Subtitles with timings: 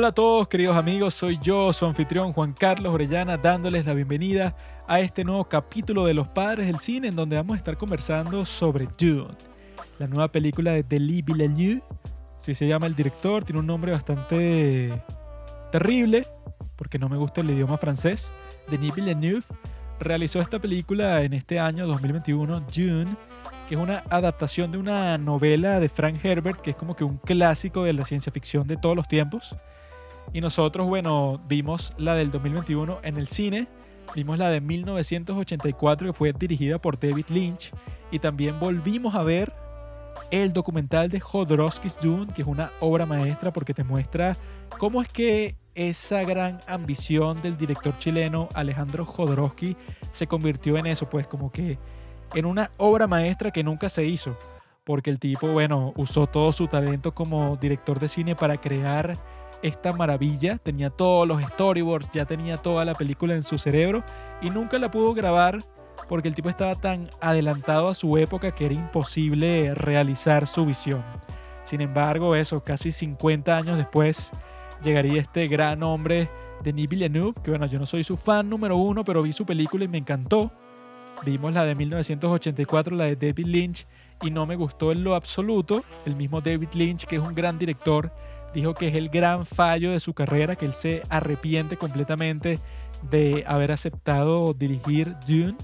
[0.00, 4.56] Hola a todos queridos amigos, soy yo, su anfitrión Juan Carlos Orellana, dándoles la bienvenida
[4.88, 8.46] a este nuevo capítulo de Los Padres del Cine, en donde vamos a estar conversando
[8.46, 9.36] sobre Dune,
[9.98, 11.82] la nueva película de Denis Villeneuve.
[12.38, 14.90] Si se llama el director, tiene un nombre bastante
[15.70, 16.26] terrible,
[16.76, 18.32] porque no me gusta el idioma francés.
[18.70, 19.42] Denis Villeneuve
[19.98, 23.14] realizó esta película en este año 2021, Dune,
[23.68, 27.18] que es una adaptación de una novela de Frank Herbert, que es como que un
[27.18, 29.58] clásico de la ciencia ficción de todos los tiempos.
[30.32, 33.66] Y nosotros, bueno, vimos la del 2021 en el cine,
[34.14, 37.72] vimos la de 1984 que fue dirigida por David Lynch
[38.10, 39.52] y también volvimos a ver
[40.30, 44.36] el documental de Jodorowsky's Dune, que es una obra maestra porque te muestra
[44.78, 49.76] cómo es que esa gran ambición del director chileno Alejandro Jodorowsky
[50.10, 51.78] se convirtió en eso, pues como que
[52.34, 54.36] en una obra maestra que nunca se hizo,
[54.84, 59.18] porque el tipo, bueno, usó todo su talento como director de cine para crear
[59.62, 64.02] esta maravilla, tenía todos los storyboards, ya tenía toda la película en su cerebro
[64.40, 65.64] y nunca la pudo grabar
[66.08, 71.04] porque el tipo estaba tan adelantado a su época que era imposible realizar su visión.
[71.64, 74.32] Sin embargo, eso, casi 50 años después,
[74.82, 76.28] llegaría este gran hombre,
[76.64, 79.84] Denis Villeneuve, que bueno, yo no soy su fan número uno, pero vi su película
[79.84, 80.50] y me encantó.
[81.24, 83.86] Vimos la de 1984, la de David Lynch,
[84.22, 85.84] y no me gustó en lo absoluto.
[86.06, 88.12] El mismo David Lynch, que es un gran director,
[88.54, 92.58] dijo que es el gran fallo de su carrera, que él se arrepiente completamente
[93.10, 95.56] de haber aceptado dirigir Dune.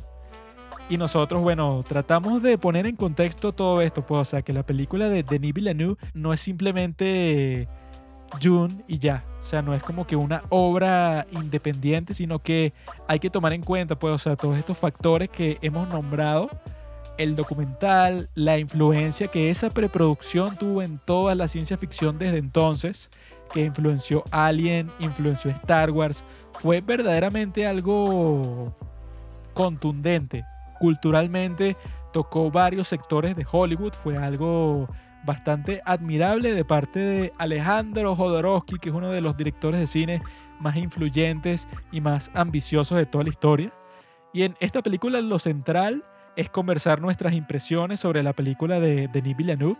[0.88, 4.64] Y nosotros, bueno, tratamos de poner en contexto todo esto, pues, o sea, que la
[4.64, 7.68] película de Denis Villeneuve no es simplemente
[8.40, 9.24] Dune y ya.
[9.40, 12.72] O sea, no es como que una obra independiente, sino que
[13.08, 16.50] hay que tomar en cuenta, pues, o sea, todos estos factores que hemos nombrado
[17.18, 23.10] el documental, la influencia que esa preproducción tuvo en toda la ciencia ficción desde entonces,
[23.52, 26.24] que influenció Alien, influenció Star Wars,
[26.58, 28.74] fue verdaderamente algo
[29.54, 30.44] contundente.
[30.78, 31.76] Culturalmente
[32.12, 34.88] tocó varios sectores de Hollywood, fue algo
[35.24, 40.22] bastante admirable de parte de Alejandro Jodorowsky, que es uno de los directores de cine
[40.60, 43.72] más influyentes y más ambiciosos de toda la historia.
[44.32, 46.04] Y en esta película lo central
[46.36, 49.78] es conversar nuestras impresiones sobre la película de Denis Villeneuve,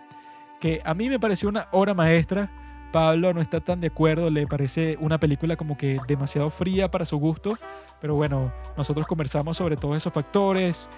[0.59, 2.51] que a mí me pareció una obra maestra.
[2.93, 7.05] Pablo no está tan de acuerdo, le parece una película como que demasiado fría para
[7.05, 7.59] su gusto,
[8.01, 10.89] pero bueno, nosotros conversamos sobre todos esos factores,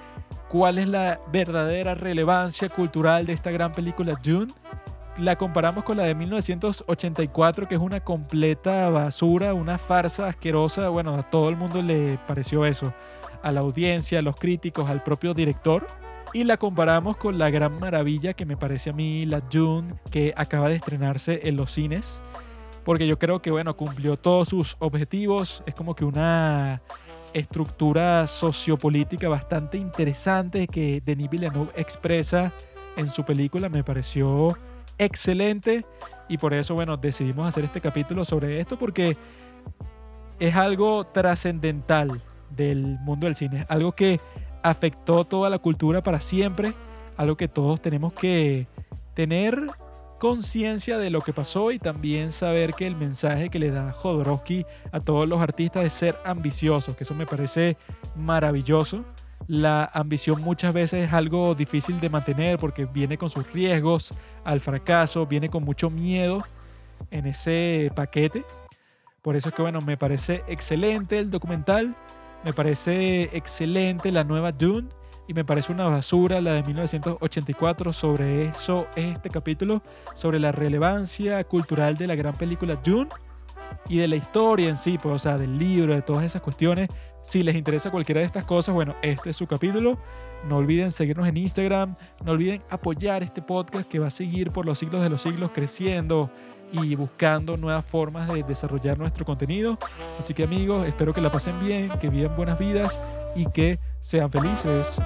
[0.49, 4.55] cuál es la verdadera relevancia cultural de esta gran película Dune.
[5.17, 10.91] La comparamos con la de 1984, que es una completa basura, una farsa asquerosa.
[10.91, 12.93] Bueno, a todo el mundo le pareció eso
[13.43, 15.87] a la audiencia, a los críticos, al propio director.
[16.33, 20.35] Y la comparamos con la gran maravilla que me parece a mí, la June, que
[20.37, 22.23] acaba de estrenarse en los cines.
[22.85, 25.63] Porque yo creo que, bueno, cumplió todos sus objetivos.
[25.67, 26.83] Es como que una
[27.33, 32.53] estructura sociopolítica bastante interesante que Denis Villeneuve expresa
[32.97, 33.69] en su película.
[33.69, 34.57] Me pareció
[34.99, 35.87] excelente.
[36.29, 39.17] Y por eso, bueno, decidimos hacer este capítulo sobre esto porque
[40.39, 43.67] es algo trascendental del mundo del cine.
[43.69, 44.21] Algo que
[44.63, 46.75] afectó toda la cultura para siempre.
[47.17, 48.67] Algo que todos tenemos que
[49.15, 49.71] tener
[50.19, 54.67] conciencia de lo que pasó y también saber que el mensaje que le da Jodorowsky
[54.91, 57.77] a todos los artistas es ser ambiciosos, que eso me parece
[58.17, 59.05] maravilloso.
[59.47, 64.13] La ambición muchas veces es algo difícil de mantener porque viene con sus riesgos
[64.45, 66.43] al fracaso, viene con mucho miedo
[67.11, 68.45] en ese paquete.
[69.23, 71.95] Por eso es que bueno, me parece excelente el documental.
[72.45, 74.89] Me parece excelente la nueva Dune
[75.27, 77.93] y me parece una basura la de 1984.
[77.93, 79.83] Sobre eso es este capítulo,
[80.15, 83.11] sobre la relevancia cultural de la gran película Dune
[83.89, 86.89] y de la historia en sí, pues, o sea, del libro, de todas esas cuestiones.
[87.23, 89.99] Si les interesa cualquiera de estas cosas, bueno, este es su capítulo.
[90.47, 94.65] No olviden seguirnos en Instagram, no olviden apoyar este podcast que va a seguir por
[94.65, 96.31] los siglos de los siglos creciendo
[96.73, 99.79] y buscando nuevas formas de desarrollar nuestro contenido.
[100.19, 103.01] Así que amigos, espero que la pasen bien, que vivan buenas vidas
[103.35, 105.01] y que sean felices.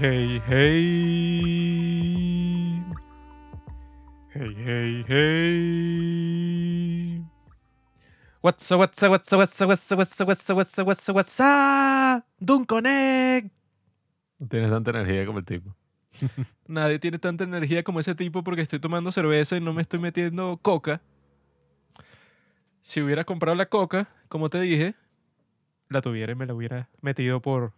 [0.00, 1.44] Hey, hey,
[4.32, 4.32] hey.
[4.32, 7.20] Hey, hey.
[8.40, 10.78] What's up, what's up, what's up, what's up, what's up, what's up, what's up, what's
[10.78, 12.24] up, what's up, what's up?
[12.40, 13.52] Dun Connect.
[14.38, 15.76] No tienes tanta energía como el tipo.
[16.66, 20.00] Nadie tiene tanta energía como ese tipo porque estoy tomando cerveza y no me estoy
[20.00, 21.02] metiendo coca.
[22.80, 24.94] Si hubiera comprado la coca, como te dije,
[25.90, 27.74] la tuviera y me la hubiera metido por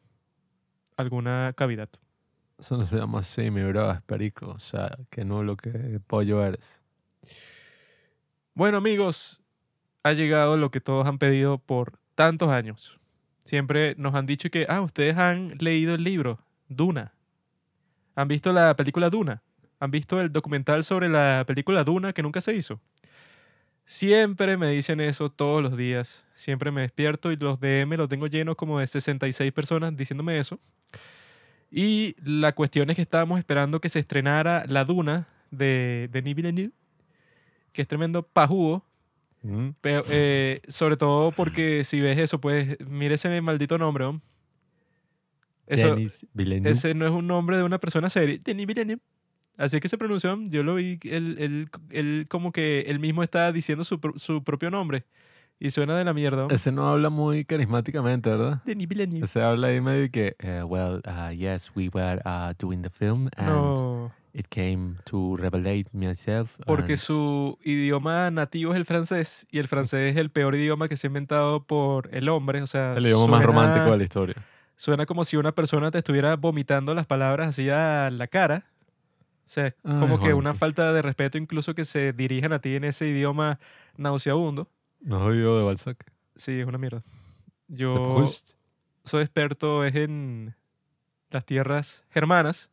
[0.97, 1.89] alguna cavidad.
[2.59, 4.51] Eso no se llama así, mi bro, es perico.
[4.51, 6.81] O sea, que no lo que pollo eres.
[8.55, 9.43] Bueno, amigos,
[10.03, 12.99] ha llegado lo que todos han pedido por tantos años.
[13.45, 16.39] Siempre nos han dicho que, ah, ustedes han leído el libro
[16.69, 17.15] Duna.
[18.15, 19.43] ¿Han visto la película Duna?
[19.81, 22.81] ¿Han visto el documental sobre la película Duna que nunca se hizo?
[23.85, 26.25] Siempre me dicen eso todos los días.
[26.35, 30.61] Siempre me despierto y los DM los tengo llenos como de 66 personas diciéndome eso.
[31.75, 36.73] Y la cuestión es que estábamos esperando que se estrenara La Duna de Denis Villeneuve,
[37.73, 38.85] que es tremendo pajugo.
[39.43, 39.71] Mm.
[39.81, 44.05] Pero, eh, sobre todo porque si ves eso, pues mire ese maldito nombre.
[44.05, 44.21] ¿no?
[45.67, 45.95] Eso,
[46.71, 48.39] ese no es un nombre de una persona seria.
[48.45, 49.01] Denis Villeneuve.
[49.57, 50.39] Así que se pronunció.
[50.49, 54.71] Yo lo vi, él, él- él como que él mismo está diciendo su, su propio
[54.71, 55.05] nombre.
[55.65, 56.49] Y suena de la mierda.
[56.51, 58.61] Ese no habla muy carismáticamente, ¿verdad?
[58.65, 59.25] Denis Villeneuve.
[59.25, 63.29] Ese habla ahí medio que, eh, well, uh, yes, we were uh, doing the film
[63.37, 66.57] and No, it came to revelate myself.
[66.67, 70.89] porque and- su idioma nativo es el francés y el francés es el peor idioma
[70.89, 72.61] que se ha inventado por el hombre.
[72.63, 74.35] O sea, el idioma más suena- romántico de la historia.
[74.75, 78.65] Suena como si una persona te estuviera vomitando las palabras así a la cara.
[79.45, 82.75] O sea, Ay, como que una falta de respeto incluso que se dirijan a ti
[82.75, 83.61] en ese idioma
[83.97, 84.69] nauseabundo.
[85.03, 86.05] No jodido de Balzac.
[86.37, 87.03] Sí, es una mierda.
[87.69, 88.27] Yo
[89.05, 90.55] soy experto es en
[91.31, 92.71] las tierras germanas.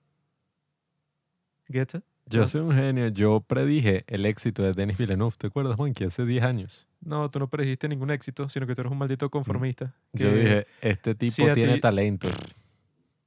[1.67, 2.01] ¿Goethe?
[2.25, 3.07] Yo soy un genio.
[3.07, 5.35] Yo predije el éxito de Denis Villeneuve.
[5.37, 6.03] ¿Te acuerdas, Juanqui?
[6.03, 6.87] Hace 10 años.
[7.01, 9.95] No, tú no predijiste ningún éxito, sino que tú eres un maldito conformista.
[10.13, 10.17] Mm.
[10.17, 12.27] Yo que- dije, este tipo tiene ti- talento.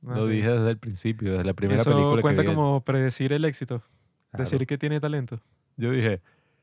[0.06, 0.32] Ah, Lo sí.
[0.32, 2.48] dije desde el principio, desde la primera Eso película que cuenta vi.
[2.48, 3.82] como predecir el éxito.
[4.31, 4.44] Claro.
[4.44, 5.40] Decir que tiene talento.
[5.76, 6.20] Yo dije,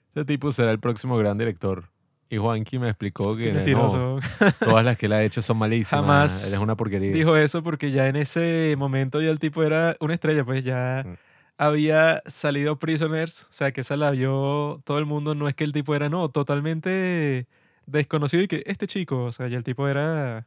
[0.09, 1.89] este tipo será el próximo gran director.
[2.31, 4.19] Y Juanqui me explicó que no,
[4.59, 6.01] todas las que él ha hecho son malísimas.
[6.05, 7.11] Jamás Eres una porquería.
[7.11, 11.03] Dijo eso porque ya en ese momento ya el tipo era una estrella, pues ya
[11.05, 11.15] Mm.
[11.57, 15.63] había salido Prisoners, o sea que esa la vio todo el mundo, no es que
[15.63, 17.47] el tipo era, no, totalmente
[17.87, 20.45] desconocido y que este chico, o sea, ya el tipo era,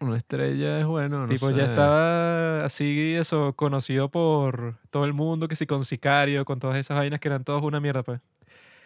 [0.00, 1.70] Una estrella es bueno, no tipo ya sé.
[1.70, 6.96] estaba así, eso, conocido por todo el mundo, que sí, con Sicario, con todas esas
[6.96, 8.20] vainas que eran todas una mierda, pues.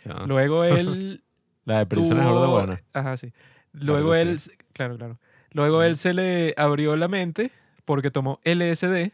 [0.07, 0.25] Ya.
[0.27, 1.23] Luego él
[1.65, 2.83] La de Prison es burda tuvo- buena.
[2.93, 3.33] Ajá, sí.
[3.73, 4.39] Luego él,
[4.73, 5.19] claro, claro.
[5.53, 7.51] Luego él se le abrió la mente
[7.85, 9.13] porque tomó LSD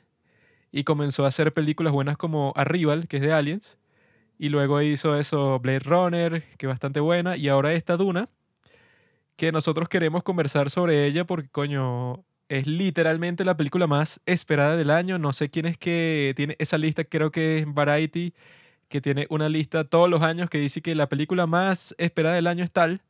[0.72, 3.78] y comenzó a hacer películas buenas como Arrival, que es de Aliens.
[4.38, 7.36] Y luego hizo eso Blade Runner, que es bastante buena.
[7.36, 8.28] Y ahora esta Duna,
[9.36, 14.90] que nosotros queremos conversar sobre ella porque, coño, es literalmente la película más esperada del
[14.90, 15.18] año.
[15.18, 18.32] No sé quién es que tiene esa lista, creo que es Variety,
[18.88, 22.46] que tiene una lista todos los años que dice que la película más esperada del
[22.46, 23.02] año es tal.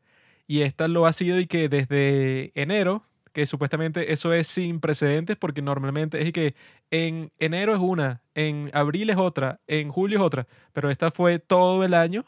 [0.46, 5.36] Y esta lo ha sido y que desde enero, que supuestamente eso es sin precedentes
[5.36, 6.54] porque normalmente es que
[6.90, 11.38] en enero es una, en abril es otra, en julio es otra, pero esta fue
[11.38, 12.24] todo el año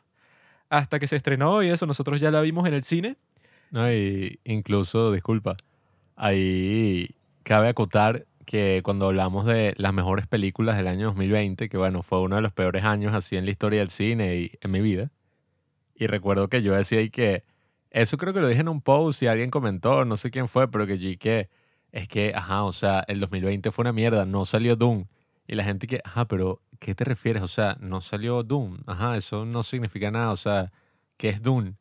[0.69, 3.17] hasta que se estrenó y eso nosotros ya la vimos en el cine.
[3.71, 5.57] No, y incluso, disculpa,
[6.17, 12.03] ahí cabe acotar que cuando hablamos de las mejores películas del año 2020, que bueno,
[12.03, 14.81] fue uno de los peores años así en la historia del cine y en mi
[14.81, 15.13] vida,
[15.95, 17.45] y recuerdo que yo decía ahí que,
[17.91, 20.69] eso creo que lo dije en un post y alguien comentó, no sé quién fue,
[20.69, 21.49] pero que yo y que,
[21.93, 25.05] es que, ajá, o sea, el 2020 fue una mierda, no salió Doom.
[25.47, 27.45] Y la gente que, ajá, pero ¿qué te refieres?
[27.45, 28.79] O sea, no salió Doom.
[28.87, 30.33] Ajá, eso no significa nada.
[30.33, 30.73] O sea,
[31.17, 31.75] ¿qué es Doom?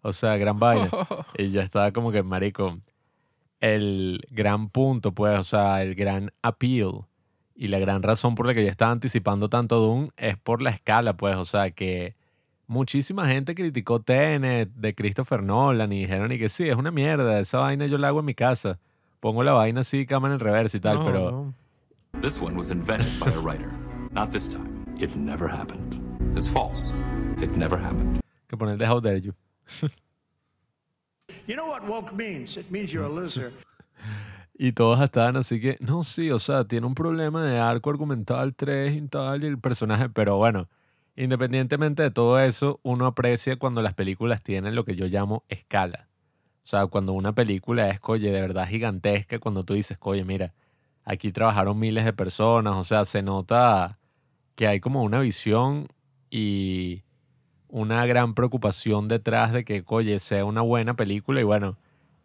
[0.00, 0.88] O sea, gran vaina.
[1.38, 2.78] Y yo estaba como que, marico,
[3.64, 7.06] el gran punto, pues, o sea, el gran appeal
[7.54, 10.68] y la gran razón por la que yo estaba anticipando tanto Doom es por la
[10.68, 12.14] escala, pues, o sea, que
[12.66, 17.40] muchísima gente criticó Tenet de Christopher Nolan y dijeron y que sí, es una mierda,
[17.40, 18.78] esa vaina yo la hago en mi casa.
[19.20, 21.54] Pongo la vaina así, cámara en reversa y tal, No, pero no.
[22.20, 23.72] This one was invented by a writer.
[24.12, 24.84] Not this time.
[25.00, 26.00] It never happened.
[26.36, 26.94] It's false.
[27.40, 28.20] It never happened.
[28.46, 29.32] que poner de How Dare You.
[31.46, 32.56] You know what woke means?
[32.56, 33.52] It means you're a loser.
[34.56, 38.54] Y todos estaban así que, no, sí, o sea, tiene un problema de arco argumental
[38.54, 40.68] 3 y tal, y el personaje, pero bueno,
[41.16, 46.08] independientemente de todo eso, uno aprecia cuando las películas tienen lo que yo llamo escala.
[46.62, 50.54] O sea, cuando una película es, oye, de verdad gigantesca, cuando tú dices, oye, mira,
[51.04, 53.98] aquí trabajaron miles de personas, o sea, se nota
[54.54, 55.88] que hay como una visión
[56.30, 57.03] y
[57.74, 61.76] una gran preocupación detrás de que, oye, sea una buena película y bueno,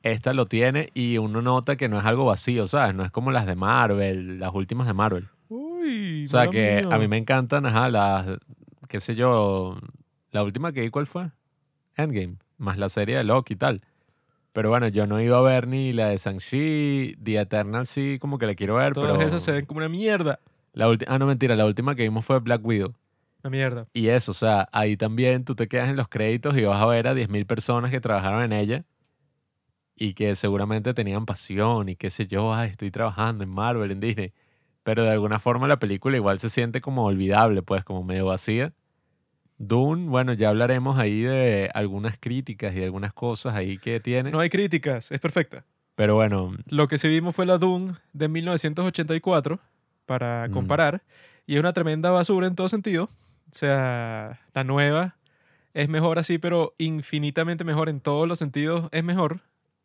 [0.03, 2.93] esta lo tiene y uno nota que no es algo vacío, ¿sabes?
[2.93, 5.27] No es como las de Marvel, las últimas de Marvel.
[5.47, 6.95] Uy, O sea, que mía.
[6.95, 8.27] a mí me encantan, ajá, las,
[8.87, 9.79] qué sé yo,
[10.29, 11.31] la última que vi, ¿cuál fue?
[11.95, 13.81] Endgame, más la serie de Loki y tal.
[14.53, 18.37] Pero bueno, yo no iba a ver ni la de Shang-Chi, The Eternal sí, como
[18.37, 19.27] que la quiero ver, Todas pero...
[19.27, 20.41] esas se ven como una mierda.
[20.73, 22.93] La ah, no, mentira, la última que vimos fue Black Widow.
[23.43, 23.88] Una mierda.
[23.93, 26.86] Y eso, o sea, ahí también tú te quedas en los créditos y vas a
[26.86, 28.86] ver a 10.000 personas que trabajaron en ella
[29.96, 34.00] y que seguramente tenían pasión y qué sé yo, ay, estoy trabajando en Marvel, en
[34.00, 34.34] Disney.
[34.84, 38.74] Pero de alguna forma la película igual se siente como olvidable, pues como medio vacía.
[39.58, 44.31] Dune, bueno, ya hablaremos ahí de algunas críticas y de algunas cosas ahí que tiene.
[44.31, 45.65] No hay críticas, es perfecta.
[45.96, 49.60] Pero bueno, Lo que sí vimos fue la Doom de 1984,
[50.05, 50.51] para Mm.
[50.51, 51.03] comparar,
[51.46, 53.10] y es una tremenda basura en todo sentido.
[53.51, 55.15] O sea, la nueva
[55.73, 59.37] es mejor así, pero infinitamente mejor en todos los sentidos es mejor.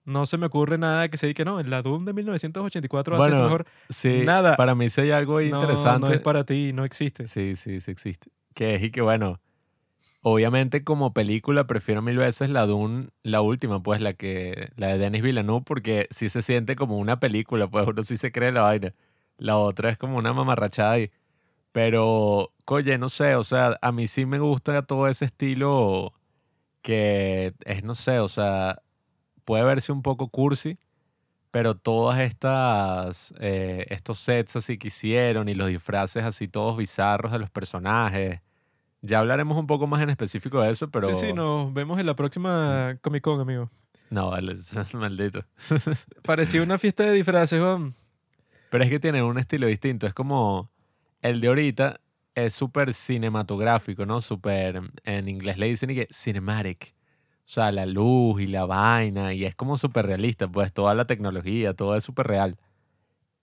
[0.05, 3.17] No se me ocurre nada que se diga que no, en la Doom de 1984
[3.17, 3.67] va a ser Bueno, mejor.
[3.89, 4.57] sí, Nada.
[4.57, 6.07] para mí sí hay algo No, interesante.
[6.09, 7.27] no es para ti, no existe.
[7.27, 8.31] Sí, sí, sí existe.
[8.55, 9.41] Que es y que bueno,
[10.21, 14.99] obviamente como película prefiero mil veces la Dune, la última, pues la que, la de
[14.99, 18.63] Denis Villeneuve, porque sí se siente como una película, pues uno sí se cree la
[18.63, 18.93] vaina.
[19.39, 21.11] La otra es como una mamarrachada ahí.
[21.75, 26.13] Pero, oye, no sé, o sea, a mí sí me gusta todo ese estilo
[26.83, 28.81] que es, no sé, o sea,
[29.45, 30.79] puede verse un poco cursi,
[31.51, 37.33] pero todas estas, eh, estos sets así que hicieron y los disfraces así todos bizarros
[37.33, 38.41] de los personajes.
[39.03, 41.13] Ya hablaremos un poco más en específico de eso, pero...
[41.13, 43.69] Sí, sí, nos vemos en la próxima Comic Con, amigo.
[44.11, 44.55] No, vale,
[44.95, 45.45] maldito.
[46.23, 47.95] Parecía una fiesta de disfraces, Juan.
[48.71, 50.07] Pero es que tienen un estilo distinto.
[50.07, 50.71] Es como
[51.25, 52.01] el de ahorita
[52.35, 54.21] es súper cinematográfico, ¿no?
[54.21, 56.95] Súper, en inglés le dicen que cinematic.
[57.39, 59.33] O sea, la luz y la vaina.
[59.33, 62.59] Y es como súper realista, pues toda la tecnología, todo es súper real.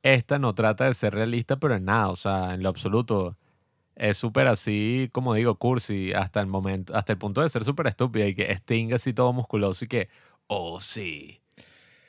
[0.03, 3.37] Esta no trata de ser realista, pero en nada, o sea, en lo absoluto.
[3.95, 7.87] Es súper así, como digo, cursi, hasta el momento, hasta el punto de ser súper
[7.87, 10.09] estúpida y que Sting así todo musculoso y que,
[10.47, 11.41] oh sí.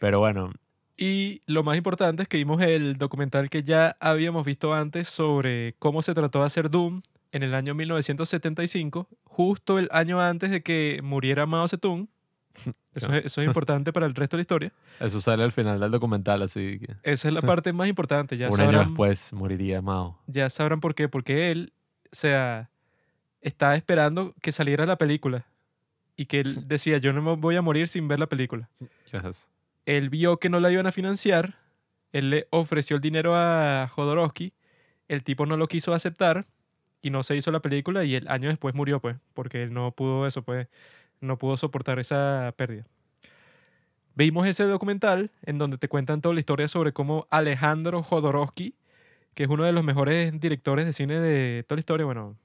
[0.00, 0.52] Pero bueno,
[0.96, 5.74] Y lo más importante es que vimos el documental que ya habíamos visto antes sobre
[5.78, 10.62] cómo se trató de hacer Doom en el año 1975, justo el año antes de
[10.62, 12.08] que muriera Mao Zedong.
[12.94, 14.72] Eso, es, eso es importante para el resto de la historia.
[15.00, 16.94] eso sale al final del documental, así que...
[17.02, 18.36] Esa es la parte más importante.
[18.36, 20.20] Ya Un año sabrán, después moriría Mao.
[20.26, 21.08] ya sabrán por qué.
[21.08, 21.72] Porque él,
[22.04, 22.68] o sea,
[23.40, 25.46] estaba esperando que saliera la película.
[26.16, 28.68] Y que él decía, yo no me voy a morir sin ver la película.
[29.10, 29.50] Yes.
[29.86, 31.56] Él vio que no la iban a financiar,
[32.12, 34.52] él le ofreció el dinero a Jodorowsky,
[35.08, 36.46] el tipo no lo quiso aceptar
[37.00, 39.92] y no se hizo la película y el año después murió, pues, porque él no
[39.92, 40.68] pudo eso, pues,
[41.20, 42.86] no pudo soportar esa pérdida.
[44.14, 48.74] Vimos ese documental en donde te cuentan toda la historia sobre cómo Alejandro Jodorowsky,
[49.34, 52.36] que es uno de los mejores directores de cine de toda la historia, bueno,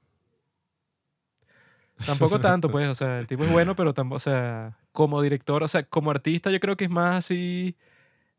[2.05, 5.63] tampoco tanto, pues, o sea, el tipo es bueno, pero tampoco, o sea, como director,
[5.63, 7.75] o sea, como artista yo creo que es más así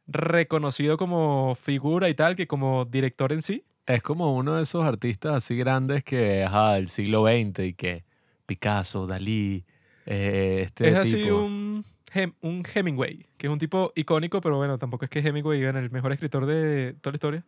[0.06, 3.64] reconocido como figura y tal que como director en sí.
[3.86, 8.04] Es como uno de esos artistas así grandes que, ajá, del siglo XX y que
[8.46, 9.64] Picasso, Dalí,
[10.06, 11.36] eh, este es así tipo.
[11.36, 11.84] un,
[12.14, 15.78] Hem- un Hemingway, que es un tipo icónico, pero bueno, tampoco es que Hemingway gane
[15.80, 17.46] el mejor escritor de toda la historia.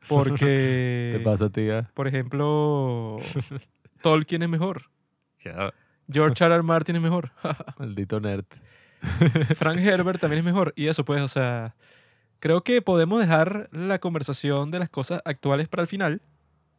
[0.08, 1.90] Porque, ¿Te pasa, tía?
[1.94, 3.16] por ejemplo,
[4.02, 4.90] Tolkien es mejor.
[6.10, 6.54] George R.
[6.54, 6.62] R.
[6.62, 7.30] Martin es mejor.
[7.78, 8.46] Maldito nerd.
[9.56, 10.72] Frank Herbert también es mejor.
[10.76, 11.76] Y eso, pues, o sea,
[12.40, 16.22] creo que podemos dejar la conversación de las cosas actuales para el final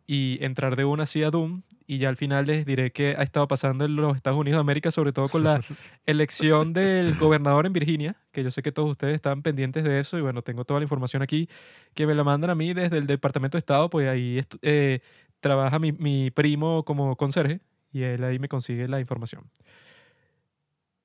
[0.07, 1.61] y entrar de una así a Doom.
[1.85, 4.61] Y ya al final les diré qué ha estado pasando en los Estados Unidos de
[4.61, 5.61] América, sobre todo con la
[6.05, 10.17] elección del gobernador en Virginia, que yo sé que todos ustedes están pendientes de eso.
[10.17, 11.49] Y bueno, tengo toda la información aquí
[11.95, 14.99] que me la mandan a mí desde el Departamento de Estado, pues ahí eh,
[15.39, 17.59] trabaja mi, mi primo como conserje
[17.91, 19.49] y él ahí me consigue la información.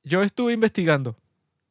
[0.03, 1.17] Yo estuve investigando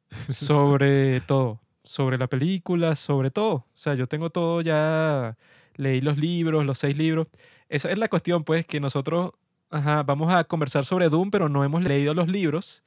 [0.28, 3.54] sobre todo, sobre la película, sobre todo.
[3.56, 5.38] O sea, yo tengo todo ya,
[5.76, 7.28] leí los libros, los seis libros.
[7.70, 9.32] Esa es la cuestión, pues, que nosotros
[9.72, 12.84] ajá, vamos a conversar sobre Doom, pero no hemos leído los libros.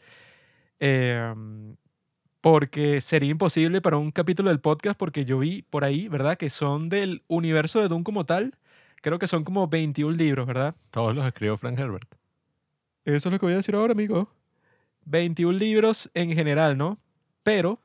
[0.80, 1.34] eh,
[2.40, 6.36] porque sería imposible para un capítulo del podcast, porque yo vi por ahí, ¿verdad?
[6.38, 8.54] Que son del universo de Doom como tal.
[9.02, 10.74] Creo que son como 21 libros, ¿verdad?
[10.90, 12.14] Todos los escribió Frank Herbert.
[13.04, 14.28] Eso es lo que voy a decir ahora, amigo.
[15.04, 16.98] 21 libros en general, ¿no?
[17.42, 17.80] Pero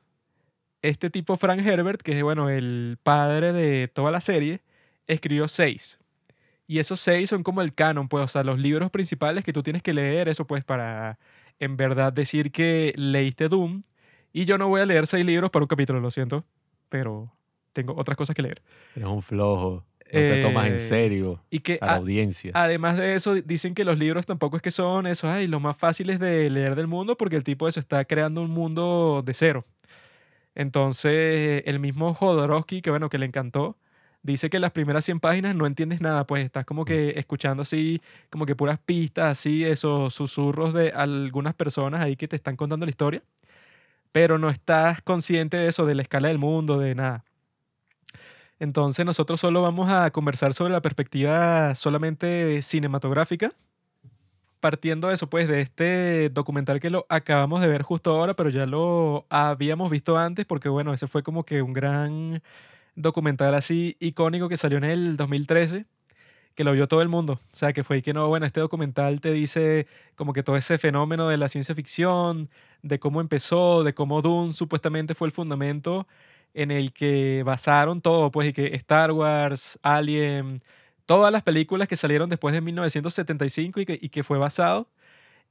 [0.82, 4.60] este tipo Frank Herbert, que es bueno, el padre de toda la serie,
[5.06, 5.98] escribió seis.
[6.66, 9.62] Y esos seis son como el canon, pues, o sea, los libros principales que tú
[9.62, 11.18] tienes que leer, eso pues para
[11.58, 13.82] en verdad decir que leíste Doom.
[14.32, 16.44] Y yo no voy a leer seis libros para un capítulo, lo siento,
[16.88, 17.32] pero
[17.72, 18.62] tengo otras cosas que leer.
[18.96, 19.84] Eres un flojo.
[20.12, 22.52] No te tomas en Eh, serio Y que a la audiencia.
[22.54, 25.76] Además de eso, dicen que los libros tampoco es que son esos, ay, los más
[25.76, 29.64] fáciles de leer del mundo, porque el tipo eso está creando un mundo de cero.
[30.54, 33.76] Entonces, el mismo Jodorowsky, que bueno, que le encantó,
[34.22, 38.00] dice que las primeras 100 páginas no entiendes nada, pues estás como que escuchando así,
[38.30, 42.86] como que puras pistas, así, esos susurros de algunas personas ahí que te están contando
[42.86, 43.22] la historia,
[44.12, 47.24] pero no estás consciente de eso, de la escala del mundo, de nada.
[48.62, 53.52] Entonces nosotros solo vamos a conversar sobre la perspectiva solamente cinematográfica,
[54.60, 58.50] partiendo de eso, pues, de este documental que lo acabamos de ver justo ahora, pero
[58.50, 62.40] ya lo habíamos visto antes, porque bueno, ese fue como que un gran
[62.94, 65.86] documental así icónico que salió en el 2013,
[66.54, 67.32] que lo vio todo el mundo.
[67.34, 70.56] O sea, que fue y que no, bueno, este documental te dice como que todo
[70.56, 72.48] ese fenómeno de la ciencia ficción,
[72.82, 76.06] de cómo empezó, de cómo Dune supuestamente fue el fundamento
[76.54, 80.62] en el que basaron todo, pues, y que Star Wars, Alien,
[81.06, 84.88] todas las películas que salieron después de 1975 y que, y que fue basado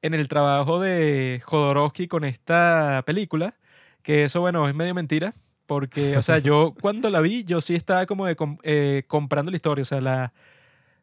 [0.01, 3.55] en el trabajo de Jodorowsky con esta película,
[4.03, 5.33] que eso, bueno, es medio mentira,
[5.67, 9.57] porque, o sea, yo cuando la vi, yo sí estaba como de eh, comprando la
[9.57, 10.33] historia, o sea, la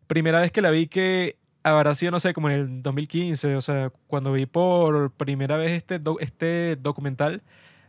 [0.06, 3.60] primera vez que la vi que habrá sido, no sé, como en el 2015, o
[3.60, 7.42] sea, cuando vi por primera vez este, do- este documental,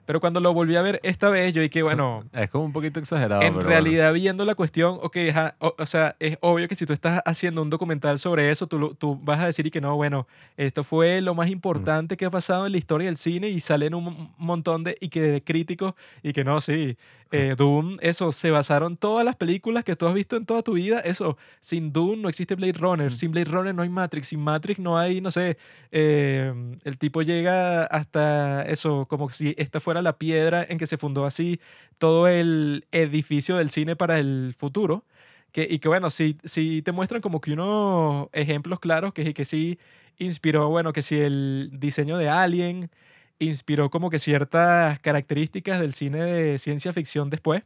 [0.10, 3.00] pero cuando lo volví a ver esta vez, yo dije, bueno, Es como un poquito
[3.00, 3.44] exagerado.
[3.44, 3.70] en pero bueno.
[3.70, 7.22] realidad, viendo la cuestión, ok, ajá, o, o sea, es obvio que si tú estás
[7.26, 10.26] haciendo un documental sobre eso, tú, tú vas a decir y que no, bueno,
[10.58, 13.94] esto fue lo más importante que ha pasado en la historia del cine y salen
[13.94, 15.94] un montón de, y que de críticos
[16.24, 16.98] y que no, sí,
[17.32, 20.74] eh, Doom, eso, se basaron todas las películas que tú has visto en toda tu
[20.74, 24.40] vida, eso, sin Doom no existe Blade Runner, sin Blade Runner no hay Matrix, sin
[24.40, 25.58] Matrix no hay, no sé,
[25.92, 26.52] eh,
[26.84, 31.26] el tipo llega hasta eso, como si esta fuera la piedra en que se fundó
[31.26, 31.60] así
[31.98, 35.06] todo el edificio del cine para el futuro.
[35.52, 39.46] Que, y que bueno, sí, sí te muestran como que unos ejemplos claros que, que
[39.46, 39.80] sí
[40.20, 42.92] inspiró, bueno, que si el diseño de Alien
[43.40, 47.64] inspiró como que ciertas características del cine de ciencia ficción después.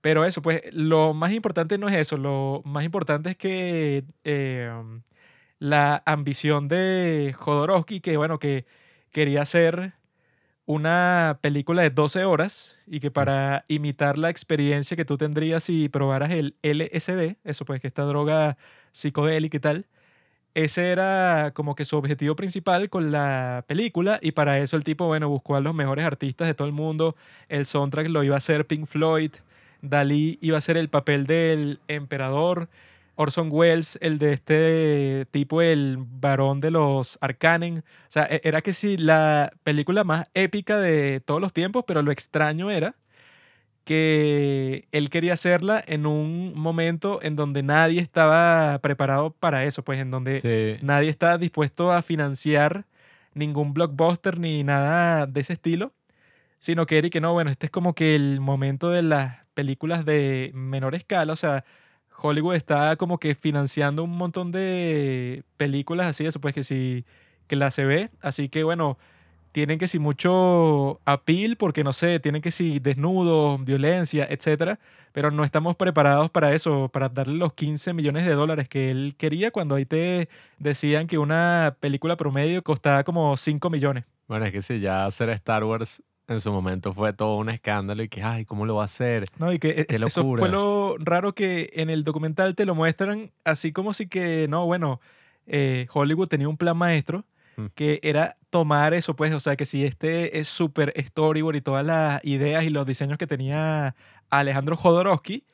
[0.00, 4.70] Pero eso, pues lo más importante no es eso, lo más importante es que eh,
[5.58, 8.66] la ambición de Jodorowsky, que bueno, que
[9.12, 9.94] quería hacer
[10.66, 15.88] una película de 12 horas y que para imitar la experiencia que tú tendrías si
[15.88, 18.56] probaras el LSD, eso pues que esta droga
[18.92, 19.86] psicodélica y tal,
[20.54, 25.06] ese era como que su objetivo principal con la película y para eso el tipo,
[25.06, 27.16] bueno, buscó a los mejores artistas de todo el mundo,
[27.48, 29.32] el soundtrack lo iba a hacer Pink Floyd,
[29.82, 32.68] Dalí iba a ser el papel del emperador,
[33.16, 37.78] Orson Welles, el de este tipo, el varón de los Arcanen.
[37.78, 42.02] O sea, e- era que sí, la película más épica de todos los tiempos, pero
[42.02, 42.96] lo extraño era
[43.84, 50.00] que él quería hacerla en un momento en donde nadie estaba preparado para eso, pues
[50.00, 50.78] en donde Sí.
[50.84, 52.86] nadie está dispuesto a financiar
[53.34, 55.92] ningún blockbuster ni nada de ese estilo,
[56.58, 60.04] sino que Eric, que no, bueno, este es como que el momento de las películas
[60.06, 61.64] de menor escala, o sea,
[62.16, 67.04] Hollywood está como que financiando un montón de películas así, eso pues que sí,
[67.46, 68.98] que la se ve, así que bueno,
[69.52, 74.80] tienen que si mucho appeal, porque no sé, tienen que si desnudos, violencia, etcétera,
[75.12, 79.14] pero no estamos preparados para eso, para darle los 15 millones de dólares que él
[79.16, 84.04] quería cuando ahí te decían que una película promedio costaba como 5 millones.
[84.26, 88.02] Bueno, es que si ya hacer Star Wars en su momento fue todo un escándalo
[88.02, 89.24] y que, ay, ¿cómo lo va a hacer?
[89.38, 92.74] No, y que e- es- eso fue lo raro que en el documental te lo
[92.74, 95.00] muestran así como si que, no, bueno,
[95.46, 97.24] eh, Hollywood tenía un plan maestro
[97.56, 97.66] Mm.
[97.76, 101.84] que era tomar eso, pues, o sea, que si este es súper storyboard y todas
[101.86, 103.94] las ideas y los diseños que tenía
[104.30, 105.44] Alejandro Jodorowsky,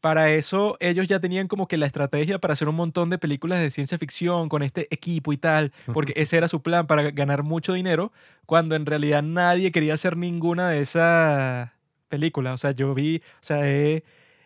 [0.00, 3.60] para eso ellos ya tenían como que la estrategia para hacer un montón de películas
[3.60, 7.42] de ciencia ficción con este equipo y tal, porque ese era su plan para ganar
[7.42, 8.12] mucho dinero,
[8.46, 11.70] cuando en realidad nadie quería hacer ninguna de esas
[12.08, 12.54] películas.
[12.54, 14.04] O sea, yo vi, o sea, he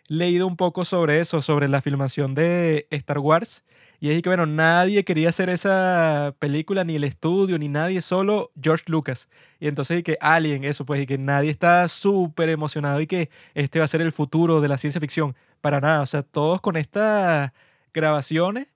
[0.09, 3.65] leído un poco sobre eso, sobre la filmación de Star Wars.
[4.03, 8.51] Y es que, bueno, nadie quería hacer esa película, ni el estudio, ni nadie, solo
[8.61, 9.29] George Lucas.
[9.61, 13.31] Y entonces, y que Alien, eso, pues, y que nadie está súper emocionado y que
[13.55, 15.37] este va a ser el futuro de la ciencia ficción.
[15.61, 17.53] Para nada, o sea, todos con estas
[17.95, 18.67] grabaciones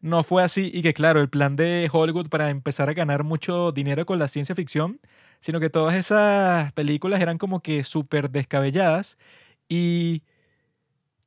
[0.00, 0.70] no fue así.
[0.72, 4.28] Y que, claro, el plan de Hollywood para empezar a ganar mucho dinero con la
[4.28, 5.00] ciencia ficción
[5.40, 9.18] sino que todas esas películas eran como que súper descabelladas
[9.68, 10.22] y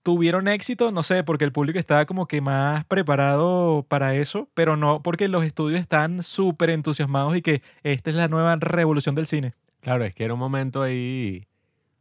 [0.04, 4.78] tuvieron éxito, no sé, porque el público estaba como que más preparado para eso, pero
[4.78, 9.28] no porque los estudios están súper entusiasmados y que esta es la nueva revolución del
[9.28, 9.54] cine.
[9.82, 11.48] Claro, es que era un momento ahí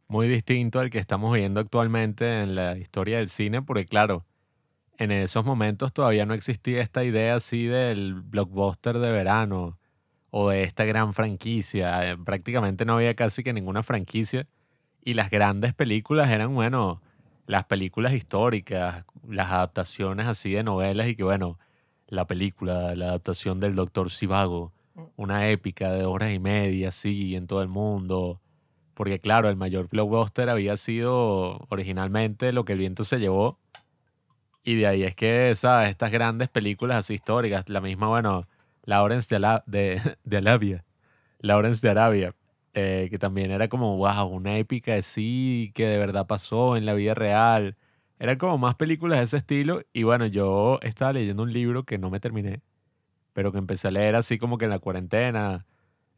[0.07, 4.25] muy distinto al que estamos viendo actualmente en la historia del cine, porque claro,
[4.97, 9.79] en esos momentos todavía no existía esta idea así del blockbuster de verano
[10.29, 12.11] o de esta gran franquicia.
[12.11, 14.47] Eh, Prácticamente no había casi que ninguna franquicia
[15.03, 17.01] y las grandes películas eran, bueno,
[17.51, 21.59] las películas históricas, las adaptaciones así de novelas y que, bueno,
[22.07, 24.71] la película, la adaptación del Doctor Sivago,
[25.17, 28.39] una épica de horas y media, así, en todo el mundo.
[28.93, 33.59] Porque, claro, el mayor blockbuster había sido originalmente lo que el viento se llevó.
[34.63, 35.89] Y de ahí es que, ¿sabes?
[35.89, 38.47] Estas grandes películas así históricas, la misma, bueno,
[38.85, 40.85] Lawrence de, Ala- de, de Arabia,
[41.39, 42.33] Lawrence de Arabia,
[42.73, 46.93] eh, que también era como, wow, una épica así que de verdad pasó en la
[46.93, 47.77] vida real.
[48.19, 49.81] Eran como más películas de ese estilo.
[49.93, 52.61] Y bueno, yo estaba leyendo un libro que no me terminé,
[53.33, 55.65] pero que empecé a leer así como que en la cuarentena.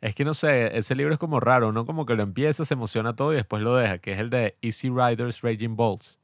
[0.02, 1.86] Es que no sé, ese libro es como raro, ¿no?
[1.86, 4.58] Como que lo empieza, se emociona todo y después lo deja, que es el de
[4.62, 6.20] Easy Riders Raging Bulls.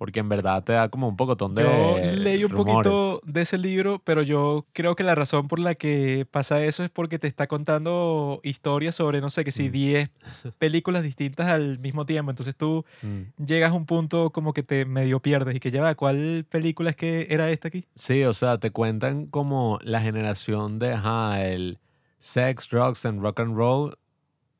[0.00, 1.62] Porque en verdad te da como un pocotón de.
[1.62, 2.90] Yo leí un rumores.
[2.90, 6.82] poquito de ese libro, pero yo creo que la razón por la que pasa eso
[6.82, 9.72] es porque te está contando historias sobre, no sé, que si Mm.
[9.72, 10.10] 10
[10.56, 12.30] películas distintas al mismo tiempo.
[12.30, 13.44] Entonces tú Mm.
[13.44, 16.88] llegas a un punto como que te medio pierdes y que ya va, ¿cuál película
[16.88, 17.84] es que era esta aquí?
[17.94, 21.78] Sí, o sea, te cuentan como la generación de, ajá, el
[22.16, 23.98] sex, drugs and rock and roll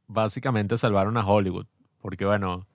[0.07, 1.65] básicamente salvaron a Hollywood.
[2.03, 2.67] Porque bueno,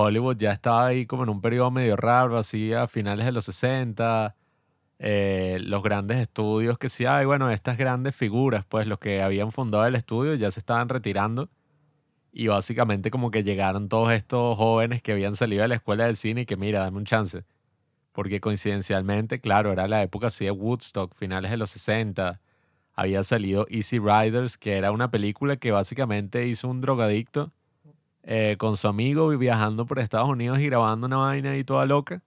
[0.00, 3.44] Hollywood ya estaba ahí como en un periodo medio raro, así a finales de los
[3.46, 4.36] 60.
[5.00, 9.52] eh, los grandes estudios que sí hay, bueno, estas grandes figuras, pues los que habían
[9.52, 11.50] fundado el estudio ya se estaban retirando.
[12.32, 16.16] Y básicamente como que llegaron todos estos jóvenes que habían salido de la escuela del
[16.16, 17.44] cine y que mira, dame un chance.
[18.12, 22.40] Porque coincidencialmente, claro, era la época así de Woodstock, finales de los 60.
[22.94, 27.52] Había salido Easy Riders, que era una película que básicamente hizo un drogadicto
[28.30, 32.22] eh, con su amigo viajando por Estados Unidos y grabando una vaina ahí toda loca.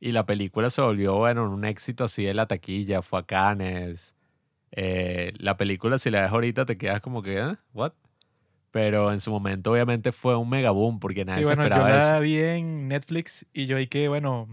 [0.00, 4.16] Y la película se volvió, bueno, un éxito así de la taquilla, fue a Cannes.
[4.72, 7.56] Eh, la película, si la ves ahorita, te quedas como que, ¿eh?
[7.74, 7.92] ¿What?
[8.70, 11.74] Pero en su momento, obviamente, fue un mega boom porque nadie Sí, se bueno, yo
[11.74, 12.10] esperaba eso.
[12.12, 14.48] la vi en Netflix y yo vi que, bueno,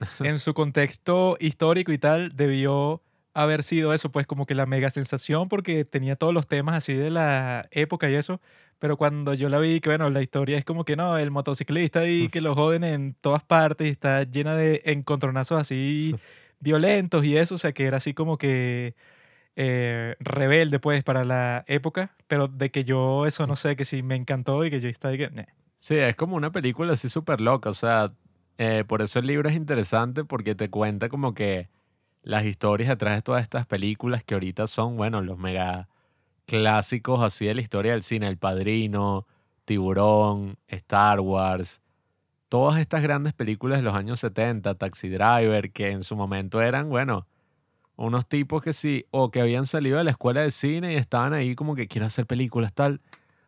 [0.20, 3.02] en su contexto histórico y tal, debió
[3.34, 6.94] haber sido eso, pues como que la mega sensación porque tenía todos los temas así
[6.94, 8.40] de la época y eso.
[8.78, 12.00] Pero cuando yo la vi, que bueno, la historia es como que no, el motociclista
[12.00, 16.14] ahí que lo joden en todas partes y está llena de encontronazos así
[16.60, 18.94] violentos y eso, o sea que era así como que
[19.56, 24.02] eh, rebelde pues para la época, pero de que yo eso no sé, que sí
[24.02, 25.30] me encantó y que yo estaba que...
[25.30, 25.46] "Neh".
[25.76, 27.70] Sí, es como una película así súper loca.
[27.70, 28.06] O sea,
[28.58, 31.68] eh, por eso el libro es interesante porque te cuenta como que
[32.22, 35.88] las historias detrás de todas estas películas que ahorita son, bueno, los mega
[36.46, 38.28] clásicos así de la historia del cine.
[38.28, 39.26] El Padrino,
[39.64, 41.82] Tiburón, Star Wars.
[42.48, 46.88] Todas estas grandes películas de los años 70, Taxi Driver, que en su momento eran,
[46.88, 47.26] bueno,
[47.96, 51.32] unos tipos que sí, o que habían salido de la escuela de cine y estaban
[51.32, 53.00] ahí como que quiero hacer películas tal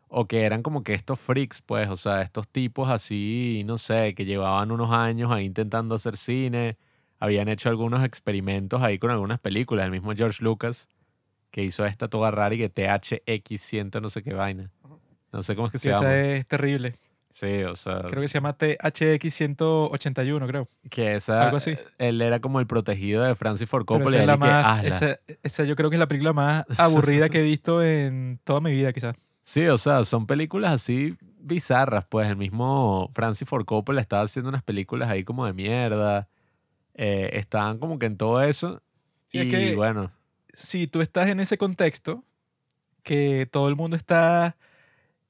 [0.09, 4.15] o que eran como que estos freaks, pues, o sea, estos tipos así, no sé,
[4.15, 6.77] que llevaban unos años ahí intentando hacer cine,
[7.19, 10.89] habían hecho algunos experimentos ahí con algunas películas, el mismo George Lucas,
[11.57, 14.71] que hizo esta toda rara y que THX 100 no sé qué vaina.
[15.33, 16.15] No sé cómo es que se Que esa llama.
[16.17, 16.93] es terrible.
[17.31, 20.69] Sí, o sea, Creo que se llama THX 181, creo.
[20.91, 21.75] que esa, algo así.
[21.97, 24.89] él era como el protegido de Francis Ford Coppola esa, es la que, más, "Hazla".
[24.89, 28.61] esa, esa yo creo que es la película más aburrida que he visto en toda
[28.61, 29.17] mi vida, quizás.
[29.41, 34.51] Sí, o sea, son películas así bizarras, pues el mismo Francis Ford Coppola estaba haciendo
[34.51, 36.29] unas películas ahí como de mierda,
[36.95, 38.83] eh, estaban como que en todo eso
[39.29, 40.13] Sí, y es que- bueno,
[40.57, 42.25] Si tú estás en ese contexto,
[43.05, 44.57] que todo el mundo está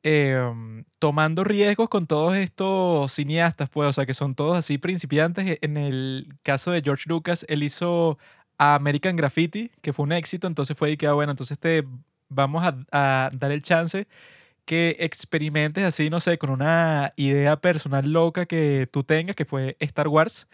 [0.04, 5.58] em, tomando riesgos con todos estos cineastas, pues, o sea, que son todos así principiantes.
[5.62, 8.18] En el caso de George Lucas, él hizo
[8.58, 11.84] American Graffiti, que fue un éxito, entonces fue ahí que, ah, bueno, entonces te
[12.28, 14.06] vamos a, a dar el chance
[14.66, 19.76] que experimentes así, no sé, con una idea personal loca que tú tengas, que fue
[19.80, 20.48] Star Wars.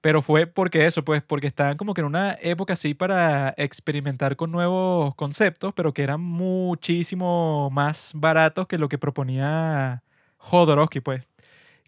[0.00, 4.36] Pero fue porque eso, pues, porque estaban como que en una época así para experimentar
[4.36, 10.02] con nuevos conceptos, pero que eran muchísimo más baratos que lo que proponía
[10.38, 11.28] Jodorowsky, pues.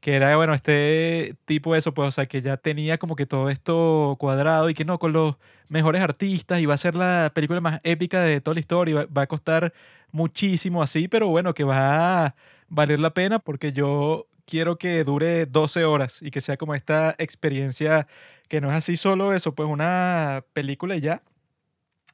[0.01, 3.51] que era, bueno, este tipo eso, pues, o sea, que ya tenía como que todo
[3.51, 5.37] esto cuadrado y que no, con los
[5.68, 9.12] mejores artistas y va a ser la película más épica de toda la historia y
[9.14, 9.73] va a costar
[10.12, 12.35] muchísimo así, pero bueno, que va a
[12.68, 17.14] valer la pena porque yo quiero que dure 12 horas y que sea como esta
[17.18, 18.08] experiencia
[18.48, 21.22] que no es así solo eso, pues una película y ya,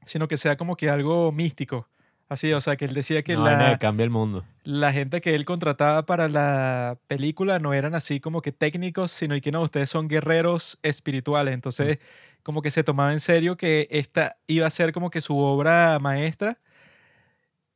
[0.05, 1.89] sino que sea como que algo místico.
[2.29, 4.45] Así, o sea, que él decía que vaina la, cambia el mundo.
[4.65, 9.37] la gente que él contrataba para la película no eran así como que técnicos, sino
[9.37, 11.55] y que no, ustedes son guerreros espirituales.
[11.55, 12.01] Entonces,
[12.43, 15.99] como que se tomaba en serio que esta iba a ser como que su obra
[16.01, 16.59] maestra.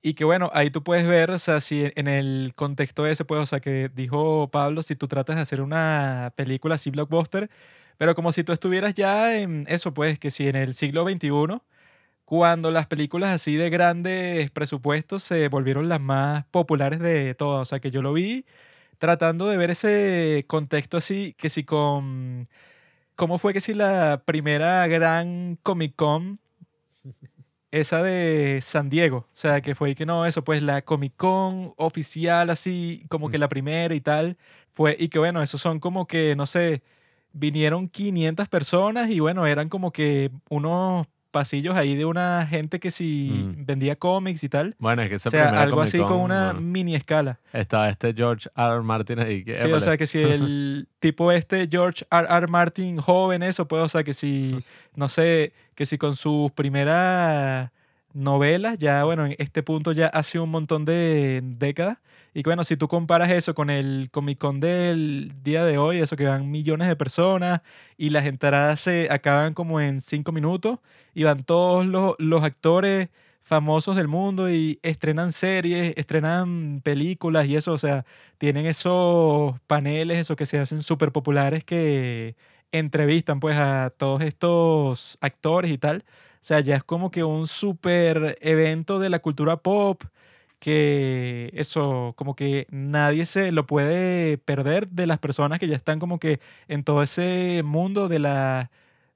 [0.02, 3.40] Y que bueno, ahí tú puedes ver, o sea, si en- el contexto ese, pues,
[3.42, 7.50] o sea, que dijo Pablo, si tú tratas de hacer una película así blockbuster,
[7.98, 11.62] pero como si tú estuvieras ya en eso, pues, que si en el siglo XXI,
[12.24, 17.62] cuando las películas así de grandes presupuestos se volvieron las más populares de todas.
[17.62, 18.46] O sea, que yo lo vi
[18.98, 22.48] tratando de ver ese contexto así, que si con...
[23.16, 26.40] ¿Cómo fue que si la primera gran Comic Con,
[27.70, 29.18] esa de San Diego?
[29.18, 33.38] O sea, que fue que no, eso, pues la Comic Con oficial, así como que
[33.38, 34.36] la primera y tal,
[34.68, 36.82] fue, y que bueno, esos son como que, no sé,
[37.32, 42.90] vinieron 500 personas y bueno, eran como que unos pasillos ahí de una gente que
[42.90, 43.64] si Mm.
[43.66, 44.74] vendía cómics y tal.
[44.78, 47.38] Bueno, es que esa O sea, algo así con una bueno, mini escala.
[47.52, 48.74] Estaba este George R.
[48.74, 48.82] R.
[48.82, 49.44] Martin ahí.
[49.44, 52.26] Que, Sí, o sea, que si el tipo este George R.
[52.28, 52.46] R.
[52.48, 54.58] Martin joven, eso, pues, o sea, que si,
[54.96, 57.70] no sé, que si con sus primeras
[58.12, 61.98] novelas, ya, bueno, en este punto ya hace un montón de décadas.
[62.34, 66.16] Y bueno, si tú comparas eso con el Comic Con del día de hoy, eso
[66.16, 67.60] que van millones de personas
[67.96, 70.78] y las entradas se acaban como en cinco minutos
[71.14, 73.08] y van todos los, los actores
[73.42, 78.04] famosos del mundo y estrenan series, estrenan películas y eso, o sea,
[78.38, 82.36] tienen esos paneles, esos que se hacen súper populares que
[82.70, 86.04] entrevistan pues a todos estos actores y tal.
[86.34, 90.04] O sea, ya es como que un súper evento de la cultura pop
[90.60, 95.98] que eso, como que nadie se lo puede perder de las personas que ya están
[95.98, 98.68] como que en todo ese mundo de las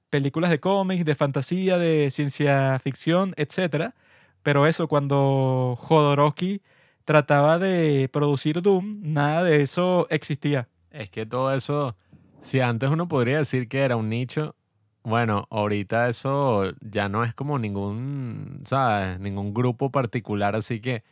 [0.09, 3.95] películas de cómics, de fantasía, de ciencia ficción, etcétera.
[4.43, 6.61] Pero eso, cuando Jodorowsky
[7.05, 10.67] trataba de producir Doom, nada de eso existía.
[10.91, 11.95] Es que todo eso,
[12.41, 14.55] si antes uno podría decir que era un nicho,
[15.03, 19.19] bueno, ahorita eso ya no es como ningún, ¿sabes?
[19.19, 21.03] Ningún grupo particular, así que,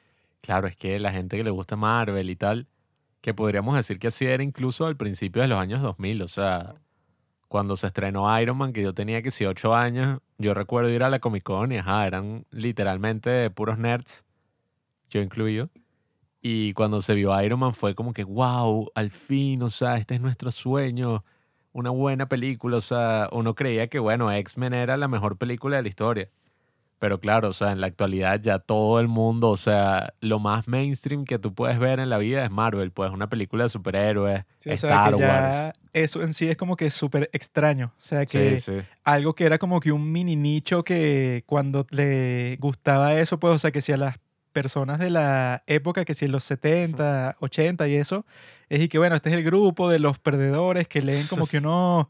[0.43, 2.67] claro, es que la gente que le gusta Marvel y tal,
[3.21, 6.75] que podríamos decir que así era incluso al principio de los años 2000, o sea,
[7.47, 11.03] cuando se estrenó Iron Man, que yo tenía que si 8 años, yo recuerdo ir
[11.03, 14.25] a la Comic Con y ajá, eran literalmente puros nerds,
[15.09, 15.69] yo incluido.
[16.41, 20.15] Y cuando se vio Iron Man fue como que, wow, al fin, o sea, este
[20.15, 21.23] es nuestro sueño,
[21.71, 25.83] una buena película, o sea, uno creía que, bueno, X-Men era la mejor película de
[25.83, 26.29] la historia.
[27.03, 30.69] Pero claro, o sea, en la actualidad ya todo el mundo, o sea, lo más
[30.69, 34.45] mainstream que tú puedes ver en la vida es Marvel, pues una película de superhéroes,
[34.55, 35.79] Sí, o sea, Star que ya Wars.
[35.91, 37.91] eso en sí es como que súper extraño.
[37.97, 38.71] O sea, Sí, que sí.
[39.03, 43.57] algo que era como que un mini nicho que cuando le gustaba eso, pues, o
[43.59, 44.15] sea, que si a las
[44.53, 48.25] personas de la época, que si en los 70, 80 y eso,
[48.69, 51.57] es y que, bueno, este es el grupo de los perdedores que leen como que
[51.65, 52.07] unos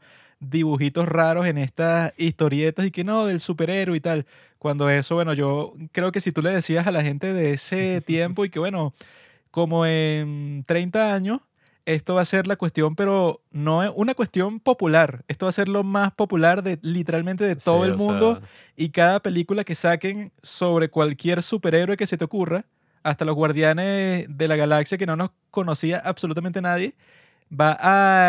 [0.50, 4.26] dibujitos raros en estas historietas y que no, del superhéroe y tal.
[4.58, 8.00] Cuando eso, bueno, yo creo que si tú le decías a la gente de ese
[8.06, 8.92] tiempo y que, bueno,
[9.50, 11.40] como en 30 años,
[11.86, 15.22] esto va a ser la cuestión, pero no es una cuestión popular.
[15.28, 18.38] Esto va a ser lo más popular de literalmente de todo Sí, el mundo.
[18.40, 22.64] sea, Y cada película que saquen sobre cualquier superhéroe que se te ocurra,
[23.02, 26.94] hasta los guardianes de la galaxia que no nos conocía absolutamente nadie,
[27.52, 27.76] va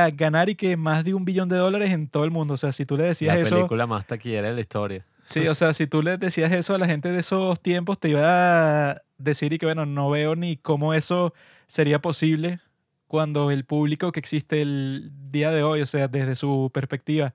[0.06, 2.56] a ganar y que más de un billón de dólares en todo el mundo.
[2.56, 5.06] O sea, si tú le decías la eso, película más taquillera de la historia.
[5.25, 8.10] sí, o sea, si tú le decías eso a la gente de esos tiempos, te
[8.10, 11.34] iba a decir y que bueno, no veo ni cómo eso
[11.67, 12.60] sería posible
[13.08, 17.34] cuando el público que existe el día de hoy, o sea, desde su perspectiva,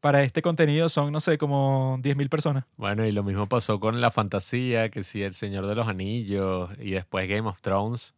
[0.00, 2.64] para este contenido son, no sé, como 10.000 personas.
[2.76, 6.70] Bueno, y lo mismo pasó con la fantasía, que sí, El Señor de los Anillos
[6.78, 8.14] y después Game of Thrones.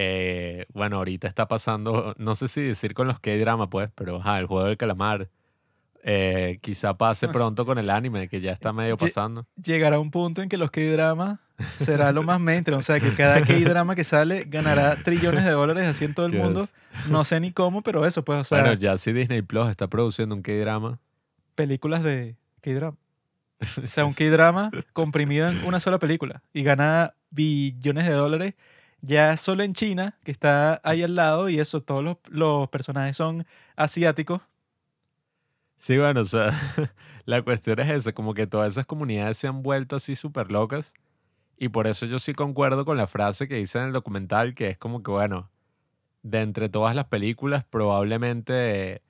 [0.00, 4.38] Eh, bueno, ahorita está pasando, no sé si decir con los K-drama, pues, pero ajá,
[4.38, 5.28] el juego del calamar.
[6.04, 9.44] Eh, quizá pase pronto con el anime, que ya está medio pasando.
[9.60, 11.40] llegará un punto en que los K-drama
[11.78, 12.78] será lo más mainstream.
[12.78, 16.34] O sea, que cada K-drama que sale ganará trillones de dólares así en todo el
[16.34, 16.68] mundo.
[17.10, 19.88] No sé ni cómo, pero eso, pues, o sea, bueno, ya si Disney Plus está
[19.88, 21.00] produciendo un K-drama.
[21.56, 22.96] películas de K-drama.
[23.82, 28.54] O sea, un K-drama comprimido en una sola película y gana billones de dólares
[29.00, 33.16] Ya solo en China, que está ahí al lado, y eso, todos los, los personajes
[33.16, 34.42] son asiáticos.
[35.76, 36.50] Sí, bueno, o sea,
[37.24, 40.92] la cuestión es esa, como que todas esas comunidades se han vuelto así súper locas.
[41.56, 44.70] Y por eso yo sí concuerdo con la frase que dice en el documental, que
[44.70, 45.50] es como que, bueno,
[46.22, 49.02] de entre todas las películas, probablemente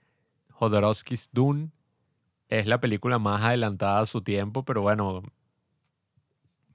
[0.50, 1.70] Jodorowsky's Dune
[2.48, 5.22] es la película más adelantada a su tiempo, pero bueno,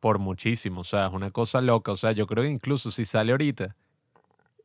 [0.03, 0.81] por muchísimo.
[0.81, 1.93] O sea, es una cosa loca.
[1.93, 3.73] O sea, yo creo que incluso si sale ahorita.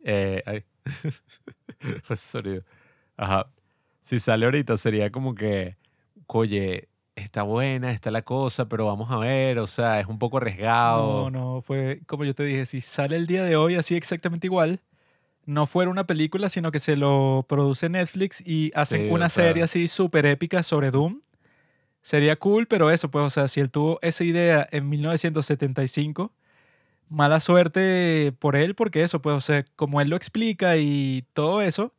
[0.02, 0.64] Eh, ay.
[3.16, 3.46] Ajá.
[4.00, 5.76] Si sale ahorita sería como que,
[6.26, 9.60] oye, está buena, está la cosa, pero vamos a ver.
[9.60, 11.30] O sea, es un poco arriesgado.
[11.30, 14.48] No, no, fue como yo te dije, si sale el día de hoy así exactamente
[14.48, 14.80] igual,
[15.46, 19.44] no fuera una película, sino que se lo produce Netflix y hacen Sí, una sea-
[19.44, 21.20] serie así súper épica sobre Doom.
[22.02, 26.32] Sería cool, pero eso, pues, o sea, si él tuvo esa idea en 1975,
[27.08, 31.62] mala suerte por él, porque eso, pues, o sea, como él lo explica y todo
[31.62, 31.94] eso,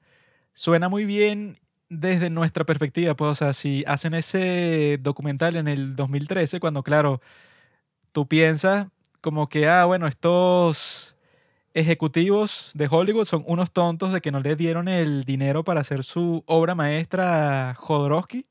[0.53, 1.59] suena muy bien
[1.89, 7.21] desde nuestra perspectiva, pues, o sea, si hacen ese documental en el 2013, cuando, claro,
[8.11, 8.87] tú piensas
[9.21, 11.15] como que, ah, bueno, estos
[11.73, 16.03] ejecutivos de Hollywood son unos tontos de que no le dieron el dinero para hacer
[16.03, 18.47] su obra maestra a Jodorowsky,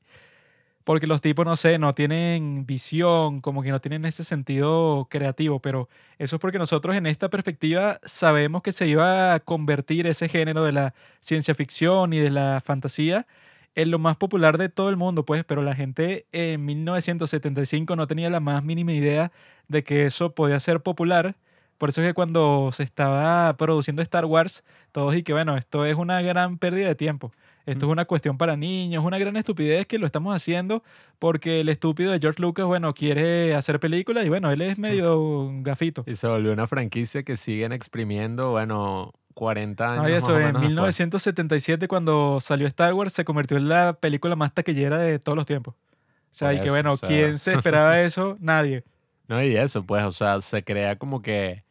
[0.89, 5.59] porque los tipos, no sé, no tienen visión, como que no tienen ese sentido creativo,
[5.59, 10.27] pero eso es porque nosotros en esta perspectiva sabemos que se iba a convertir ese
[10.29, 13.27] género de la ciencia ficción y de la fantasía
[13.75, 18.07] en lo más popular de todo el mundo, pues, pero la gente en 1975 no
[18.07, 19.31] tenía la más mínima idea
[19.67, 21.35] de que eso podía ser popular.
[21.77, 25.85] Por eso es que cuando se estaba produciendo Star Wars, todos y que bueno, esto
[25.85, 27.31] es una gran pérdida de tiempo.
[27.65, 30.83] Esto es una cuestión para niños, una gran estupidez que lo estamos haciendo
[31.19, 35.49] porque el estúpido de George Lucas, bueno, quiere hacer películas y bueno, él es medio
[35.61, 36.03] gafito.
[36.07, 40.03] Y se volvió una franquicia que siguen exprimiendo, bueno, 40 años.
[40.03, 40.69] No, y más eso, o en menos después.
[40.69, 45.45] 1977 cuando salió Star Wars se convirtió en la película más taquillera de todos los
[45.45, 45.75] tiempos.
[45.75, 47.09] O sea, y que eso, bueno, o sea.
[47.09, 48.37] ¿quién se esperaba eso?
[48.39, 48.83] Nadie.
[49.27, 51.63] No, y eso, pues, o sea, se crea como que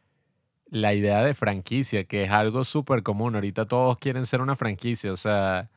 [0.70, 3.35] la idea de franquicia, que es algo súper común.
[3.35, 5.70] Ahorita todos quieren ser una franquicia, o sea,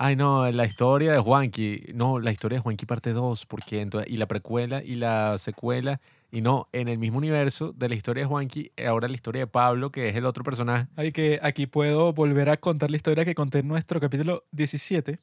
[0.00, 4.10] ay, no, la historia de Juanqui, no, la historia de Juanqui parte 2, porque entonces,
[4.10, 8.22] y la precuela y la secuela, y no, en el mismo universo de la historia
[8.22, 10.86] de Juanqui, ahora la historia de Pablo, que es el otro personaje.
[10.96, 15.18] Ay, que aquí puedo volver a contar la historia que conté en nuestro capítulo 17,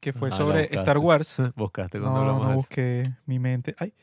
[0.00, 0.68] que fue Ah, sobre.
[0.74, 1.36] Star Wars.
[1.56, 2.62] Buscaste cuando No, hablamos no de eso.
[2.62, 3.74] busqué mi mente.
[3.78, 3.94] Ay,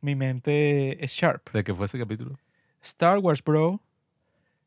[0.00, 1.50] mi mente es sharp.
[1.52, 2.38] ¿De qué fue ese capítulo?
[2.80, 3.80] Star Wars, bro.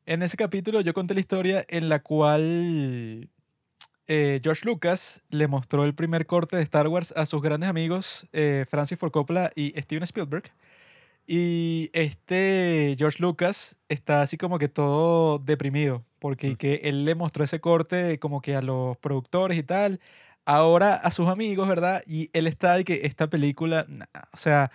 [0.05, 3.29] En ese capítulo yo conté la historia en la cual
[4.07, 8.27] eh, George Lucas le mostró el primer corte de Star Wars a sus grandes amigos
[8.33, 10.51] eh, Francis Ford Coppola y Steven Spielberg.
[11.27, 16.55] Y este George Lucas está así como que todo deprimido, porque Mm.
[16.55, 19.99] que él le mostró ese corte como que a los productores y tal,
[20.45, 22.03] ahora a sus amigos, ¿verdad?
[22.05, 24.69] Y él está de que esta película, nah, o sea,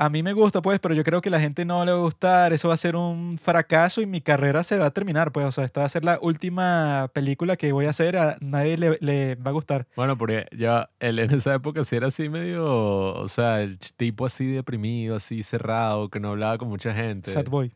[0.00, 2.00] a mí me gusta pues, pero yo creo que la gente no le va a
[2.00, 5.44] gustar, eso va a ser un fracaso y mi carrera se va a terminar, pues,
[5.44, 8.78] o sea, esta va a ser la última película que voy a hacer, a nadie
[8.78, 9.86] le, le va a gustar.
[9.96, 14.24] Bueno, porque ya él en esa época sí era así medio, o sea, el tipo
[14.24, 17.30] así deprimido, así cerrado, que no hablaba con mucha gente.
[17.30, 17.70] Sad Boy.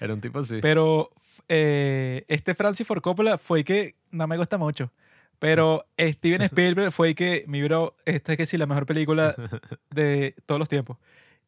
[0.00, 0.58] Era un tipo así.
[0.60, 1.10] Pero
[1.48, 4.92] eh, este Francis Ford Coppola fue que no me gusta mucho.
[5.38, 9.34] Pero Steven Spielberg fue que, mi bro, esta es que sí, la mejor película
[9.90, 10.98] de todos los tiempos.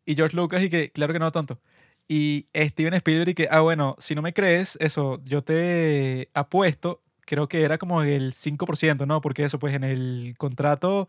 [0.05, 1.61] Y George Lucas y que, claro que no, tonto.
[2.09, 7.03] Y Steven Spielberg y que, ah, bueno, si no me crees, eso, yo te apuesto,
[7.27, 9.21] creo que era como el 5%, ¿no?
[9.21, 11.09] Porque eso, pues en el contrato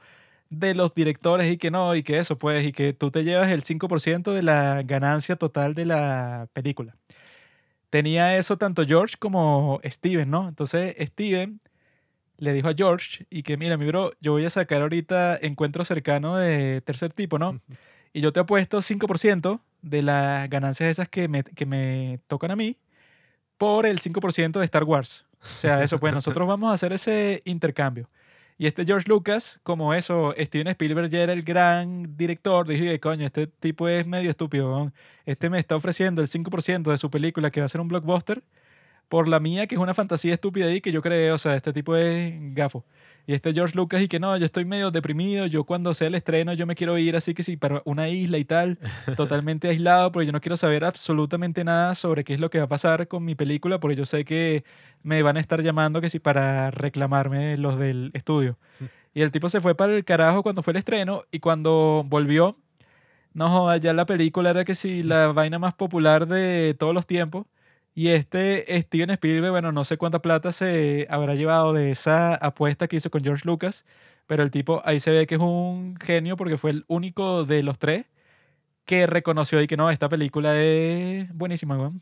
[0.49, 3.51] de los directores y que no, y que eso, pues, y que tú te llevas
[3.51, 6.95] el 5% de la ganancia total de la película.
[7.89, 10.47] Tenía eso tanto George como Steven, ¿no?
[10.49, 11.61] Entonces Steven
[12.37, 15.85] le dijo a George y que mira, mi bro, yo voy a sacar ahorita encuentro
[15.85, 17.57] cercano de tercer tipo, ¿no?
[18.13, 22.55] Y yo te apuesto 5% de las ganancias esas que me, que me tocan a
[22.55, 22.77] mí
[23.57, 25.25] por el 5% de Star Wars.
[25.41, 28.09] O sea, eso, pues nosotros vamos a hacer ese intercambio.
[28.57, 33.25] Y este George Lucas, como eso, Steven Spielberg ya era el gran director, dije, coño,
[33.25, 34.91] este tipo es medio estúpido.
[35.25, 38.43] Este me está ofreciendo el 5% de su película que va a ser un blockbuster
[39.09, 41.73] por la mía, que es una fantasía estúpida ahí que yo creo, o sea, este
[41.73, 42.85] tipo es gafo.
[43.25, 46.15] Y este George Lucas y que no, yo estoy medio deprimido, yo cuando sea el
[46.15, 48.77] estreno yo me quiero ir así que sí, para una isla y tal,
[49.15, 52.65] totalmente aislado, porque yo no quiero saber absolutamente nada sobre qué es lo que va
[52.65, 54.65] a pasar con mi película, porque yo sé que
[55.03, 58.57] me van a estar llamando que sí para reclamarme los del estudio.
[59.13, 62.55] Y el tipo se fue para el carajo cuando fue el estreno y cuando volvió,
[63.33, 67.05] no joda, ya la película era que sí, la vaina más popular de todos los
[67.05, 67.45] tiempos.
[67.95, 72.87] Y este Steven Spielberg, bueno, no sé cuánta plata se habrá llevado de esa apuesta
[72.87, 73.85] que hizo con George Lucas,
[74.25, 77.61] pero el tipo ahí se ve que es un genio porque fue el único de
[77.63, 78.05] los tres
[78.85, 82.01] que reconoció y que no, esta película es buenísima, weón.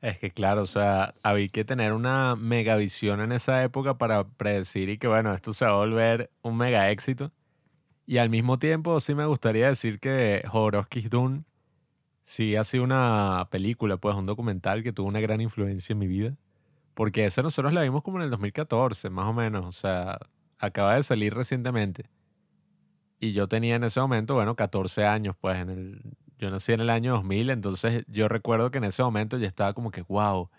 [0.00, 4.24] Es que claro, o sea, había que tener una mega visión en esa época para
[4.24, 7.32] predecir y que bueno, esto se va a volver un mega éxito.
[8.06, 11.44] Y al mismo tiempo sí me gustaría decir que Jodorowsky's Dune
[12.24, 16.08] sí ha sido una película, pues un documental que tuvo una gran influencia en mi
[16.08, 16.36] vida.
[16.94, 19.66] Porque esa nosotros la vimos como en el 2014, más o menos.
[19.66, 20.18] O sea,
[20.58, 22.10] acaba de salir recientemente.
[23.20, 26.02] Y yo tenía en ese momento, bueno, 14 años, pues en el,
[26.38, 29.72] yo nací en el año 2000, entonces yo recuerdo que en ese momento ya estaba
[29.72, 30.50] como que, wow,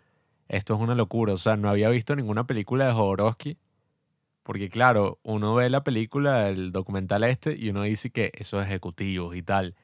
[0.47, 1.33] esto es una locura.
[1.33, 3.57] O sea, no había visto ninguna película de Jodorowsky.
[4.43, 8.67] Porque claro, uno ve la película, el documental este, y uno dice que eso es
[8.67, 9.75] ejecutivo y tal.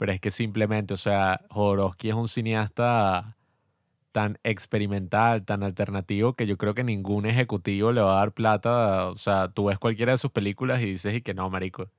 [0.00, 3.36] Pero es que simplemente, o sea, Jodorowsky es un cineasta
[4.12, 9.08] tan experimental, tan alternativo, que yo creo que ningún ejecutivo le va a dar plata.
[9.08, 11.90] O sea, tú ves cualquiera de sus películas y dices y que no, marico.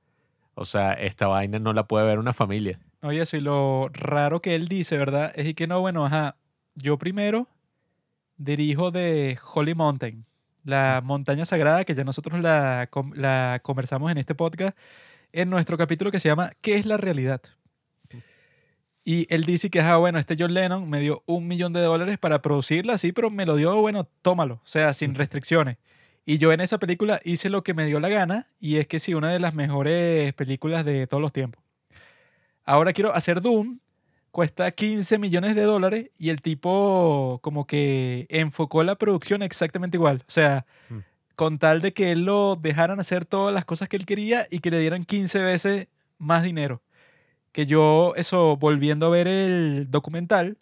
[0.54, 2.80] O sea, esta vaina no la puede ver una familia.
[3.02, 5.32] Oye, eso y lo raro que él dice, ¿verdad?
[5.36, 6.34] Es y que no, bueno, ajá,
[6.74, 7.46] yo primero
[8.36, 10.24] dirijo de Holy Mountain,
[10.64, 14.76] la montaña sagrada que ya nosotros la, la conversamos en este podcast,
[15.30, 17.42] en nuestro capítulo que se llama ¿Qué es la realidad?
[19.04, 22.18] Y él dice que, ah, bueno, este John Lennon me dio un millón de dólares
[22.18, 25.78] para producirla, sí, pero me lo dio, bueno, tómalo, o sea, sin restricciones.
[26.24, 29.00] Y yo en esa película hice lo que me dio la gana y es que
[29.00, 31.60] sí, una de las mejores películas de todos los tiempos.
[32.64, 33.80] Ahora quiero hacer Doom,
[34.30, 40.22] cuesta 15 millones de dólares y el tipo como que enfocó la producción exactamente igual.
[40.28, 40.98] O sea, Mm.
[41.34, 44.60] con tal de que él lo dejaran hacer todas las cosas que él quería y
[44.60, 45.88] que le dieran 15 veces
[46.18, 46.82] más dinero.
[47.52, 50.58] Que yo, eso, volviendo a ver el documental,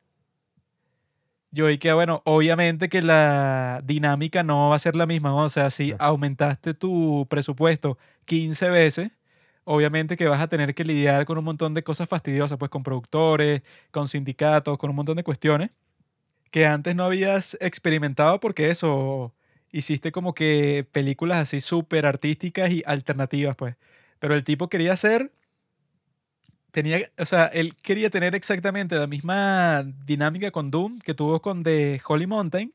[1.52, 5.30] yo vi que, bueno, obviamente que la dinámica no va a ser la misma.
[5.30, 5.44] ¿no?
[5.44, 9.12] O sea, si aumentaste tu presupuesto 15 veces,
[9.64, 12.82] obviamente que vas a tener que lidiar con un montón de cosas fastidiosas, pues con
[12.82, 15.70] productores, con sindicatos, con un montón de cuestiones
[16.50, 19.34] que antes no habías experimentado porque eso,
[19.72, 23.76] hiciste como que películas así súper artísticas y alternativas, pues.
[24.18, 25.32] Pero el tipo quería hacer,
[26.72, 31.62] tenía, o sea, él quería tener exactamente la misma dinámica con Doom que tuvo con
[31.62, 32.72] The Holy Mountain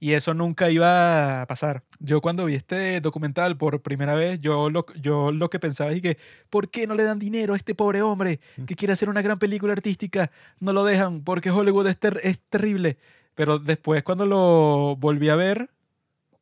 [0.00, 1.82] y eso nunca iba a pasar.
[1.98, 6.00] Yo cuando vi este documental por primera vez, yo lo, yo lo que pensaba es
[6.02, 6.18] que,
[6.50, 9.38] ¿por qué no le dan dinero a este pobre hombre que quiere hacer una gran
[9.38, 10.30] película artística?
[10.60, 12.96] No lo dejan porque Hollywood es, ter- es terrible.
[13.34, 15.70] Pero después cuando lo volví a ver,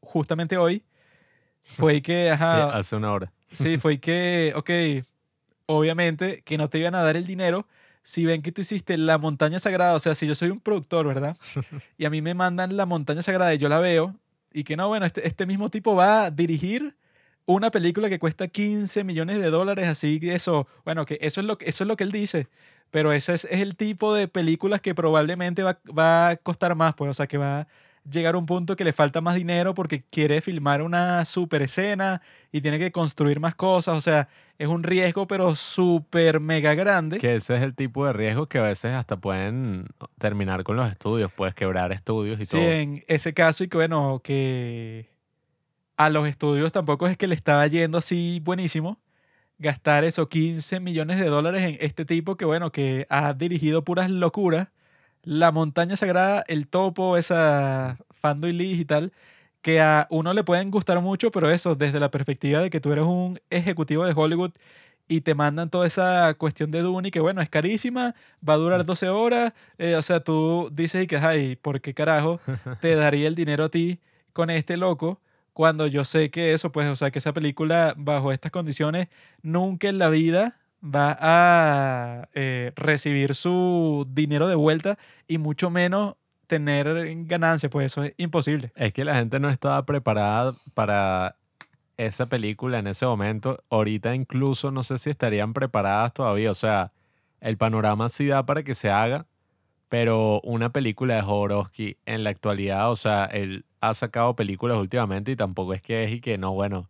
[0.01, 0.83] justamente hoy,
[1.63, 3.33] fue que, Eh, ajá, Hace una hora.
[3.51, 4.71] Sí, fue que, ok,
[5.67, 7.67] obviamente que no te iban a dar el dinero
[8.03, 11.07] si ven que tú hiciste la montaña sagrada, o sea, si yo soy un productor,
[11.07, 11.37] ¿verdad?
[11.99, 14.15] Y a mí me mandan la montaña sagrada y yo la veo,
[14.53, 16.97] y que no, bueno, este, este mismo tipo va a dirigir
[17.47, 21.47] una película que cuesta 15 millones de dólares, así que eso, bueno, que eso es
[21.47, 22.49] lo, que- eso es lo que él dice,
[22.91, 26.95] pero ese es, es el tipo de películas que probablemente va, va a costar más,
[26.95, 27.67] pues, o sea, que va
[28.11, 32.23] llegar a un punto que le falta más dinero porque quiere filmar una super escena
[32.53, 34.29] y tiene que construir más cosas, o sea,
[34.59, 37.19] es un riesgo pero súper mega grande.
[37.19, 39.87] Que ese es el tipo de riesgo que a veces hasta pueden
[40.19, 42.63] terminar con los estudios, puedes quebrar estudios y Sí, todo.
[42.71, 45.09] en ese caso y que bueno, que
[45.97, 48.99] a los estudios tampoco es que le estaba yendo así buenísimo
[49.59, 54.11] gastar esos 15 millones de dólares en este tipo que bueno, que ha dirigido puras
[54.11, 54.69] locuras.
[55.27, 59.13] La montaña sagrada, el topo, esa Fando y Lee y tal,
[59.61, 62.93] que a uno le pueden gustar mucho, pero eso desde la perspectiva de que tú
[62.93, 64.53] eres un ejecutivo de Hollywood
[65.09, 68.15] y te mandan toda esa cuestión de Dune y que bueno, es carísima,
[68.49, 71.93] va a durar 12 horas, eh, o sea, tú dices y que, ay, ¿por qué
[71.93, 72.39] carajo
[72.81, 73.99] te daría el dinero a ti
[74.33, 75.21] con este loco?
[75.53, 79.09] Cuando yo sé que eso, pues, o sea, que esa película bajo estas condiciones
[79.43, 86.15] nunca en la vida va a eh, recibir su dinero de vuelta y mucho menos
[86.47, 86.87] tener
[87.25, 88.73] ganancias, pues eso es imposible.
[88.77, 91.37] Es que la gente no estaba preparada para
[91.97, 93.63] esa película en ese momento.
[93.71, 96.51] Ahorita incluso no sé si estarían preparadas todavía.
[96.51, 96.93] O sea,
[97.41, 99.27] el panorama sí da para que se haga,
[99.89, 105.33] pero una película de Jodorowsky en la actualidad, o sea, él ha sacado películas últimamente
[105.33, 106.89] y tampoco es que es y que no, bueno,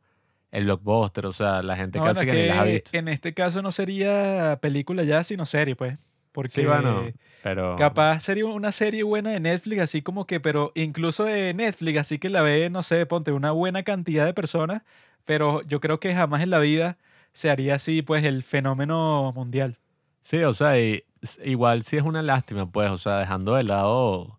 [0.56, 2.96] el blockbuster, o sea, la gente No, casi que, ni las ha que visto.
[2.96, 6.00] en este caso no sería película ya, sino serie, pues.
[6.32, 7.06] Porque Sí, bueno,
[7.42, 7.76] pero...
[7.76, 12.18] capaz sería una serie buena de Netflix, así como que, pero incluso de Netflix, así
[12.18, 14.82] que la ve, no sé, ponte una buena cantidad de personas,
[15.26, 16.96] pero yo creo que jamás en la vida
[17.32, 19.78] se haría así, pues, el fenómeno mundial.
[20.22, 21.04] Sí, o sea, y
[21.44, 24.38] igual sí es una lástima, pues, o sea, dejando de lado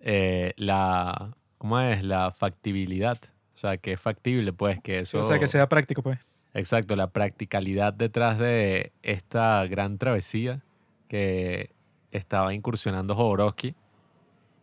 [0.00, 2.02] eh, la, ¿cómo es?
[2.02, 3.18] La factibilidad.
[3.62, 5.20] O sea, que es factible, pues, que eso...
[5.20, 6.18] O sea, que sea práctico, pues.
[6.52, 10.64] Exacto, la practicalidad detrás de esta gran travesía
[11.06, 11.70] que
[12.10, 13.76] estaba incursionando Jodorowsky.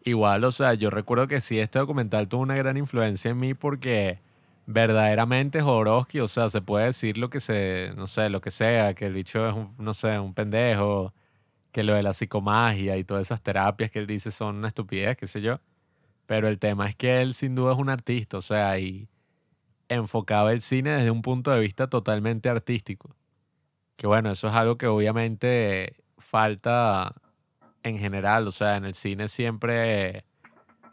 [0.04, 3.54] Igual, o sea, yo recuerdo que sí, este documental tuvo una gran influencia en mí
[3.54, 4.20] porque
[4.66, 8.96] verdaderamente Jodorowsky, o sea, se puede decir lo que se, no sé, lo que sea,
[8.96, 11.14] que el bicho es un, no sé, un pendejo,
[11.72, 15.16] que lo de la psicomagia y todas esas terapias que él dice son una estupidez,
[15.16, 15.62] qué sé yo.
[16.30, 19.10] Pero el tema es que él sin duda es un artista, o sea, y
[19.88, 23.16] enfocaba el cine desde un punto de vista totalmente artístico.
[23.96, 27.16] Que bueno, eso es algo que obviamente falta
[27.82, 30.24] en general, o sea, en el cine siempre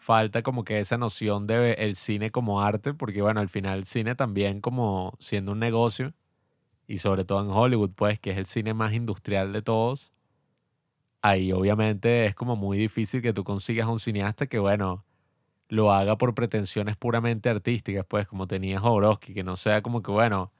[0.00, 3.84] falta como que esa noción de el cine como arte, porque bueno, al final el
[3.84, 6.14] cine también como siendo un negocio,
[6.86, 10.14] y sobre todo en Hollywood, pues, que es el cine más industrial de todos,
[11.20, 15.05] ahí obviamente es como muy difícil que tú consigas un cineasta que, bueno,
[15.68, 20.10] lo haga por pretensiones puramente artísticas, pues, como tenía Jodorowsky, que no sea como que,
[20.10, 20.52] bueno,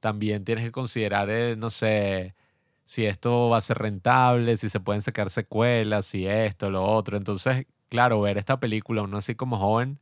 [0.00, 2.34] también tienes que considerar, eh, no sé,
[2.84, 7.16] si esto va a ser rentable, si se pueden sacar secuelas, si esto, lo otro.
[7.16, 10.00] Entonces, claro, ver esta película, uno así como joven,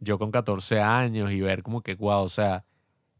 [0.00, 2.64] yo con 14 años y ver como que, wow, o sea,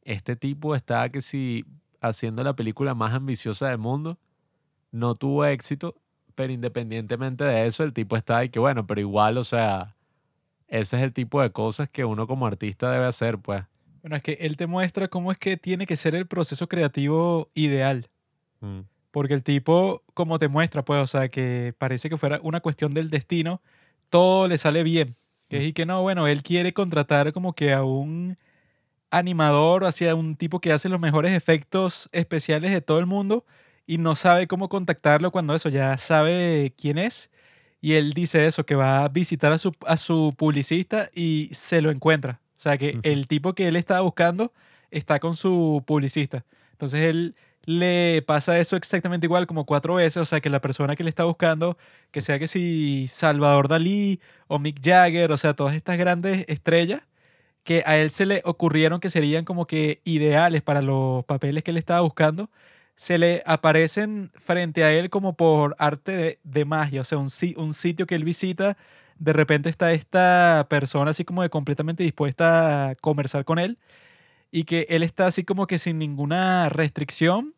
[0.03, 1.65] este tipo está que si
[2.01, 4.19] haciendo la película más ambiciosa del mundo,
[4.93, 5.97] no tuvo éxito,
[6.35, 9.97] pero independientemente de eso, el tipo está ahí que, bueno, pero igual, o sea,
[10.69, 13.65] ese es el tipo de cosas que uno como artista debe hacer, pues.
[14.03, 17.51] Bueno, es que él te muestra cómo es que tiene que ser el proceso creativo
[17.55, 18.09] ideal.
[18.61, 18.81] Mm.
[19.11, 22.95] Porque el tipo, como te muestra, pues, o sea, que parece que fuera una cuestión
[22.95, 23.61] del destino,
[24.11, 25.15] todo le sale bien.
[25.49, 28.37] Que es y que no, bueno, él quiere contratar como que a un
[29.11, 33.47] animador, o hacia un tipo que hace los mejores efectos especiales de todo el mundo
[33.87, 37.31] y no sabe cómo contactarlo cuando eso ya sabe quién es.
[37.81, 41.81] Y él dice eso, que va a visitar a su, a su publicista y se
[41.81, 42.41] lo encuentra.
[42.57, 44.53] O sea, que el tipo que él estaba buscando
[44.91, 46.45] está con su publicista.
[46.73, 47.37] Entonces él
[47.69, 51.11] le pasa eso exactamente igual como cuatro veces, o sea que la persona que le
[51.11, 51.77] está buscando,
[52.11, 57.03] que sea que si Salvador Dalí o Mick Jagger, o sea, todas estas grandes estrellas,
[57.65, 61.71] que a él se le ocurrieron que serían como que ideales para los papeles que
[61.71, 62.51] él estaba buscando,
[62.99, 67.73] se le aparecen frente a él como por arte de, magia, o sea, un, un
[67.73, 68.77] sitio que él visita,
[69.21, 73.79] de repente está esta persona así como de completamente dispuesta a conversar con él
[74.51, 77.55] y que él está así como que sin ninguna restricción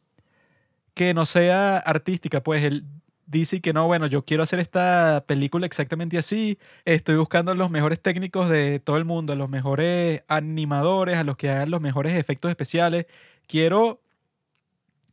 [0.93, 2.85] que no sea artística, pues él
[3.25, 7.71] dice que no, bueno, yo quiero hacer esta película exactamente así, estoy buscando a los
[7.71, 11.81] mejores técnicos de todo el mundo, a los mejores animadores, a los que hagan los
[11.81, 13.07] mejores efectos especiales,
[13.47, 14.01] quiero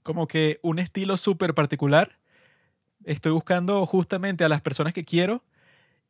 [0.08, 2.18] como que un estilo súper particular,
[3.05, 5.43] estoy buscando justamente a las personas que quiero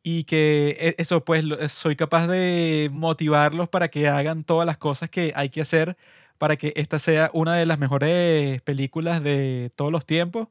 [0.03, 4.77] y que e- eso pues lo- soy capaz de motivarlos para que hagan todas las
[4.77, 5.97] cosas que hay que hacer
[6.39, 10.49] para que esta sea una de las mejores películas de todos los tiempos.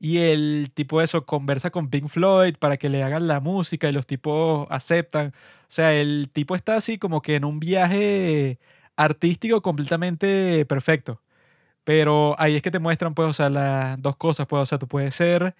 [0.00, 3.92] Y el tipo eso conversa con Pink Floyd para que le hagan la música y
[3.92, 5.28] los tipos aceptan.
[5.30, 8.58] O sea, el tipo está así como que en un viaje
[8.96, 11.20] artístico completamente perfecto.
[11.84, 14.78] Pero ahí es que te muestran, pues, o sea, las dos cosas, pues, o sea,
[14.78, 15.54] tú puedes ser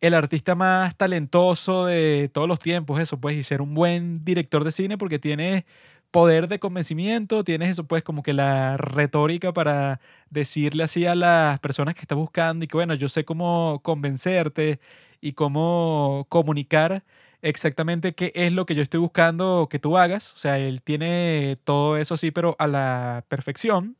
[0.00, 4.64] el artista más talentoso de todos los tiempos, eso, pues, y ser un buen director
[4.64, 5.64] de cine porque tienes
[6.10, 10.00] poder de convencimiento, tienes eso, pues, como que la retórica para
[10.30, 14.80] decirle así a las personas que estás buscando y que, bueno, yo sé cómo convencerte
[15.20, 17.04] y cómo comunicar
[17.42, 20.34] exactamente qué es lo que yo estoy buscando que tú hagas.
[20.34, 23.96] O sea, él tiene todo eso así, pero a la perfección.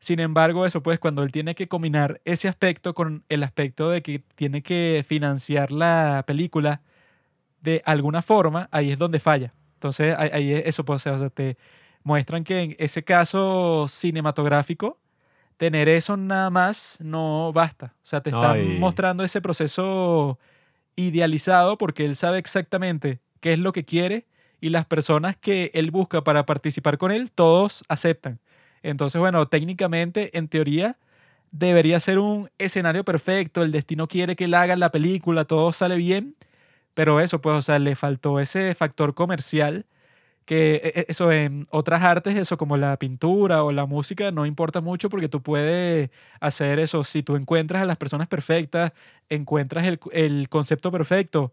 [0.00, 4.02] Sin embargo, eso pues cuando él tiene que combinar ese aspecto con el aspecto de
[4.02, 6.80] que tiene que financiar la película
[7.60, 9.52] de alguna forma, ahí es donde falla.
[9.74, 11.58] Entonces, ahí, es eso pues, o sea, te
[12.02, 14.98] muestran que en ese caso cinematográfico,
[15.58, 17.94] tener eso nada más no basta.
[17.96, 20.38] O sea, te están mostrando ese proceso
[20.96, 24.26] idealizado porque él sabe exactamente qué es lo que quiere
[24.62, 28.40] y las personas que él busca para participar con él, todos aceptan.
[28.82, 30.96] Entonces, bueno, técnicamente, en teoría,
[31.52, 35.96] debería ser un escenario perfecto, el destino quiere que él haga la película, todo sale
[35.96, 36.36] bien,
[36.94, 39.86] pero eso, pues, o sea, le faltó ese factor comercial
[40.46, 44.46] que e- e- eso en otras artes, eso como la pintura o la música, no
[44.46, 46.10] importa mucho porque tú puedes
[46.40, 47.04] hacer eso.
[47.04, 48.92] Si tú encuentras a las personas perfectas,
[49.28, 51.52] encuentras el, el concepto perfecto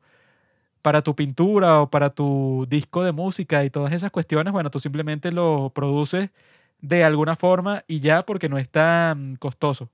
[0.82, 4.80] para tu pintura o para tu disco de música y todas esas cuestiones, bueno, tú
[4.80, 6.30] simplemente lo produces
[6.82, 9.92] de alguna forma y ya porque no es tan costoso.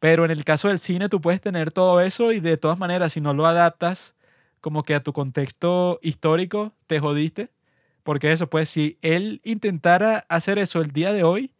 [0.00, 3.12] Pero en el caso del cine tú puedes tener todo eso y de todas maneras,
[3.14, 4.14] si no lo adaptas
[4.60, 7.50] como que a tu contexto histórico, te jodiste.
[8.02, 11.52] Porque eso, pues si él intentara hacer eso el día de hoy,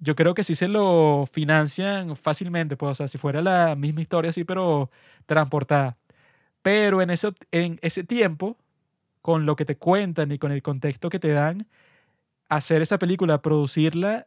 [0.00, 4.02] yo creo que sí se lo financian fácilmente, pues, o sea, si fuera la misma
[4.02, 4.90] historia así, pero
[5.26, 5.96] transportada.
[6.62, 8.58] Pero en ese, en ese tiempo,
[9.22, 11.66] con lo que te cuentan y con el contexto que te dan,
[12.48, 14.26] hacer esa película, producirla,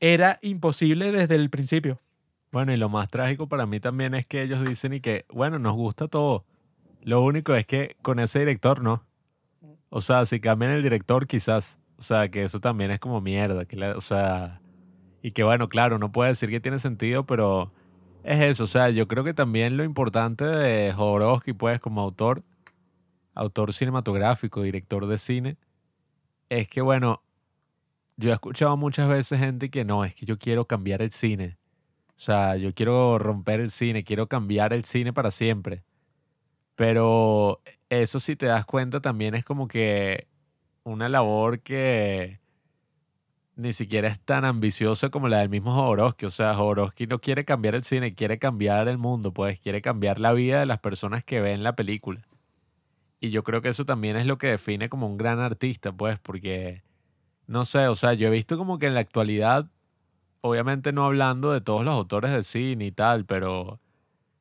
[0.00, 2.00] era imposible desde el principio.
[2.50, 5.58] Bueno, y lo más trágico para mí también es que ellos dicen y que, bueno,
[5.58, 6.44] nos gusta todo.
[7.02, 9.04] Lo único es que con ese director no.
[9.88, 11.78] O sea, si cambian el director, quizás.
[11.98, 13.64] O sea, que eso también es como mierda.
[13.64, 14.60] Que o sea,
[15.22, 17.72] y que bueno, claro, no puede decir que tiene sentido, pero
[18.24, 18.64] es eso.
[18.64, 22.42] O sea, yo creo que también lo importante de Jodorowsky, pues, como autor,
[23.34, 25.56] autor cinematográfico, director de cine,
[26.48, 27.22] es que, bueno,
[28.22, 31.58] yo he escuchado muchas veces gente que no, es que yo quiero cambiar el cine.
[32.10, 35.82] O sea, yo quiero romper el cine, quiero cambiar el cine para siempre.
[36.76, 37.60] Pero
[37.90, 40.28] eso si te das cuenta también es como que
[40.84, 42.40] una labor que
[43.56, 46.26] ni siquiera es tan ambiciosa como la del mismo Jodorowsky.
[46.26, 50.20] O sea, Jodorowsky no quiere cambiar el cine, quiere cambiar el mundo, pues quiere cambiar
[50.20, 52.22] la vida de las personas que ven la película.
[53.18, 56.18] Y yo creo que eso también es lo que define como un gran artista, pues,
[56.20, 56.82] porque,
[57.46, 59.68] no sé, o sea, yo he visto como que en la actualidad,
[60.40, 63.80] obviamente no hablando de todos los autores de cine y tal, pero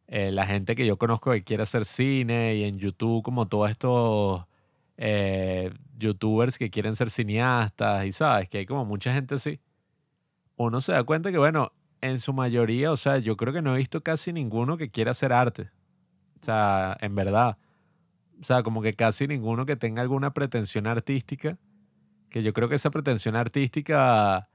[0.07, 3.69] eh, la gente que yo conozco que quiere hacer cine y en YouTube como todos
[3.69, 4.45] estos
[4.97, 9.59] eh, youtubers que quieren ser cineastas y sabes que hay como mucha gente así.
[10.57, 13.73] Uno se da cuenta que, bueno, en su mayoría, o sea, yo creo que no
[13.73, 15.71] he visto casi ninguno que quiera hacer arte.
[16.41, 17.57] O sea, en verdad.
[18.41, 21.57] O sea, como que casi ninguno que tenga alguna pretensión artística.
[22.31, 24.49] Que yo creo que esa pretensión artística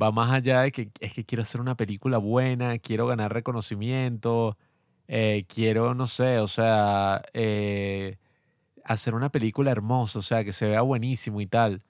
[0.00, 4.56] va más allá de que es que quiero hacer una película buena, quiero ganar reconocimiento,
[5.08, 8.16] eh, quiero, no sé, o sea, eh,
[8.84, 11.82] hacer una película hermosa, o sea, que se vea buenísimo y tal.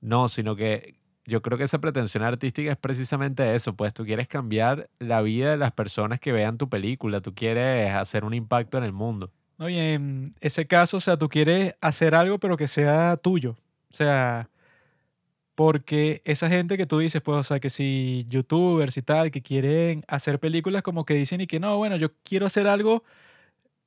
[0.00, 4.28] No, sino que yo creo que esa pretensión artística es precisamente eso, pues tú quieres
[4.28, 8.78] cambiar la vida de las personas que vean tu película, tú quieres hacer un impacto
[8.78, 9.32] en el mundo.
[9.58, 13.56] Oye, en ese caso, o sea, tú quieres hacer algo pero que sea tuyo.
[13.90, 14.48] O sea,
[15.58, 19.42] porque esa gente que tú dices, pues, o sea, que si youtubers y tal, que
[19.42, 23.02] quieren hacer películas como que dicen y que no, bueno, yo quiero hacer algo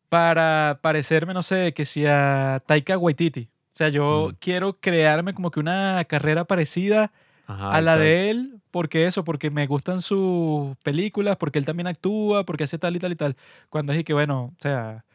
[0.09, 3.43] para parecerme, no sé, que sea Taika Waititi.
[3.43, 7.13] O sea, yo quiero crearme como que una carrera parecida
[7.47, 12.43] a la de él, porque eso, porque me gustan sus películas, porque él también actúa,
[12.43, 13.38] porque hace tal y tal y tal.
[13.69, 15.05] Cuando es que, bueno, o sea,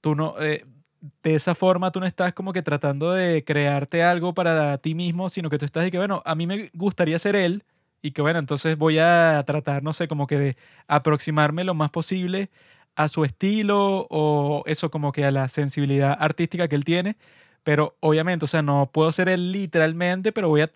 [0.00, 0.64] tú no, eh,
[1.22, 5.28] de esa forma tú no estás como que tratando de crearte algo para ti mismo,
[5.28, 7.64] sino que tú estás de que, bueno, a mí me gustaría ser él
[8.02, 10.56] y que, bueno, entonces voy a tratar, no sé, como que de
[10.88, 12.50] aproximarme lo más posible
[12.96, 17.16] a su estilo o eso como que a la sensibilidad artística que él tiene.
[17.64, 20.68] Pero obviamente, o sea, no puedo ser él literalmente, pero voy a,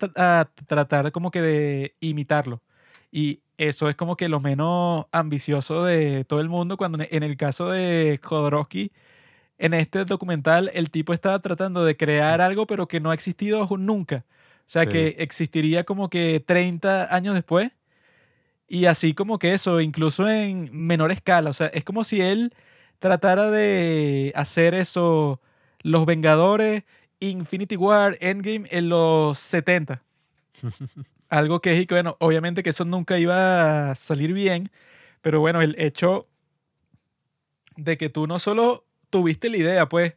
[0.67, 2.61] tratar como que de imitarlo.
[3.11, 7.37] Y eso es como que lo menos ambicioso de todo el mundo, cuando en el
[7.37, 8.91] caso de Jodorowsky,
[9.59, 13.67] en este documental, el tipo estaba tratando de crear algo, pero que no ha existido
[13.77, 14.25] nunca.
[14.61, 17.71] O sea, que existiría como que 30 años después
[18.67, 21.49] y así como que eso, incluso en menor escala.
[21.49, 22.53] O sea, es como si él
[22.99, 25.41] tratara de hacer eso,
[25.81, 26.83] Los Vengadores,
[27.19, 30.03] Infinity War, Endgame en los 70.
[31.29, 34.71] Algo que es, que bueno, obviamente que eso nunca iba a salir bien,
[35.21, 36.27] pero bueno, el hecho
[37.75, 40.15] de que tú no solo tuviste la idea, pues,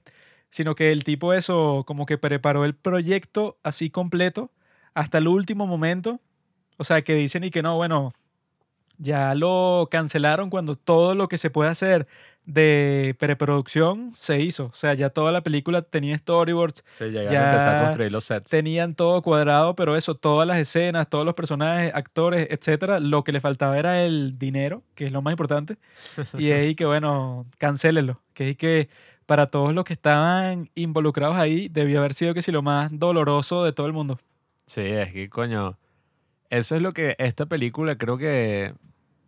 [0.51, 4.51] sino que el tipo eso como que preparó el proyecto así completo
[4.95, 6.21] hasta el último momento.
[6.79, 8.13] O sea, que dicen y que no, bueno,
[8.99, 12.07] ya lo cancelaron cuando todo lo que se puede hacer
[12.45, 14.67] de preproducción se hizo.
[14.67, 16.85] O sea, ya toda la película tenía storyboards.
[16.99, 18.51] ya a construir los sets.
[18.51, 23.33] Tenían todo cuadrado, pero eso, todas las escenas, todos los personajes, actores, etcétera, lo que
[23.33, 25.77] le faltaba era el dinero, que es lo más importante.
[26.39, 28.21] Y ahí que, bueno, cancélenlo.
[28.35, 28.89] Que es que
[29.27, 33.65] para todos los que estaban involucrados ahí, debió haber sido que si lo más doloroso
[33.65, 34.19] de todo el mundo.
[34.67, 35.79] Sí, es que, coño,
[36.53, 38.75] eso es lo que esta película creo que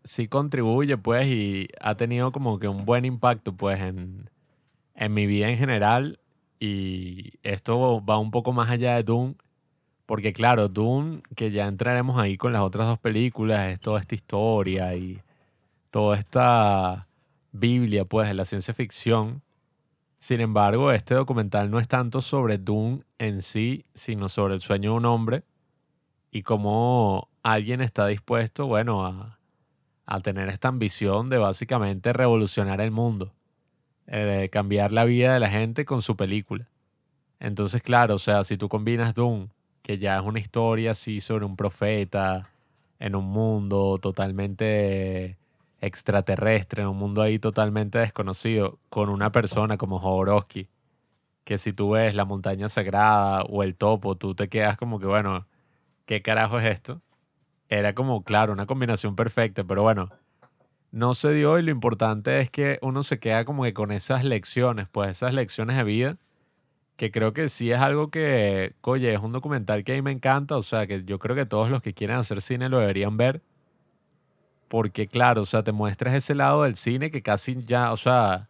[0.04, 4.28] sí contribuye, pues, y ha tenido como que un buen impacto, pues, en,
[4.94, 6.20] en mi vida en general.
[6.60, 9.36] Y esto va un poco más allá de Doom,
[10.06, 14.14] porque claro, Doom, que ya entraremos ahí con las otras dos películas, es toda esta
[14.14, 15.22] historia y
[15.90, 17.08] toda esta
[17.52, 19.42] Biblia, pues, de la ciencia ficción.
[20.18, 24.90] Sin embargo, este documental no es tanto sobre Doom en sí, sino sobre el sueño
[24.92, 25.44] de un hombre
[26.34, 33.32] y cómo alguien está dispuesto, bueno, a, tener esta ambición de básicamente revolucionar el mundo.
[34.08, 36.68] eh, cambiar la vida de la gente con su película.
[37.40, 39.48] Entonces, claro, o sea, si tú combinas Doom,
[39.82, 42.50] que ya es una historia así sobre un profeta
[42.98, 45.38] en un mundo totalmente
[45.80, 50.68] extraterrestre, en un mundo ahí totalmente desconocido, con una persona como Jodorowsky,
[51.44, 55.06] que si tú ves la montaña sagrada o el topo, tú te quedas como que,
[55.06, 55.46] bueno,
[56.06, 57.02] ¿qué carajo es esto?
[57.68, 60.10] Era como, claro, una combinación perfecta, pero bueno,
[60.90, 64.24] no se dio y lo importante es que uno se queda como que con esas
[64.24, 66.18] lecciones, pues esas lecciones de vida,
[66.96, 70.12] que creo que sí es algo que, oye, es un documental que a mí me
[70.12, 73.16] encanta, o sea, que yo creo que todos los que quieren hacer cine lo deberían
[73.16, 73.42] ver,
[74.68, 78.48] porque claro, o sea, te muestras ese lado del cine que casi ya, o sea,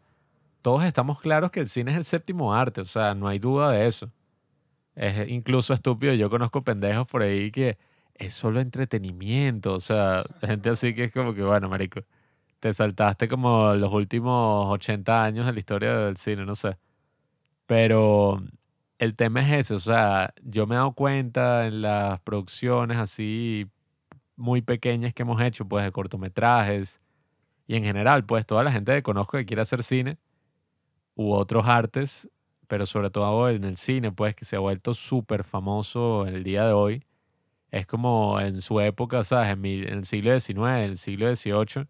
[0.62, 3.70] todos estamos claros que el cine es el séptimo arte, o sea, no hay duda
[3.70, 4.10] de eso.
[4.94, 7.78] Es incluso estúpido, yo conozco pendejos por ahí que
[8.14, 12.00] es solo entretenimiento, o sea, gente así que es como que, bueno, marico,
[12.60, 16.78] te saltaste como los últimos 80 años de la historia del cine, no sé.
[17.66, 18.42] Pero
[18.98, 23.68] el tema es ese, o sea, yo me he dado cuenta en las producciones así
[24.36, 27.02] muy pequeñas que hemos hecho, pues de cortometrajes
[27.66, 30.18] y en general, pues toda la gente que conozco que quiere hacer cine
[31.16, 32.28] u otros artes,
[32.68, 36.44] pero sobre todo en el cine, pues que se ha vuelto súper famoso en el
[36.44, 37.04] día de hoy.
[37.70, 39.50] Es como en su época, ¿sabes?
[39.50, 41.88] En, el siglo XIX, en el siglo XVIII,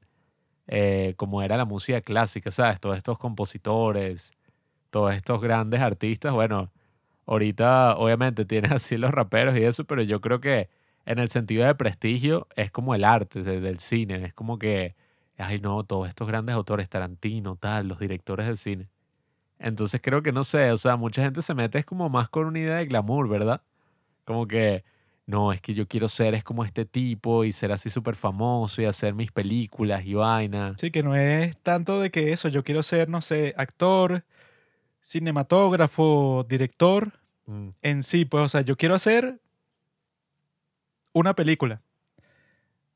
[0.68, 2.80] eh, como era la música clásica, ¿sabes?
[2.80, 4.32] Todos estos compositores,
[4.90, 6.72] todos estos grandes artistas, bueno,
[7.26, 10.68] ahorita obviamente tienes así los raperos y eso, pero yo creo que
[11.06, 14.96] en el sentido de prestigio es como el arte del cine, es como que,
[15.38, 18.88] ay no, todos estos grandes autores, Tarantino, tal, los directores del cine.
[19.64, 22.44] Entonces creo que no sé, o sea, mucha gente se mete es como más con
[22.44, 23.62] una idea de glamour, ¿verdad?
[24.26, 24.84] Como que,
[25.24, 28.82] no, es que yo quiero ser, es como este tipo y ser así súper famoso
[28.82, 30.74] y hacer mis películas y vaina.
[30.78, 34.26] Sí, que no es tanto de que eso, yo quiero ser, no sé, actor,
[35.02, 37.12] cinematógrafo, director
[37.46, 37.68] Mm.
[37.80, 39.40] en sí, pues, o sea, yo quiero hacer
[41.14, 41.80] una película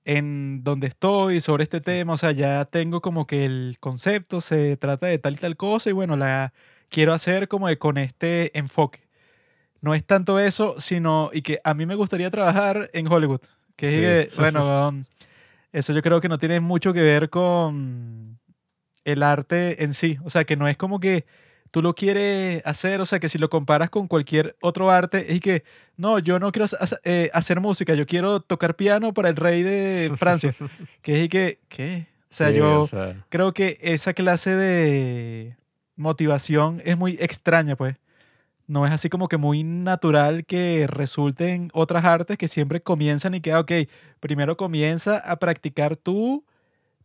[0.09, 4.79] en donde estoy sobre este tema, o sea, ya tengo como que el concepto se
[4.79, 6.55] trata de tal y tal cosa y bueno, la
[6.89, 9.07] quiero hacer como de con este enfoque.
[9.83, 13.43] No es tanto eso, sino y que a mí me gustaría trabajar en Hollywood,
[13.77, 14.01] que es Sí.
[14.01, 15.05] que, bueno,
[15.73, 18.39] eso yo creo que no tiene mucho que ver con
[19.05, 21.27] el arte en sí, o sea, que no es como que
[21.71, 25.41] tú lo quieres hacer, o sea, que si lo comparas con cualquier otro arte, es
[25.41, 25.65] que,
[25.97, 29.63] no, yo no quiero hacer- eh, hacer música, yo quiero tocar piano para el rey
[29.63, 30.55] de Francia.
[31.03, 32.07] que es que, ¿qué?
[32.23, 35.57] O sea, Sí, yo o sea, creo que esa clase de
[35.97, 37.97] motivación es muy extraña, pues.
[38.67, 43.35] No es así como que muy natural que resulte en otras artes que siempre comienzan
[43.35, 43.73] y que, ok,
[44.21, 46.45] primero comienza a practicar tú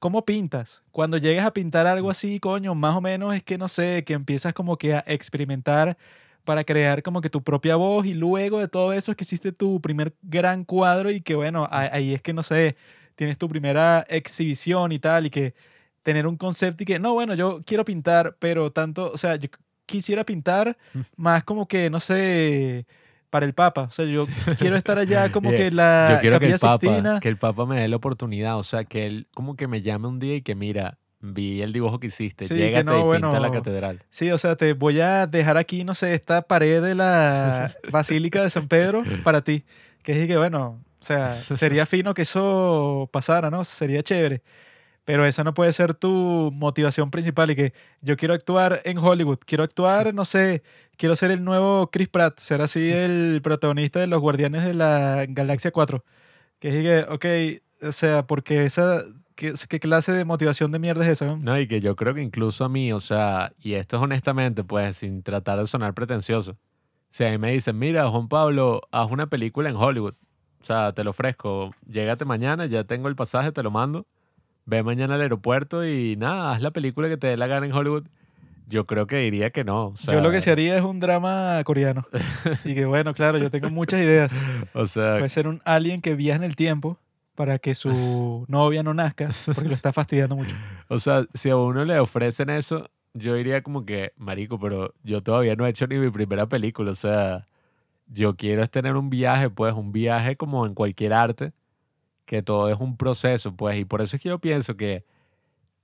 [0.04, 0.84] cómo pintas.
[0.92, 4.12] Cuando llegues a pintar algo así, coño, más o menos es que, no sé, que
[4.12, 5.98] empiezas como que a experimentar
[6.44, 9.54] para crear como que tu propia voz y luego de todo eso es que hiciste
[9.54, 12.76] tu primer gran cuadro y que, bueno, ahí es que, no sé,
[13.16, 15.54] tienes tu primera exhibición y tal y que
[16.02, 19.48] tener un concepto y que, no, bueno, yo quiero pintar, pero tanto, o sea, yo
[19.86, 20.78] quisiera pintar
[21.16, 22.86] más como que, no sé,
[23.34, 23.82] para el Papa.
[23.82, 24.28] O sea, yo
[24.60, 25.58] quiero estar allá como Yeah.
[25.58, 27.20] que la yo quiero que el, Papa, Sixtina.
[27.20, 30.08] que el Papa me dé la oportunidad, o sea, que él como que me llame
[30.08, 33.14] un día y que mira, vi el dibujo que hiciste, Sí, que llégate no, y
[33.14, 34.04] pinta la bueno, catedral.
[34.12, 38.44] Sí, o sea, te voy a dejar aquí, no sé, esta pared de la Basílica
[38.44, 39.66] de San Pedro para ti.
[40.04, 43.64] Que es que, bueno, o sea, sería fino que eso pasara, ¿no?
[43.64, 44.44] Sería chévere.
[45.06, 49.40] Pero esa no puede ser tu motivación principal y que yo quiero actuar en Hollywood,
[49.46, 50.64] quiero actuar, no sé,
[50.98, 55.26] quiero ser el nuevo Chris Pratt, ser así el protagonista de los Guardianes de la
[55.28, 56.04] Galaxia 4.
[56.60, 59.04] Que es que, ok, o sea, porque esa,
[59.36, 61.26] ¿qué, qué clase de motivación de mierda es esa?
[61.26, 61.38] no?
[61.38, 64.64] No, y que yo creo que incluso a mí, o sea, y esto es honestamente,
[64.64, 66.58] pues sin tratar de sonar pretencioso,
[67.10, 70.16] si a mí me dicen, mira, Juan Pablo, haz una película en Hollywood,
[70.62, 74.08] o sea, te lo ofrezco, llégate mañana, ya tengo el pasaje, te lo mando,
[74.66, 77.74] ve mañana al aeropuerto y nada, haz la película que te dé la gana en
[77.74, 78.06] Hollywood.
[78.68, 79.88] Yo creo que diría que no.
[79.88, 82.06] O sea, Yo lo que se haría es un drama coreano.
[82.66, 84.42] y que bueno, claro, yo tengo muchas ideas.
[84.74, 86.98] O sea, Puede ser un alien que viaja en el tiempo
[87.36, 90.56] para que su novia no nazca, porque lo está fastidiando mucho.
[90.88, 95.22] O sea, si a uno le ofrecen eso, yo diría como que, marico, pero yo
[95.22, 96.92] todavía no he hecho ni mi primera película.
[96.92, 97.48] O sea,
[98.08, 101.52] yo quiero es tener un viaje, pues, un viaje como en cualquier arte,
[102.26, 103.78] que todo es un proceso, pues.
[103.78, 105.06] Y por eso es que yo pienso que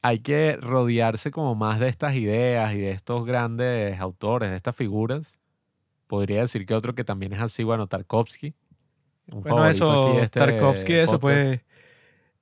[0.01, 4.75] hay que rodearse como más de estas ideas y de estos grandes autores, de estas
[4.75, 5.39] figuras.
[6.07, 8.53] Podría decir que otro que también es así, bueno, Tarkovsky.
[9.31, 11.21] Un Bueno, eso, aquí este Tarkovsky, eso podcast.
[11.21, 11.61] pues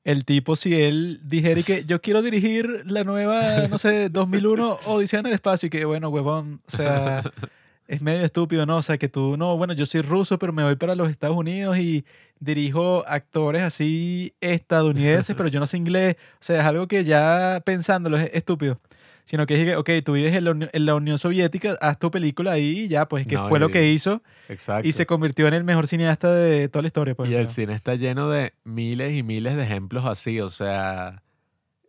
[0.08, 5.20] el tipo, si él dijera que yo quiero dirigir la nueva, no sé, 2001 Odisea
[5.20, 7.24] en el espacio y que, bueno, huevón, o sea,
[7.88, 8.78] es medio estúpido, ¿no?
[8.78, 11.38] O sea, que tú, no, bueno, yo soy ruso, pero me voy para los Estados
[11.38, 12.06] Unidos y
[12.40, 16.16] dirijo actores así estadounidenses, pero yo no sé inglés.
[16.34, 18.80] O sea, es algo que ya pensándolo es estúpido.
[19.26, 22.10] Sino que dije, ok, tú vives en la, Uni- en la Unión Soviética, haz tu
[22.10, 24.88] película ahí y ya, pues que No, fue lo que hizo Exacto.
[24.88, 27.14] y se convirtió en el mejor cineasta de toda la historia.
[27.14, 30.48] Pues, Y o el cine está lleno de miles y miles de ejemplos así, o
[30.50, 31.24] sea,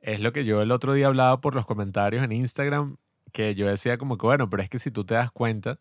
[0.02, 2.96] es lo que yo el otro día hablaba por los comentarios en Instagram,
[3.32, 5.78] que yo decía como que, bueno, pero es que si tú te das cuenta,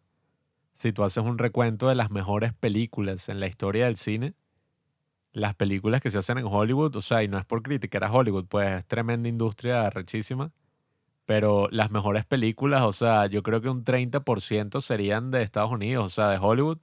[0.77, 4.35] si tú haces un recuento de las mejores películas en la historia del cine,
[5.31, 8.11] las películas que se hacen en Hollywood, o sea, y no es por criticar a
[8.11, 10.51] Hollywood, pues es tremenda industria rechísima,
[11.25, 16.05] pero las mejores películas, o sea, yo creo que un 30% serían de Estados Unidos,
[16.05, 16.77] o sea, de Hollywood.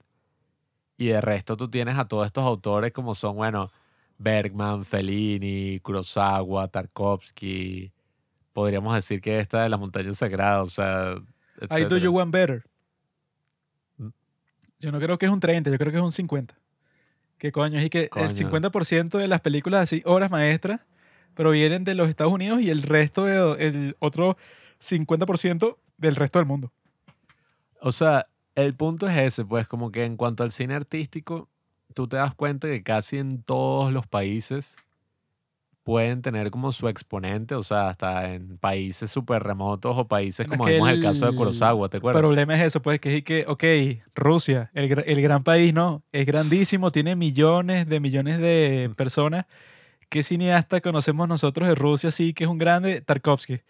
[0.97, 3.71] Y de resto tú tienes a todos estos autores como son, bueno,
[4.17, 7.93] Bergman, Fellini, Kurosawa, Tarkovsky.
[8.51, 11.15] Podríamos decir que esta de la montaña sagrada, o sea,
[11.71, 12.65] I do you one better.
[14.79, 16.57] Yo no creo que es un 30, yo creo que es un 50.
[17.37, 17.79] ¿Qué coño?
[17.79, 18.25] Es y que Coño.
[18.25, 20.81] el 50% de las películas así, obras maestras,
[21.33, 24.37] provienen de los Estados Unidos y el resto, de, el otro
[24.79, 26.71] 50% del resto del mundo.
[27.81, 31.49] O sea, el punto es ese, pues como que en cuanto al cine artístico,
[31.93, 34.77] tú te das cuenta que casi en todos los países
[35.85, 40.63] pueden tener como su exponente, o sea, hasta en países súper remotos o países Bueno,
[40.63, 42.21] como vimos el caso de el Kurosawa, ¿te El acuerdas?
[42.21, 43.63] problema es eso, pues, que es que, ok,
[44.15, 46.01] Rusia, el, el gran país, ¿no?
[46.11, 49.45] Es grandísimo, tiene millones de millones de personas.
[50.09, 53.01] ¿Qué cineasta conocemos nosotros de Rusia, sí, que es un grande?
[53.01, 53.61] Tarkovsky.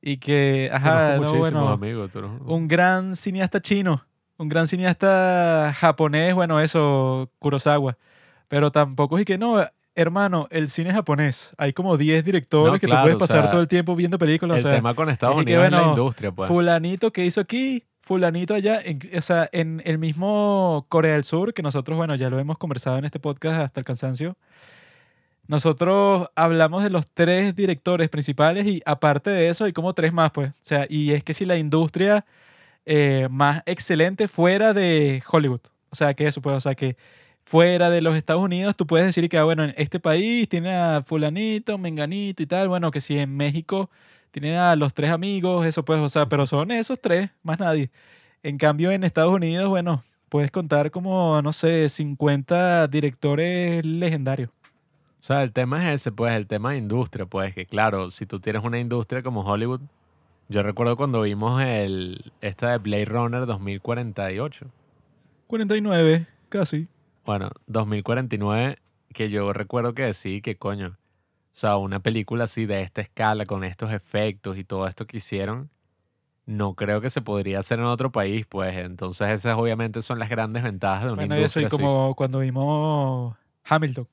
[0.00, 2.14] Y que, ajá, no, bueno, amigos.
[2.14, 4.06] no- un gran cineasta chino,
[4.38, 7.98] un gran cineasta japonés, bueno, eso, Kurosawa.
[8.48, 9.62] Pero tampoco es que no,
[9.94, 11.52] hermano, el cine japonés.
[11.58, 13.94] Hay como 10 directores No, que claro, tú puedes o pasar sea, todo el tiempo
[13.96, 14.58] viendo películas.
[14.58, 16.48] el o sea, tema con Estados es que, Unidos es la bueno, industria, pues.
[16.48, 21.52] fulanito que hizo aquí, fulanito allá, en- o sea, en el mismo Corea del Sur,
[21.54, 24.36] que nosotros, bueno, ya lo hemos conversado en este podcast hasta el cansancio.
[25.48, 30.30] Nosotros hablamos de los tres directores principales y aparte de eso hay como tres más,
[30.30, 30.50] pues.
[30.50, 32.24] O sea, y es que si la industria
[32.86, 35.60] eh, más excelente fuera de Hollywood.
[35.90, 36.96] O sea, que eso, pues, o sea, que
[37.44, 40.74] fuera de los Estados Unidos tú puedes decir que, ah, bueno, en este país tiene
[40.74, 42.68] a fulanito, menganito y tal.
[42.68, 43.90] Bueno, que si en México
[44.30, 47.90] tienen a los tres amigos, eso pues, o sea, pero son esos tres, más nadie.
[48.42, 54.50] En cambio, en Estados Unidos, bueno, puedes contar como, no sé, 50 directores legendarios.
[54.50, 58.26] O sea, el tema es ese, pues, el tema de industria, pues, que claro, si
[58.26, 59.82] tú tienes una industria como Hollywood,
[60.48, 64.66] yo recuerdo cuando vimos el, esta de Blade Runner 2048,
[65.46, 66.88] 49, casi.
[67.24, 68.78] Bueno, 2049,
[69.14, 70.96] que yo recuerdo que sí, que coño, o
[71.52, 75.70] sea, una película así de esta escala, con estos efectos y todo esto que hicieron,
[76.46, 80.28] no creo que se podría hacer en otro país, pues, entonces esas obviamente son las
[80.28, 81.76] grandes ventajas de una Bueno, industria y así.
[81.76, 84.08] como cuando vimos Hamilton.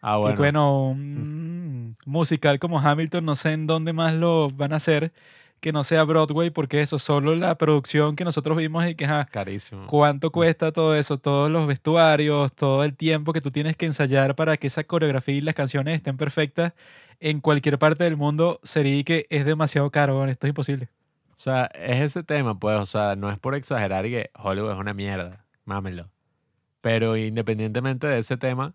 [0.00, 4.72] Ah, Que, bueno, bueno, un musical como Hamilton, no sé en dónde más lo van
[4.72, 5.12] a hacer,
[5.64, 9.24] que no sea Broadway, porque eso, solo la producción que nosotros vimos y que, ajá,
[9.24, 9.86] carísimo.
[9.86, 11.16] ¿cuánto cuesta todo eso?
[11.16, 15.36] Todos los vestuarios, todo el tiempo que tú tienes que ensayar para que esa coreografía
[15.36, 16.74] y las canciones estén perfectas
[17.18, 20.90] en cualquier parte del mundo, sería que es demasiado caro, bueno, esto es imposible.
[21.30, 24.76] O sea, es ese tema, pues, o sea, no es por exagerar que Hollywood es
[24.76, 26.10] una mierda, mámelo.
[26.82, 28.74] Pero independientemente de ese tema,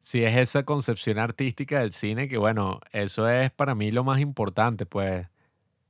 [0.00, 4.18] si es esa concepción artística del cine, que bueno, eso es para mí lo más
[4.18, 5.26] importante, pues,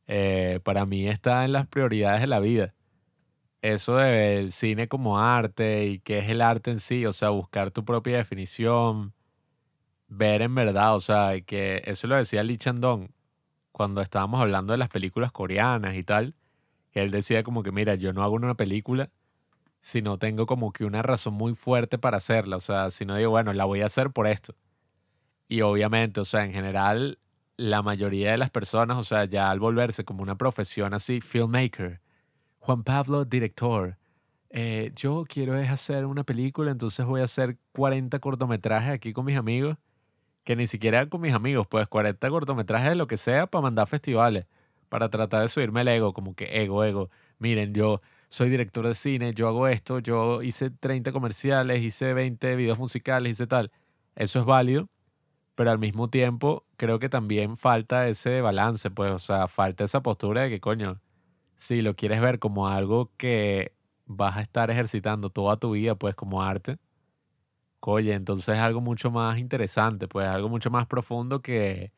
[0.07, 2.75] eh, para mí está en las prioridades de la vida.
[3.63, 7.71] Eso del cine como arte y qué es el arte en sí, o sea, buscar
[7.71, 9.15] tu propia definición,
[10.09, 13.09] ver en verdad, o sea, que eso lo decía Lee Chandong
[13.73, 16.35] cuando estábamos hablando de las películas coreanas y tal,
[16.93, 19.11] que él decía como que, mira, yo no hago una película
[19.81, 23.17] si no tengo como que una razón muy fuerte para hacerla, o sea, si no
[23.17, 24.55] digo, bueno, la voy a hacer por esto.
[25.49, 27.19] Y obviamente, o sea, en general,
[27.63, 32.01] la mayoría de las personas, o sea, ya al volverse como una profesión así, filmmaker,
[32.59, 33.99] Juan Pablo, director,
[34.51, 39.25] eh, yo quiero es hacer una película, entonces voy a hacer 40 cortometrajes aquí con
[39.25, 39.79] mis amigos
[40.45, 43.87] que ni siquiera con mis amigos, pues 40 cortometrajes de lo que sea para mandar
[43.87, 44.47] festivales,
[44.89, 47.11] para tratar de subirme el ego, como que ego, ego.
[47.39, 52.57] Miren, yo soy director de cine, yo hago esto, yo hice 30 comerciales, hice 20
[52.57, 53.71] videos musicales, hice tal.
[54.17, 54.89] Eso es válido,
[55.55, 60.03] pero al mismo tiempo creo que también falta ese balance, pues, o sea, falta esa
[60.03, 61.01] postura de que, coño,
[61.57, 63.75] si lo quieres ver como algo que
[64.07, 66.79] vas a estar ejercitando toda tu vida, pues, como arte,
[67.85, 71.93] Oye, entonces es algo mucho más interesante, pues algo mucho más profundo que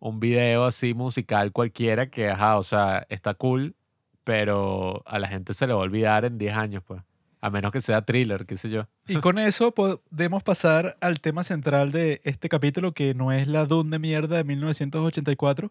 [0.00, 3.76] un video así musical cualquiera que, ajá, o sea, está cool,
[4.24, 7.02] pero a la gente se le va a olvidar en 10 años, pues.
[7.40, 8.88] A menos que sea thriller, qué sé yo.
[9.06, 13.64] Y con eso podemos pasar al tema central de este capítulo, que no es la
[13.64, 15.70] Dune de mierda de 1984,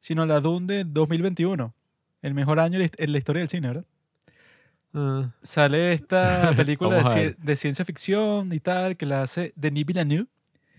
[0.00, 1.74] sino la Dune de 2021.
[2.22, 3.84] El mejor año en la historia del cine, ¿verdad?
[4.94, 9.84] Ah, Sale esta película de, ci- de ciencia ficción y tal, que la hace Denis
[9.86, 10.26] Villeneuve.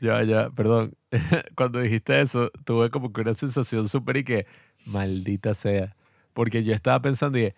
[0.02, 0.94] ya, ya, perdón.
[1.56, 4.48] Cuando dijiste eso, tuve como que una sensación súper y que,
[4.88, 5.96] maldita sea.
[6.34, 7.56] Porque yo estaba pensando y dije,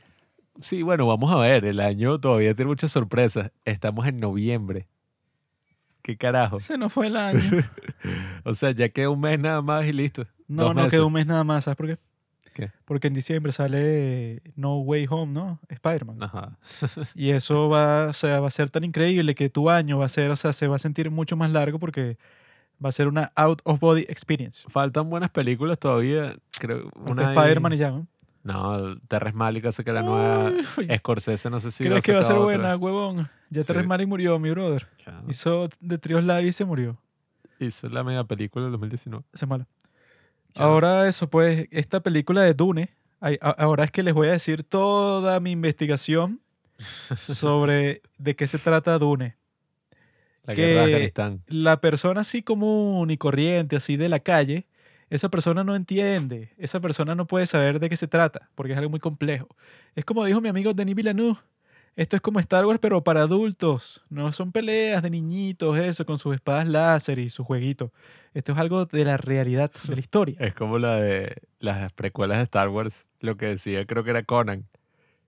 [0.59, 3.51] sí, bueno, vamos a ver, el año todavía tiene muchas sorpresas.
[3.65, 4.87] Estamos en noviembre.
[6.01, 6.59] ¿Qué carajo?
[6.59, 7.39] Se nos fue el año.
[8.43, 10.25] O sea, ya queda un mes nada más y listo.
[10.47, 10.91] No, Dos no meses.
[10.97, 11.97] quedó un mes nada más, ¿sabes por qué?
[12.55, 12.71] ¿Qué?
[12.85, 15.59] Porque en diciembre sale No Way Home, ¿no?
[15.69, 16.23] Spider-Man.
[16.23, 16.57] Ajá.
[17.15, 20.09] Y eso va, o sea, va a ser tan increíble que tu año va a
[20.09, 22.17] ser, o sea, se va a sentir mucho más largo porque
[22.83, 24.63] va a ser una out of body experience.
[24.67, 26.35] Faltan buenas películas todavía.
[26.59, 28.07] Creo, Falta una Spider-Man y ya, ¿no?
[28.43, 32.21] No, Terrence Malick hace que la nueva Uy, Scorsese no sé si ¿Crees que va
[32.21, 32.45] a ser otra.
[32.45, 33.29] buena, huevón?
[33.51, 33.67] Ya Sí.
[33.67, 34.87] Terrence Malick murió, mi brother.
[35.27, 36.97] Hizo de Trios Live y se murió.
[37.59, 39.23] Hizo la mega película del 2019.
[39.31, 39.67] Ese es malo.
[40.55, 40.63] Ya.
[40.63, 42.89] Ahora eso, pues, esta película de Dune,
[43.57, 46.41] ahora es que les voy a decir toda mi investigación
[47.15, 49.37] sobre de qué se trata Dune.
[50.45, 51.43] La que- guerra de Afganistán.
[51.47, 54.67] La persona así común y corriente, así de la calle,
[55.11, 58.77] esa persona no entiende, esa persona no puede saber de qué se trata, porque es
[58.77, 59.49] algo muy complejo.
[59.93, 61.37] Es como dijo mi amigo Denis Villeneuve,
[61.97, 64.05] esto es como Star Wars, pero para adultos.
[64.09, 67.91] No son peleas de niñitos, eso, con sus espadas láser y sus jueguitos.
[68.33, 70.37] Esto es algo de la realidad, de la historia.
[70.39, 73.07] Es como la de las precuelas de Star Wars.
[73.19, 74.69] Lo que decía, creo que era Conan.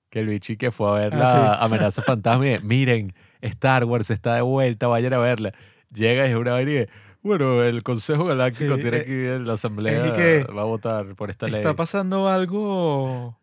[0.09, 3.83] Que el bichi que fue a ver Ah, la amenaza fantasma y dice, miren, Star
[3.83, 5.51] Wars está de vuelta, vayan a verla.
[5.93, 6.85] Llega y es una vaina
[7.23, 11.15] bueno, el Consejo Galáctico Sí, tiene eh, que la asamblea y que va a votar
[11.15, 11.55] por esta ley.
[11.61, 13.39] Está pasando algo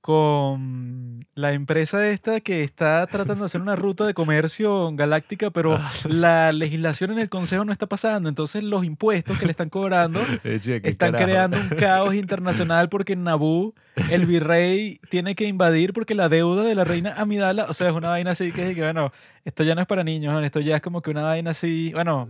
[0.00, 5.76] con la empresa esta que está tratando de hacer una ruta de comercio galáctica, pero
[5.80, 5.92] Ah.
[6.08, 8.28] la legislación en el Consejo no está pasando.
[8.28, 11.26] Entonces los impuestos que le están cobrando Eh, che, ¿qué están carajo?
[11.26, 13.74] creando un caos internacional porque en Naboo
[14.10, 17.94] el virrey tiene que invadir porque la deuda de la reina Amidala, o sea, es
[17.94, 19.12] una vaina así que, que, bueno,
[19.44, 22.28] esto ya no es para niños, esto ya es como que una vaina así, bueno,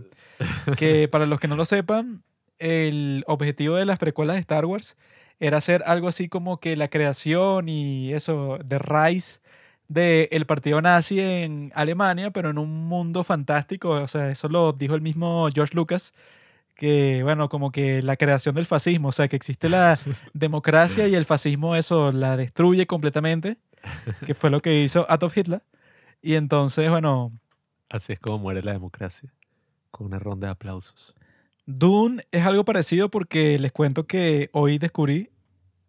[0.77, 2.23] que para los que no lo sepan,
[2.59, 4.97] el objetivo de las precuelas de Star Wars
[5.39, 9.41] era hacer algo así como que la creación y eso de raíz
[9.87, 14.93] del partido nazi en Alemania, pero en un mundo fantástico, o sea, eso lo dijo
[14.93, 16.13] el mismo George Lucas,
[16.75, 19.97] que bueno, como que la creación del fascismo, o sea, que existe la
[20.33, 23.57] democracia y el fascismo eso la destruye completamente,
[24.25, 25.63] que fue lo que hizo Adolf Hitler.
[26.21, 27.31] Y entonces, bueno,
[27.89, 29.33] Así es como muere la democracia.
[29.91, 31.15] Con una ronda de aplausos.
[31.65, 35.29] Dune es algo parecido porque les cuento que hoy descubrí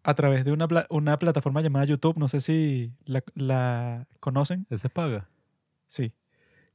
[0.03, 4.65] a través de una, pla- una plataforma llamada YouTube, no sé si la, la conocen,
[4.69, 5.27] ¿Ese paga?
[5.87, 6.13] sí,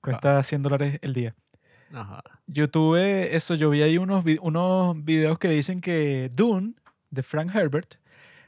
[0.01, 1.35] cuesta 100 dólares el día.
[1.93, 2.23] Ajá.
[2.47, 2.97] YouTube,
[3.35, 6.75] eso, yo vi ahí unos, unos videos que dicen que Dune,
[7.11, 7.95] de Frank Herbert,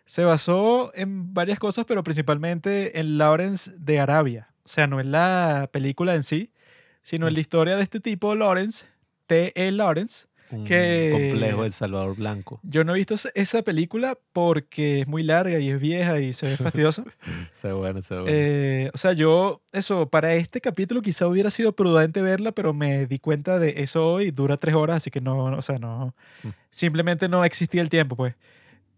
[0.04, 4.48] se basó en varias cosas, pero principalmente en Lawrence de Arabia.
[4.64, 6.52] O sea, no en la película en sí,
[7.02, 8.86] sino en la historia de este tipo, Lawrence,
[9.26, 9.70] T.E.
[9.72, 10.26] Lawrence.
[10.50, 12.58] Un Que- complejo del Salvador Blanco.
[12.62, 16.32] Yo no he visto esa- esa película porque es muy larga y es vieja y
[16.32, 16.56] se ve
[16.96, 17.04] fastidiosa.
[17.52, 18.28] Se bueno, se bueno.
[18.30, 23.04] Eh, o sea, yo, eso, para este capítulo quizá hubiera sido prudente verla, pero me
[23.06, 26.48] di cuenta de eso hoy, dura tres horas, así que no, o sea, no, Mm.
[26.70, 28.34] simplemente no existía el tiempo, pues.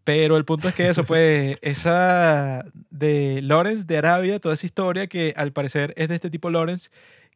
[0.05, 5.09] Pero el punto es que eso, pues, esa de Lawrence de Arabia, toda esa historia
[5.09, 6.91] que al parecer es de este tipo Lawrence,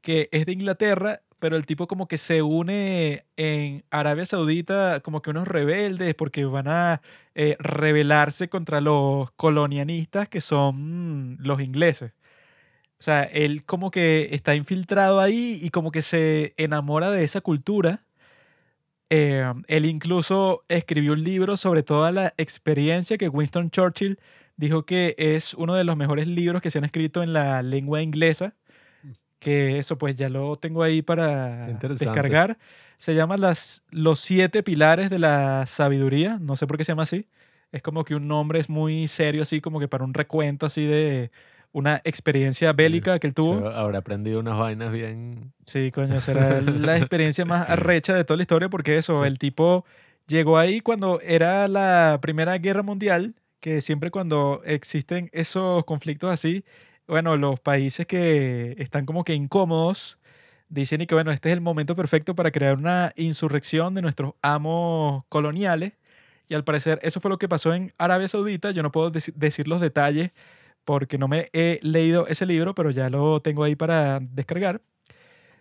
[0.04, 5.22] que es de Inglaterra, pero el tipo como que se une en Arabia Saudita como
[5.22, 7.02] que unos rebeldes porque van a
[7.34, 12.12] eh, rebelarse contra los colonialistas que son los ingleses.
[13.00, 17.40] O sea, él como que está infiltrado ahí y como que se enamora de esa
[17.40, 18.04] cultura.
[19.10, 24.18] Eh, él incluso escribió un libro sobre toda la experiencia que Winston Churchill
[24.56, 28.02] dijo que es uno de los mejores libros que se han escrito en la lengua
[28.02, 28.54] inglesa.
[29.44, 32.56] Que eso pues ya lo tengo ahí para descargar.
[32.96, 36.38] Se llama las, Los siete pilares de la sabiduría.
[36.40, 37.28] No sé por qué se llama así.
[37.70, 40.86] Es como que un nombre es muy serio, así como que para un recuento así
[40.86, 41.30] de
[41.72, 43.68] una experiencia bélica que él tuvo.
[43.68, 45.52] Habrá aprendido unas vainas bien.
[45.66, 49.84] Sí, coño, será la experiencia más arrecha de toda la historia porque eso, el tipo
[50.26, 56.64] llegó ahí cuando era la Primera Guerra Mundial, que siempre cuando existen esos conflictos así,
[57.06, 60.18] bueno, los países que están como que incómodos
[60.68, 64.34] dicen y que bueno, este es el momento perfecto para crear una insurrección de nuestros
[64.42, 65.94] amos coloniales.
[66.48, 68.70] Y al parecer eso fue lo que pasó en Arabia Saudita.
[68.72, 70.32] Yo no puedo deci- decir los detalles
[70.84, 74.82] porque no me he leído ese libro, pero ya lo tengo ahí para descargar.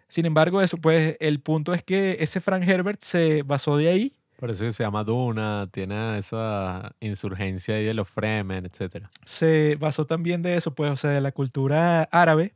[0.07, 4.13] Sin embargo, eso pues el punto es que ese Frank Herbert se basó de ahí
[4.43, 9.05] Por eso que se llama Duna, tiene esa insurgencia ahí de los Fremen, etc.
[9.23, 12.53] se basó también de eso, pues, o sea, de la cultura árabe,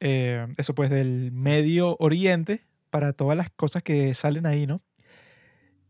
[0.00, 4.80] eh, eso pues del Medio Oriente, para todas las cosas que salen ahí, ¿no?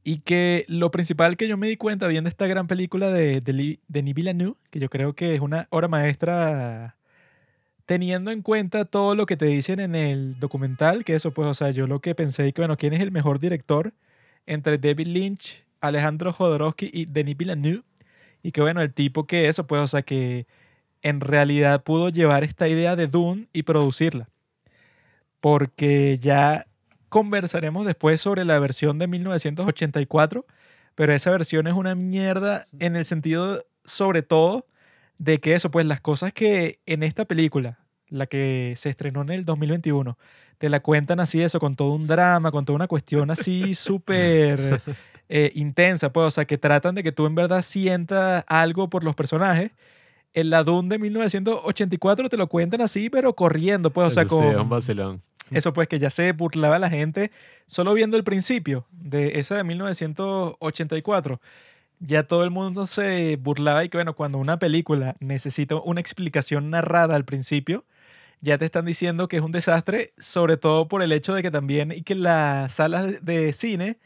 [0.04, 3.80] Y que lo principal que yo me di cuenta viendo esta gran película de, de,
[3.88, 6.98] Denis Villeneuve, que yo creo que es una obra maestra
[7.86, 11.54] teniendo en cuenta todo lo que te dicen en el documental, que eso pues, o
[11.54, 13.94] sea, yo lo que pensé y que, bueno, ¿quién es el mejor director
[14.46, 17.82] entre David Lynch, Alejandro Jodorowsky y Denis Villeneuve?
[18.42, 20.46] Y que bueno, el tipo que eso, pues, o sea, que
[21.02, 24.28] en realidad pudo llevar esta idea de Dune y producirla.
[25.40, 26.66] Porque ya
[27.08, 30.46] conversaremos después sobre la versión de 1984,
[30.94, 34.66] pero esa versión es una mierda en el sentido, sobre todo,
[35.18, 37.78] de que eso, pues las cosas que en esta película,
[38.08, 40.18] la que se estrenó en el 2021,
[40.60, 44.82] te la cuentan así, eso, con todo un drama, con toda una cuestión así súper
[45.30, 49.02] eh, intensa, pues, o sea, que tratan de que tú en verdad sientas algo por
[49.02, 49.72] los personajes.
[50.34, 54.36] En la Dune de 1984 te lo cuentan así, pero corriendo, pues, o sea, Eso
[54.36, 54.68] sí, un con...
[54.68, 55.22] vacilón.
[55.50, 57.32] Eso pues que ya se burlaba la gente
[57.66, 61.40] solo viendo el principio de esa de 1984.
[62.00, 66.68] Ya todo el mundo se burlaba y que bueno, cuando una película necesita una explicación
[66.68, 67.84] narrada al principio,
[68.40, 71.50] ya te están diciendo que es un desastre, sobre todo por el hecho de que
[71.50, 73.98] también y que las salas de- cine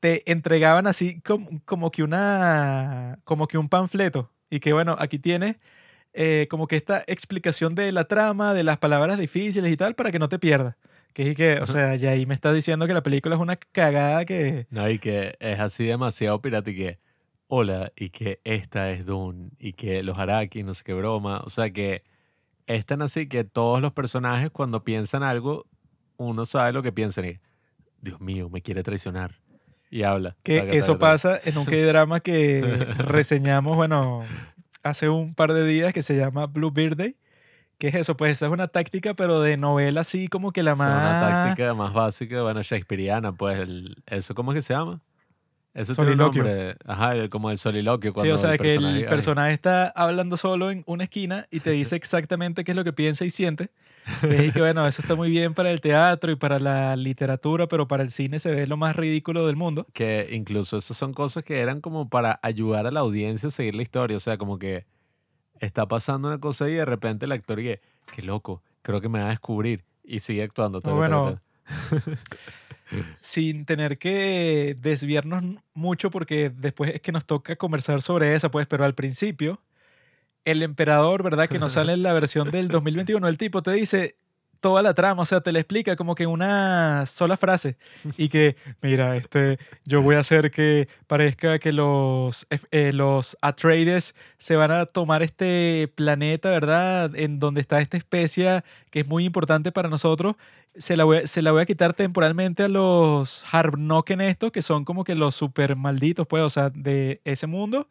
[0.00, 5.18] te entregaban así como, como que una como que un panfleto y que bueno, aquí
[5.18, 5.56] tienes
[6.14, 10.10] eh, como que esta explicación de la trama, de las palabras difíciles y tal, para
[10.12, 10.76] que no te pierdas.
[11.12, 13.56] Que es que, o sea, ya ahí me estás diciendo que la película es una
[13.56, 14.66] cagada que...
[14.70, 16.98] No, y que es así demasiado pirata y que,
[17.48, 21.42] hola, y que esta es Dune, y que los Araki, no sé qué broma.
[21.44, 22.04] O sea que
[22.66, 25.66] es tan así que todos los personajes cuando piensan algo,
[26.16, 27.38] uno sabe lo que piensan y,
[28.00, 29.36] Dios mío, me quiere traicionar.
[29.90, 30.36] Y habla.
[30.42, 31.12] Que taca, eso taca, taca.
[31.12, 32.60] pasa en un drama que
[32.98, 34.24] reseñamos, bueno,
[34.82, 37.16] hace un par de días que se llama Blue Birthday.
[37.78, 38.16] Que es eso?
[38.16, 40.86] Pues esa es una táctica, pero de novela así como que la más...
[40.88, 45.00] una táctica más básica, bueno, shakespeariana, pues, el- ¿eso cómo es que se llama?
[45.74, 46.44] Eso tiene un Soliloquio.
[46.44, 48.10] nombre, ajá, el- como el soliloquio.
[48.10, 51.60] Sí, Cuando o sea, que el ay, personaje está hablando solo en una esquina y
[51.60, 53.70] te dice exactamente qué es lo que piensa y siente.
[54.22, 57.88] Es que, bueno, eso está muy bien para el teatro y para la literatura, pero
[57.88, 59.86] para el cine se ve lo más ridículo del mundo.
[59.94, 63.74] que incluso esas son cosas que eran como para ayudar a la audiencia a seguir
[63.74, 64.16] la historia.
[64.16, 64.84] O sea, como que
[65.58, 67.80] está pasando una cosa y de repente el actor dice,
[68.14, 69.84] qué loco, creo que me va a descubrir.
[70.04, 70.82] Y sigue actuando.
[70.82, 72.18] taca, bueno, taca.
[73.16, 78.66] Sin tener que desviarnos mucho, porque después es que nos toca conversar sobre esa, pues,
[78.66, 79.60] pero al principio,
[80.44, 81.48] el emperador, ¿verdad?
[81.48, 84.16] Que nos sale en la versión del 2021, el tipo te dice
[84.64, 87.76] toda la trama, o sea, te la explica como que en una sola frase
[88.16, 94.14] y que, mira, este, yo voy a hacer que parezca que los, eh, los Atreides
[94.38, 97.14] se van a tomar este planeta, ¿verdad?
[97.14, 100.36] En donde está esta especie que es muy importante para nosotros,
[100.76, 104.62] se la voy a, se la voy a quitar temporalmente a los Harnoken estos, que
[104.62, 107.88] son como que los super malditos, pues, o sea, de ese mundo.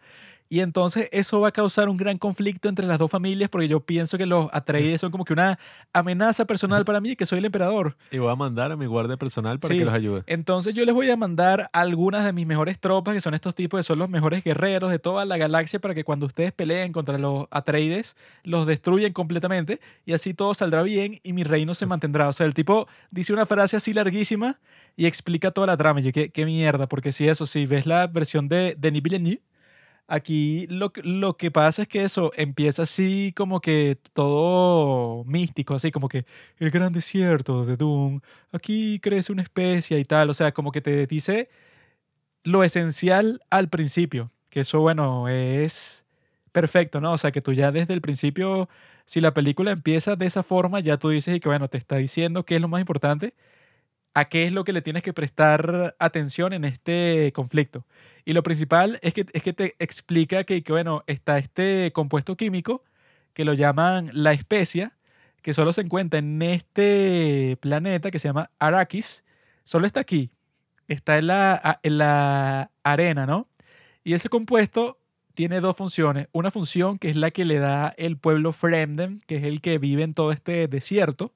[0.53, 3.79] Y entonces eso va a causar un gran conflicto entre las dos familias, porque yo
[3.79, 5.57] pienso que los Atreides son como que una
[5.93, 7.97] amenaza personal para mí, que soy el emperador.
[8.11, 9.79] Y voy a mandar a mi guardia personal para Sí.
[9.79, 10.21] que los ayude.
[10.27, 13.79] Entonces yo les voy a mandar algunas de mis mejores tropas, que son estos tipos
[13.79, 17.17] que son los mejores guerreros de toda la galaxia, para que cuando ustedes peleen contra
[17.17, 22.29] los Atreides, los destruyen completamente y así todo saldrá bien y mi reino se mantendrá.
[22.29, 24.59] O sea, el tipo dice una frase así larguísima
[24.95, 25.99] y explica toda la trama.
[26.01, 29.41] Y yo, qué, qué mierda, porque si eso, si ves la versión de Denis Villeneuve,
[30.07, 35.73] Aquí lo, que- lo que pasa es que eso empieza así como que todo místico,
[35.75, 36.25] así como que
[36.59, 38.19] el gran desierto de Doom,
[38.51, 41.49] aquí crece una especie y tal, o sea, como que te dice
[42.43, 46.05] lo esencial al principio, que eso bueno es
[46.51, 47.13] perfecto, ¿no?
[47.13, 48.69] O sea, que tú ya desde el principio,
[49.05, 51.97] si la película empieza de esa forma, ya tú dices y que bueno, te está
[51.97, 53.33] diciendo qué es lo más importante,
[54.13, 57.85] a qué es lo que le tienes que prestar atención en este conflicto.
[58.25, 62.37] Y lo principal es que, es que te explica que, que, bueno, está este compuesto
[62.37, 62.83] químico
[63.33, 64.93] que lo llaman la especia,
[65.41, 69.23] que solo se encuentra en este planeta que se llama Arrakis.
[69.63, 70.31] Solo está aquí.
[70.87, 73.47] Está en la, en la arena, ¿no?
[74.03, 74.99] Y ese compuesto
[75.33, 76.27] tiene dos funciones.
[76.31, 79.77] Una función que es la que le da el pueblo Fremden, que es el que
[79.77, 81.33] vive en todo este desierto.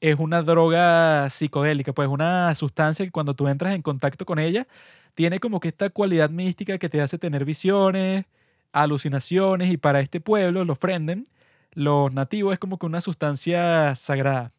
[0.00, 4.66] Es una droga psicodélica, pues una sustancia que cuando tú entras en contacto con ella,
[5.14, 8.24] tiene como que esta cualidad mística que te hace tener visiones,
[8.72, 11.28] alucinaciones, y para este pueblo, los Frenden,
[11.72, 14.52] los nativos, es como que una sustancia sagrada.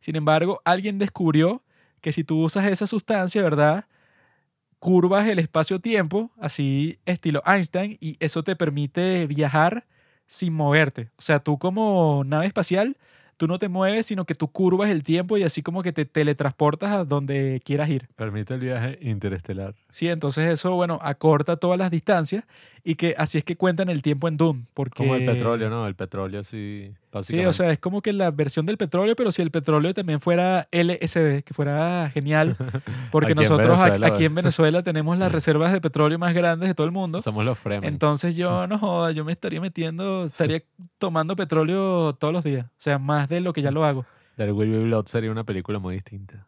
[0.00, 1.62] Sin embargo, alguien descubrió
[2.00, 3.86] que si tú usas esa sustancia, ¿verdad?
[4.78, 9.86] Curvas el espacio-tiempo, así estilo Einstein, y eso te permite viajar
[10.26, 11.10] sin moverte.
[11.16, 12.96] O sea, tú como nave espacial
[13.36, 16.04] tú no te mueves, sino que tú curvas el tiempo y así como que te
[16.04, 18.08] teletransportas a donde quieras ir.
[18.16, 19.74] Permite el viaje interestelar.
[19.90, 22.44] Sí, entonces eso, bueno, acorta todas las distancias
[22.84, 24.66] y que así es que cuentan el tiempo en Doom.
[24.74, 24.98] Porque...
[25.02, 25.86] Como el petróleo, ¿no?
[25.86, 26.92] El petróleo sí,
[27.22, 30.20] Sí, o sea, es como que la versión del petróleo, pero si el petróleo también
[30.20, 32.56] fuera LSD, que fuera genial,
[33.12, 36.92] porque nosotros aquí en Venezuela tenemos las reservas de petróleo más grandes de todo el
[36.92, 37.22] mundo.
[37.22, 37.88] Somos los Fremen.
[37.88, 40.62] Entonces yo, no joda, yo me estaría metiendo, estaría
[40.98, 44.04] tomando petróleo todos los días, o sea, más de lo que ya lo hago.
[44.36, 46.44] There Will Be Blood sería una película muy distinta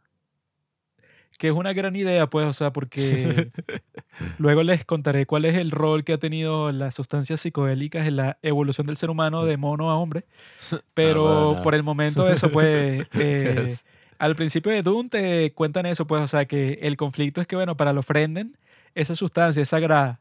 [1.38, 3.50] que es una gran idea, pues, o sea, porque
[4.38, 8.38] luego les contaré cuál es el rol que ha tenido las sustancias psicodélicas en la
[8.42, 10.24] evolución del ser humano de mono a hombre.
[10.94, 13.74] Pero por el momento eso, pues, eh,
[14.18, 17.56] al principio de Dune te cuentan eso, pues, o sea, que el conflicto es que,
[17.56, 18.56] bueno, para los Frenden,
[18.94, 20.20] esa sustancia es sagrada,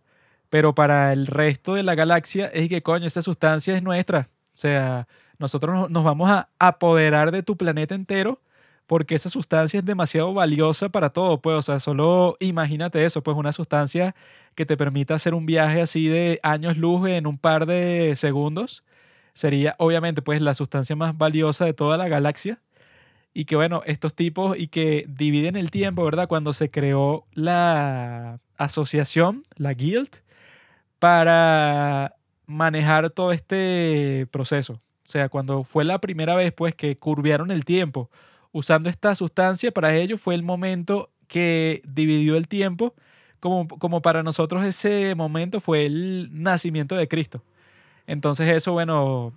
[0.50, 4.28] pero para el resto de la galaxia es que, coño, esa sustancia es nuestra.
[4.54, 8.42] O sea, nosotros nos vamos a apoderar de tu planeta entero
[8.88, 13.38] porque esa sustancia es demasiado valiosa para todo, pues, o sea, solo imagínate eso, pues
[13.38, 14.16] una sustancia
[14.56, 18.84] que te permita hacer un viaje así de años luz en un par de segundos,
[19.34, 22.62] sería obviamente pues la sustancia más valiosa de toda la galaxia.
[23.34, 26.30] Y que bueno, estos tipos y que dividen el tiempo, ¿verdad?
[26.30, 30.10] Cuando se creó la asociación, la guild,
[31.00, 34.82] para manejar todo este proceso.
[35.06, 38.10] O sea, cuando fue la primera vez pues que curvearon el tiempo
[38.56, 42.96] usando esta sustancia, para ellos fue el momento que dividió el tiempo,
[43.42, 47.44] como, como para nosotros ese momento fue el nacimiento de Cristo.
[48.08, 49.34] Entonces eso, bueno,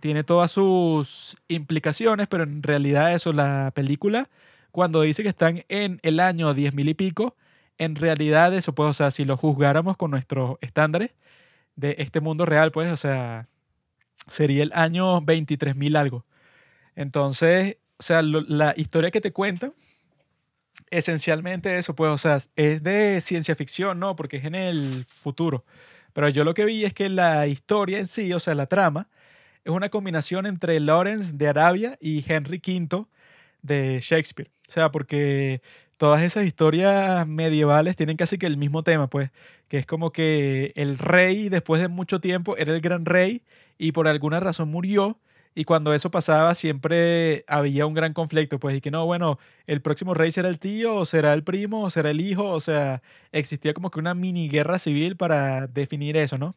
[0.00, 4.28] tiene todas sus implicaciones, pero en realidad eso, la película,
[4.72, 7.36] cuando dice que están en el año 10.000 y pico,
[7.78, 11.12] en realidad eso, pues, o sea, si lo juzgáramos con nuestros estándares
[11.76, 13.46] de este mundo real, pues, o sea,
[14.26, 16.24] sería el año 23.000 algo.
[16.96, 19.72] Entonces, o sea, la historia que te cuenta,
[20.90, 24.16] esencialmente eso, pues, o sea, es de ciencia ficción, ¿no?
[24.16, 25.64] Porque es en el futuro.
[26.12, 29.08] Pero yo lo que vi es que la historia en sí, o sea, la trama,
[29.64, 33.06] es una combinación entre Lawrence de Arabia y Henry V
[33.62, 34.50] de Shakespeare.
[34.68, 35.60] O sea, porque
[35.96, 39.30] todas esas historias medievales tienen casi que el mismo tema, pues,
[39.68, 43.42] que es como que el rey después de mucho tiempo era el gran rey
[43.76, 45.18] y por alguna razón murió
[45.58, 49.82] y cuando eso pasaba, siempre había un gran conflicto, pues, y que no, bueno, el
[49.82, 53.02] próximo rey será el tío, o será el primo, o será el hijo, o sea,
[53.32, 56.52] existía como que una mini guerra civil para definir eso, ¿no?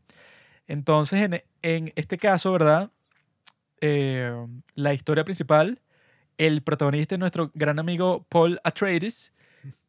[0.67, 2.91] Entonces, en, este caso, ¿verdad?
[3.81, 4.31] Eh,
[4.75, 5.81] la historia principal,
[6.37, 9.33] el protagonista es nuestro gran amigo Paul Atreides,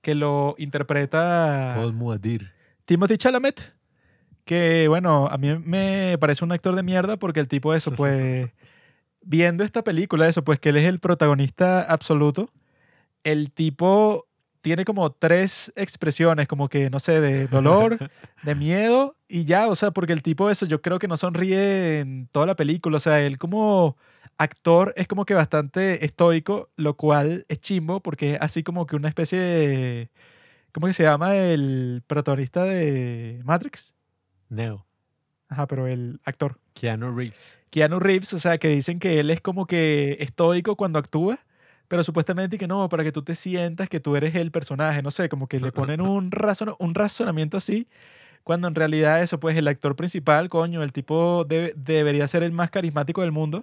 [0.01, 1.74] que lo interpreta...
[1.76, 2.51] Paul Muadir.
[2.86, 3.74] Timothy Chalamet,
[4.47, 8.51] que bueno, a mí me parece un actor de mierda porque el tipo eso, pues
[9.22, 12.50] viendo esta película, eso, pues que él es el protagonista absoluto,
[13.24, 14.26] el tipo
[14.62, 17.98] tiene como tres expresiones, como que, no sé, de dolor,
[18.44, 22.00] de miedo y ya, o sea, porque el tipo eso yo creo que no sonríe
[22.00, 23.96] en toda la película, o sea, él como
[24.38, 28.96] actor es como que bastante estoico, lo cual es chimbo porque es así como que
[28.96, 30.10] una especie de...
[30.72, 33.94] ¿Cómo que se llama el protagonista de Matrix?
[34.48, 34.86] Neo.
[35.52, 36.56] Ajá, pero el actor.
[36.72, 37.60] Keanu Reeves.
[37.68, 41.40] Keanu Reeves, o sea, que dicen que él es como que estoico cuando actúa,
[41.88, 45.10] pero supuestamente que no, para que tú te sientas que tú eres el personaje, no
[45.10, 47.86] sé, como que le ponen un, razon un razonamiento así,
[48.44, 52.70] cuando en realidad eso, pues el actor principal, coño, el tipo debería ser el más
[52.70, 53.62] carismático del mundo,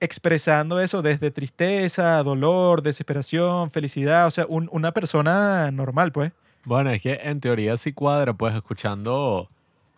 [0.00, 6.32] expresando eso desde tristeza, dolor, desesperación, felicidad, o sea, una persona normal, pues.
[6.64, 9.48] Bueno, es que en teoría sí cuadra, pues escuchando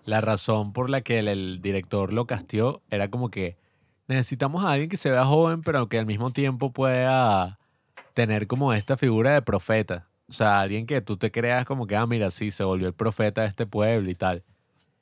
[0.06, 3.56] la razón por la que el, director lo castió era como que
[4.08, 7.58] necesitamos a alguien que se vea joven, pero que al mismo tiempo pueda
[8.14, 10.08] tener como esta figura de profeta.
[10.28, 12.94] O sea, alguien que tú te creas como que, ah, mira, sí, se volvió el
[12.94, 14.44] profeta de este pueblo y tal.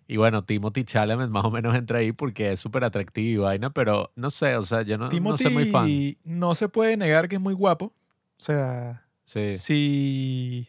[0.06, 3.70] Y bueno, Timothy Chalamet más o menos entra ahí porque es súper atractivo y vaina,
[3.70, 5.88] pero no sé, o sea, yo no, no soy muy fan.
[6.24, 7.86] no se puede negar que es muy guapo.
[7.86, 9.54] O sea, sí.
[9.56, 10.68] si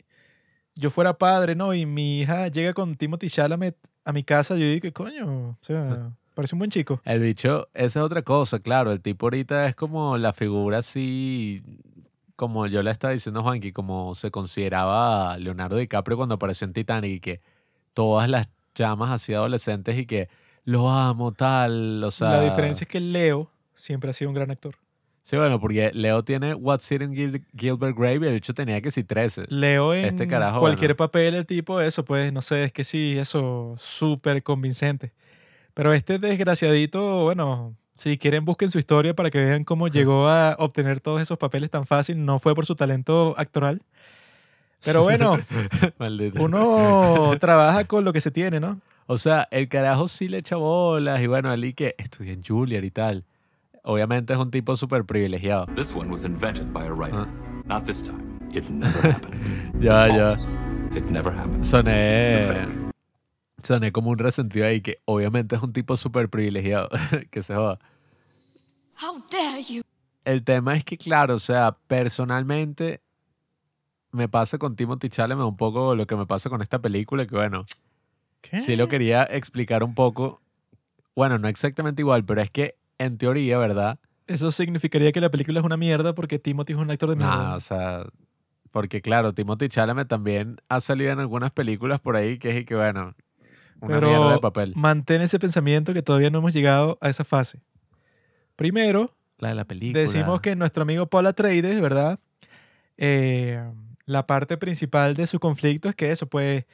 [0.75, 1.73] yo fuera padre, ¿no?
[1.73, 5.49] Y mi hija llega con Timothy Chalamet a mi casa, yo ¿qué coño?
[5.49, 7.01] O sea, Parece un buen chico.
[7.03, 8.93] El bicho, esa es otra cosa, claro.
[8.93, 11.61] El tipo ahorita es como la figura así,
[12.37, 16.71] como yo le estaba diciendo a Juanqui, como se consideraba Leonardo DiCaprio cuando apareció en
[16.71, 17.41] Titanic y que
[17.93, 20.29] todas las llamas así adolescentes y que
[20.63, 22.29] lo amo, tal, o sea...
[22.29, 24.75] La diferencia es que Leo siempre ha sido un gran actor.
[25.29, 28.81] Sí, bueno, porque Leo tiene What's It in Gil- Gilbert Grape y el bicho tenía
[28.81, 29.43] que sí 13.
[29.49, 30.97] Leo en Este carajo, cualquier bueno.
[30.97, 35.11] papel, el tipo, eso, pues, no sé, es que sí, eso, súper convincente.
[35.75, 40.55] Pero este desgraciadito, bueno, si quieren busquen su historia para que vean cómo llegó a
[40.57, 43.83] obtener todos esos papeles tan fácil, no fue por su talento actoral.
[44.83, 45.37] Pero bueno,
[46.39, 48.81] uno trabaja con lo que se tiene, ¿no?
[49.05, 52.83] O sea, el carajo sí le echa bolas y bueno, y que estudia en Juilliard
[52.83, 53.25] y tal.
[53.83, 55.65] Obviamente es un tipo súper privilegiado.
[55.75, 57.19] This one was invented by a writer.
[57.19, 57.63] Huh?
[57.65, 58.39] Not this time.
[58.53, 59.35] It never happened.
[59.81, 60.35] Ya, ya.
[60.35, 60.97] false.
[60.97, 61.63] It never happened.
[61.63, 62.67] Soné,
[63.63, 66.89] soné como un resentido ahí que obviamente es un tipo súper privilegiado.
[67.31, 67.79] que se joda.
[69.01, 69.81] How dare you?
[70.25, 73.01] El tema es que, claro, o sea, personalmente
[74.11, 77.35] me pasa con Timothy Chalamet un poco lo que me pasa con esta película, que
[77.35, 77.63] bueno,
[78.53, 80.41] sí lo quería explicar un poco.
[81.15, 83.97] Bueno, no exactamente igual, pero es que en teoría, ¿verdad?
[84.27, 87.49] Eso significaría que la película es una mierda porque Timothy es un actor de mierda.
[87.49, 88.05] No, o sea,
[88.71, 92.65] porque claro, Timothy Chalamet también ha salido en algunas películas por ahí que es y
[92.65, 93.15] que bueno,
[93.81, 94.73] una Pero mierda de papel.
[94.75, 97.59] mantén ese pensamiento que todavía no hemos llegado a esa fase.
[98.55, 99.99] Primero, La de la película.
[100.01, 102.19] decimos que nuestro amigo Paul Atreides, ¿verdad?
[102.97, 103.63] Eh,
[104.05, 106.65] la parte principal de su conflicto es que eso, pues,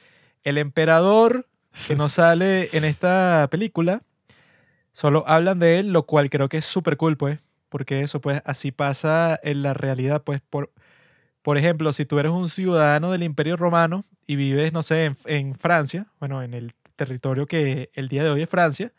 [0.42, 1.46] el emperador
[1.86, 4.02] que no sale en esta película,
[4.96, 8.40] solo hablan de él, lo cual creo que es súper cool, pues, porque eso, pues,
[8.46, 10.72] así pasa en la realidad, pues, por,
[11.42, 15.16] por ejemplo, si tú eres un ciudadano del Imperio Romano y vives, no sé, en,
[15.26, 18.92] en Francia, bueno, en el territorio que el día de hoy es Francia,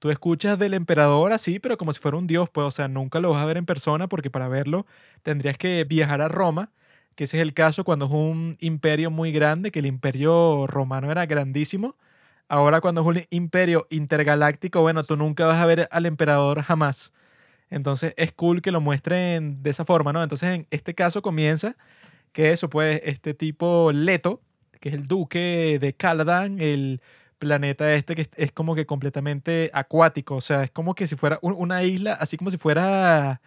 [0.00, 3.20] tú escuchas del emperador así, pero como si fuera un dios, pues, o sea, nunca
[3.20, 4.86] lo vas a ver en persona porque para verlo
[5.22, 6.72] tendrías que viajar a Roma,
[7.14, 11.10] que ese es el caso cuando es un imperio muy grande, que el imperio romano
[11.12, 11.96] era grandísimo.
[12.48, 17.12] Ahora cuando es un imperio intergaláctico, bueno, tú nunca vas a ver al emperador jamás.
[17.70, 20.22] Entonces es cool que lo muestren de esa forma, ¿no?
[20.22, 21.76] Entonces en este caso comienza
[22.32, 24.42] que eso, pues, este tipo Leto,
[24.80, 27.02] que es el duque de Caladan, el
[27.38, 31.38] planeta este que es- como que completamente acuático, o sea, es como que si fuera
[31.42, 33.40] un- una isla, así como si fuera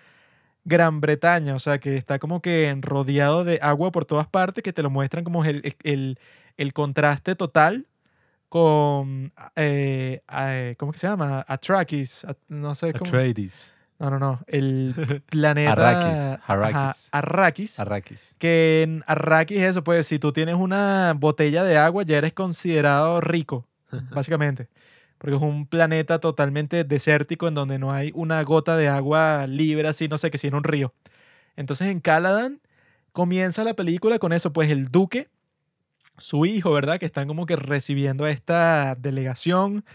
[0.65, 4.73] Gran Bretaña, o sea, que está como que rodeado de agua por todas partes, que
[4.73, 6.19] te lo muestran como el- el-
[6.57, 7.87] el contraste total
[8.49, 11.43] con, eh, eh, ¿cómo que se llama?
[11.47, 13.09] Atrakis, at- no sé cómo.
[13.09, 13.73] Atreides.
[13.99, 14.93] No, no, no, el
[15.29, 15.71] planeta...
[15.71, 17.09] Arrakis, Ajá, Arrakis.
[17.11, 17.79] Arrakis.
[17.79, 18.35] Arrakis.
[18.37, 23.21] Que en Arrakis eso, pues si tú tienes una botella de agua ya eres considerado
[23.21, 23.67] rico,
[24.11, 24.67] básicamente.
[25.17, 29.87] Porque es un planeta totalmente desértico en donde no hay una gota de agua libre
[29.87, 30.93] así, no sé, que si en un río.
[31.55, 32.61] Entonces en Caladan
[33.13, 35.27] comienza la película con eso, pues el duque,
[36.17, 36.99] su hijo, ¿verdad?
[36.99, 39.85] Que están como que recibiendo esta delegación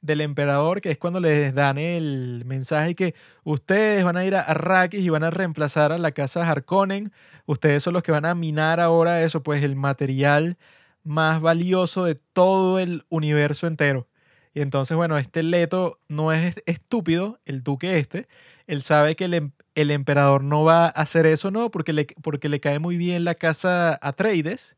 [0.00, 3.14] del emperador, que es cuando les dan el mensaje que
[3.44, 7.12] ustedes van a ir a Arrakis y van a reemplazar a la casa Harkonnen.
[7.46, 10.58] Ustedes son los que van a minar ahora eso, pues el material
[11.04, 14.08] más valioso de todo el universo entero.
[14.54, 18.28] Y entonces, bueno, este Leto no es est- estúpido, el duque este.
[18.66, 22.06] Él sabe que el, em- el emperador no va a hacer eso, no porque le,
[22.22, 24.76] porque le cae muy bien la casa Atreides,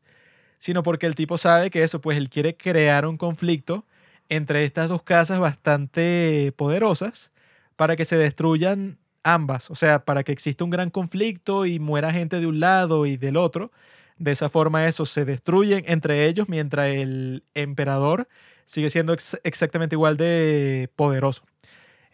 [0.65, 3.85] sino porque el tipo sabe que eso, pues él quiere crear un conflicto
[4.29, 7.31] entre estas dos casas bastante poderosas
[7.75, 12.11] para que se destruyan ambas, o sea, para que exista un gran conflicto y muera
[12.11, 13.71] gente de un lado y del otro.
[14.17, 18.27] De esa forma eso se destruyen entre ellos mientras el emperador
[18.65, 21.43] sigue siendo ex- exactamente igual de poderoso.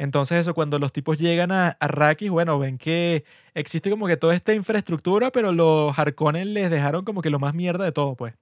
[0.02, 3.24] Entonces eso, cuando los tipos llegan a Arrakis, bueno, ven que
[3.54, 7.54] existe como que toda esta infraestructura, pero los Harkonnen les dejaron como que lo más
[7.54, 8.34] mierda de todo, pues.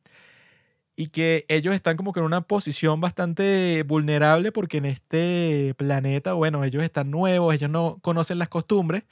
[0.95, 6.31] Y que ellos están como que en una posición bastante vulnerable porque en este planeta,
[6.33, 9.03] bueno, ellos están nuevos, ellos no conocen las costumbres.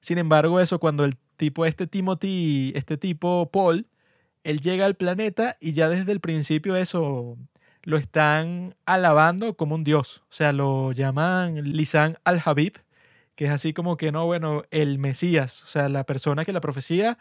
[0.00, 3.86] Sin embargo, eso cuando el tipo, este Timothy, este tipo Paul,
[4.44, 7.38] él llega al planeta y ya desde el principio eso
[7.82, 10.22] lo están alabando como un dios.
[10.28, 12.74] O sea, lo llaman Lisan al-Habib,
[13.34, 16.60] que es así como que, no, bueno, el Mesías, o sea, la persona que la
[16.60, 17.18] profecía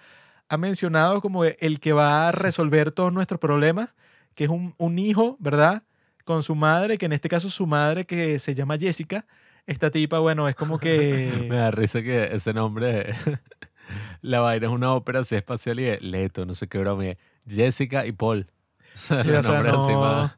[0.50, 3.90] ha mencionado como el que va a resolver todos nuestros problemas,
[4.36, 5.84] que es un, un hijo, ¿verdad?
[6.26, 9.26] Con su madre, que en este caso su madre, que se llama Jessica.
[9.66, 11.48] Esta tipa, bueno, es como Me que...
[11.50, 13.14] da risa que ese nombre,
[14.22, 17.04] la vaina es una ópera así espacial y de Leto, no sé qué broma,
[17.48, 18.48] Jessica y Paul.
[18.96, 20.32] Sí, o sea, no,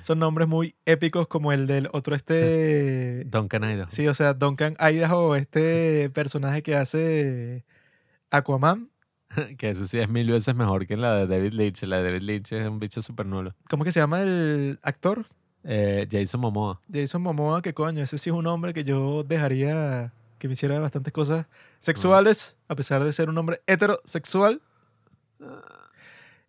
[0.00, 3.24] Son nombres muy épicos como el del otro este...
[3.30, 3.90] Duncan Idaho.
[3.90, 7.64] Sí, o sea, Duncan Idaho, este personaje que hace
[8.30, 8.90] Aquaman.
[9.58, 11.82] Que eso sí es mil veces mejor que la de David Lynch.
[11.82, 13.54] La de David Lynch es un bicho súper nulo.
[13.68, 15.26] ¿Cómo que se llama el actor?
[15.64, 16.80] Eh, Jason Momoa.
[16.90, 20.78] Jason Momoa, que coño, ese sí es un hombre que yo dejaría que me hiciera
[20.78, 21.46] bastantes cosas
[21.78, 24.62] sexuales, a pesar de ser un hombre heterosexual.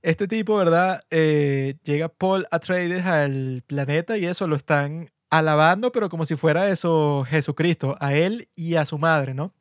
[0.01, 1.03] Este tipo, ¿verdad?
[1.09, 6.69] Eh, llega Paul Atreides al planeta y eso lo están alabando, pero como si fuera
[6.69, 9.53] eso Jesucristo, a él y a su madre, ¿no?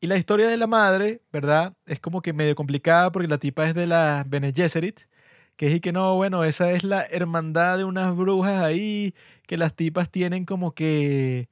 [0.00, 1.74] Y la historia de la madre, ¿verdad?
[1.86, 5.00] Es como que medio complicada porque la tipa es de la Bene Gesserit,
[5.56, 9.14] que es y que no, bueno, esa es la hermandad de unas brujas ahí,
[9.46, 11.48] que las tipas tienen como que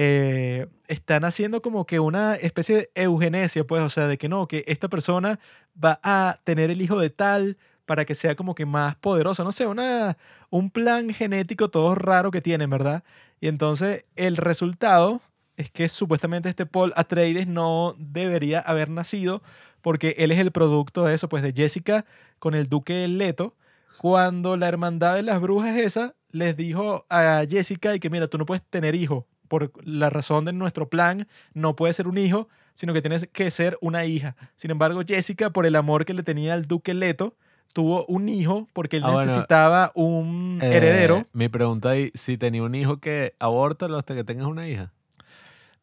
[0.00, 4.46] eh, están haciendo como que una especie de eugenesia, pues, o sea, de que no,
[4.46, 5.40] que esta persona
[5.82, 9.50] va a tener el hijo de tal para que sea como que más poderosa, no
[9.50, 10.16] sé, una,
[10.50, 13.02] un plan genético todo raro que tienen, ¿verdad?
[13.40, 15.20] Y entonces el resultado
[15.56, 19.42] es que supuestamente este Paul Atreides no debería haber nacido
[19.82, 22.04] porque él es el producto de eso, pues de Jessica
[22.38, 23.56] con el duque Leto,
[23.96, 28.38] cuando la hermandad de las brujas esa les dijo a Jessica y que mira, tú
[28.38, 32.48] no puedes tener hijo, por la razón de nuestro plan, no puede ser un hijo,
[32.74, 34.36] sino que tienes que ser una hija.
[34.56, 37.34] Sin embargo, Jessica, por el amor que le tenía al duque Leto,
[37.72, 39.26] tuvo un hijo porque él Ah, bueno.
[39.26, 41.26] necesitaba un Eh, heredero.
[41.32, 44.92] Mi pregunta es si tenía un hijo que abórtalo hasta que tengas una hija.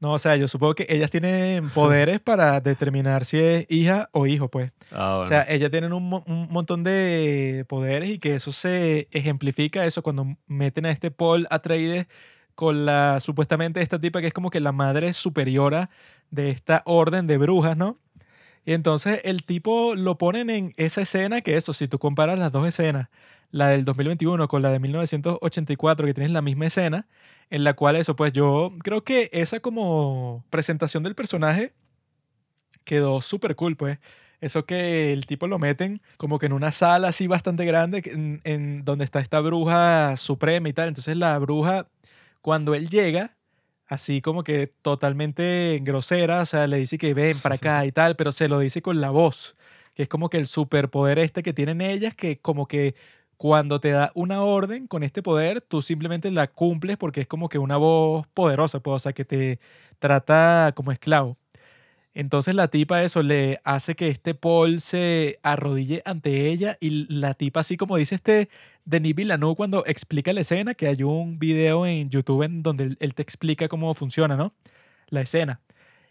[0.01, 4.27] No, o sea, yo supongo que ellas tienen poderes para determinar si es hija o
[4.27, 4.71] hijo, pues.
[4.91, 9.07] Ah, O sea, ellas tienen un, mo- un montón de poderes y que eso se
[9.11, 12.07] ejemplifica eso cuando meten a este Paul Atreides
[12.55, 15.89] con la supuestamente esta tipa que es como que la madre superiora
[16.31, 17.99] de esta orden de brujas, ¿no?
[18.65, 22.51] Y entonces el tipo lo ponen en esa escena que eso, si tú comparas las
[22.51, 23.09] dos escenas,
[23.51, 27.07] la del 2021 con la de 1984, que tienes la misma escena,
[27.49, 31.73] en la cual eso, pues yo creo que esa como presentación del personaje
[32.83, 33.99] quedó súper cool, pues.
[34.41, 38.41] Eso que el tipo lo meten como que en una sala así bastante grande en,
[38.43, 40.89] en donde está esta bruja suprema y tal.
[40.89, 41.87] Entonces la bruja,
[42.45, 43.35] cuando él llega,
[43.87, 48.15] así como que totalmente grosera, o sea, le dice que ven para acá y tal,
[48.15, 49.55] pero se lo dice con la voz,
[49.95, 52.93] que es como que el superpoder este que tienen ellas, que como que
[53.35, 57.49] cuando te da una orden con este poder, tú simplemente la cumples porque es como
[57.49, 59.59] que una voz poderosa, pues, o sea, que te
[59.97, 61.35] trata como esclavo.
[62.15, 67.33] Entonces la tipa eso le hace que este Paul se arrodille ante ella y la
[67.33, 68.49] tipa así como dice este
[68.85, 73.13] Denis Villeneuve cuando explica la escena, que hay un video en YouTube en donde él,
[73.13, 74.53] te explica cómo funciona, ¿no?
[75.09, 75.59] La escena.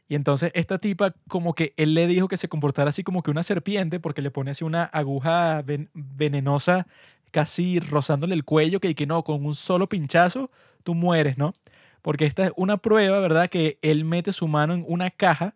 [0.08, 3.30] Y entonces esta tipa como que él le dijo que se comportara así como que
[3.30, 6.86] una serpiente porque le pone así una aguja ven- venenosa
[7.30, 10.50] casi rozándole el cuello que, que no, con un solo pinchazo
[10.82, 11.54] tú mueres, ¿no?
[12.02, 13.48] Porque esta es una prueba, ¿verdad?
[13.48, 15.54] Que él mete su mano en una caja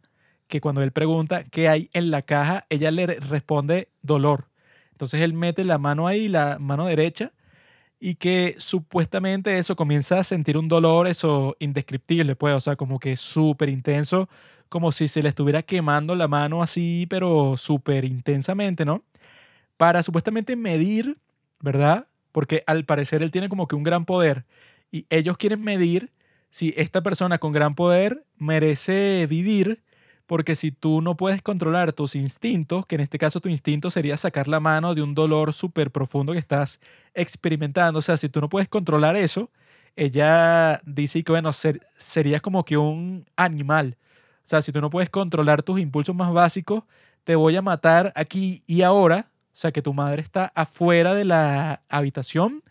[0.49, 4.49] que cuando él pregunta qué hay en la caja, ella le re- responde dolor.
[4.93, 7.33] Entonces él mete la mano ahí, la mano derecha,
[8.01, 12.99] y que supuestamente eso comienza a sentir un dolor, eso indescriptible, pues, o sea, como
[13.01, 14.29] que súper intenso,
[14.69, 19.05] como si se le estuviera quemando la mano así, pero súper intensamente, ¿no?
[19.77, 21.19] Para supuestamente medir,
[21.61, 22.09] ¿verdad?
[22.33, 24.45] Porque al parecer él tiene como que un gran poder,
[24.91, 26.13] y ellos quieren medir
[26.51, 29.83] si esta persona con gran poder merece vivir
[30.29, 34.17] porque si tú no puedes controlar tus instintos, que en este caso tu instinto sería
[34.19, 36.81] sacar la mano de un dolor súper profundo que estás
[37.15, 39.51] experimentando, o sea, si tú no puedes controlar eso,
[39.97, 43.97] ella dice que, bueno, ser- serías como que un animal.
[44.45, 46.85] O sea, si tú no puedes controlar tus impulsos más básicos,
[47.25, 49.31] te voy a matar aquí y ahora.
[49.55, 52.63] O sea, que tu madre está afuera de la habitación,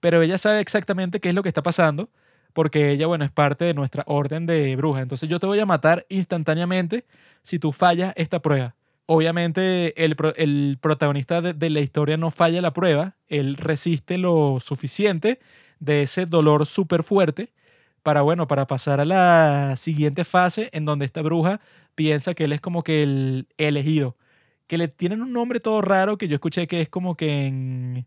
[0.00, 2.10] pero ella sabe exactamente qué es lo que está pasando
[2.54, 5.02] porque ella, bueno, es parte de nuestra orden de brujas.
[5.02, 7.04] Entonces yo te voy a matar instantáneamente
[7.42, 8.74] si tú fallas esta prueba.
[9.06, 14.58] Obviamente el, el protagonista de, de la historia no falla la prueba, él resiste lo
[14.60, 15.40] suficiente
[15.78, 17.52] de ese dolor súper fuerte
[18.02, 21.60] para, bueno, para pasar a la siguiente fase en donde esta bruja
[21.94, 24.16] piensa que él es como que el elegido,
[24.66, 28.06] que le tienen un nombre todo raro que yo escuché que es como que en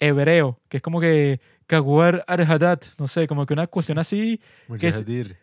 [0.00, 4.40] hebreo, que es como que Kawar Arhadat, no sé, como que una cuestión así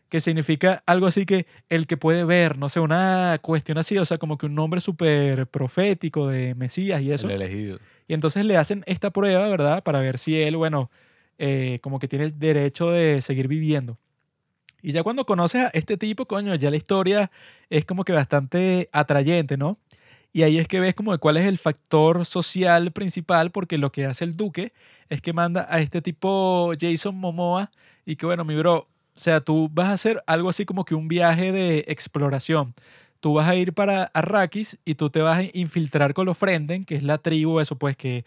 [0.10, 4.06] Que significa algo así que el que puede ver, no sé, una cuestión así, o
[4.06, 7.28] sea, como que un nombre súper profético de Mesías y eso.
[7.28, 7.80] El elegido.
[8.08, 9.84] Y entonces le hacen esta prueba, ¿verdad?
[9.84, 10.90] Para ver si él, bueno,
[11.38, 14.00] eh, como que tiene el derecho de seguir viviendo.
[14.82, 17.32] Y ya cuando conoces a este tipo, coño, ya la historia
[17.70, 19.80] es como que bastante atrayente, ¿no?
[20.36, 23.94] Y ahí es que ves como de cuál es el factor social principal, porque lo
[23.94, 24.74] que hace el duque
[25.08, 27.72] es que manda a este tipo Jason Momoa
[28.06, 30.94] y que bueno, mi bro, o sea, tú vas a hacer algo así como que
[30.94, 32.74] un viaje de exploración.
[33.22, 36.84] Tú vas a ir para Arrakis y tú te vas a infiltrar con los Frenden,
[36.84, 38.26] que es la tribu, eso pues que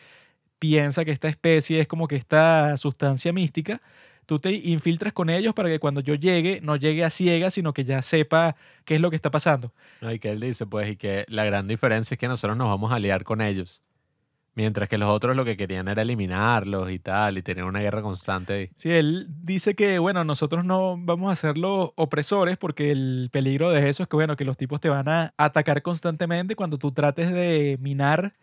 [0.58, 3.82] piensa que esta especie es como que esta sustancia mística
[4.28, 7.72] tú te infiltras con ellos para que cuando yo llegue, no llegue a ciegas, sino
[7.72, 9.72] que ya sepa qué es lo que está pasando.
[10.02, 12.68] No, y que él dice, pues, y que la gran diferencia es que nosotros nos
[12.68, 13.82] vamos a aliar con ellos.
[14.54, 18.02] Mientras que los otros lo que querían era eliminarlos y tal, y tener una guerra
[18.02, 18.70] constante ahí.
[18.76, 23.70] Sí, él dice que, bueno, nosotros no vamos a ser los opresores porque el peligro
[23.70, 26.92] de eso es que, bueno, que los tipos te van a atacar constantemente cuando tú
[26.92, 28.34] trates de minar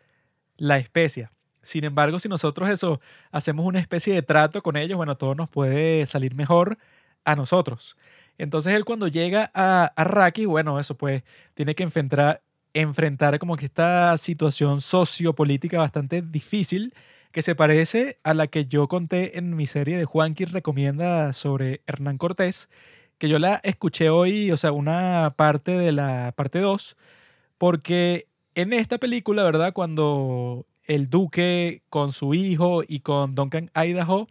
[0.58, 1.32] la especia.
[1.66, 3.00] Sin embargo, si nosotros eso
[3.32, 6.78] hacemos una especie de trato con ellos, bueno, todo nos puede salir mejor
[7.26, 7.98] a nosotros.
[8.38, 11.24] Entonces él cuando llega a Arrakis, bueno, eso pues
[11.54, 12.44] tiene que enfrentar,
[12.74, 16.94] enfrentar como que esta situación sociopolítica bastante difícil
[17.32, 21.82] que se parece a la que yo conté en mi serie de Juanqui recomienda sobre
[21.88, 22.70] Hernán Cortés,
[23.18, 26.96] que yo la escuché hoy, o sea, una parte de la parte 2,
[27.58, 29.74] porque en esta película, ¿verdad?
[29.74, 34.28] Cuando el duque con su hijo y con Duncan Idaho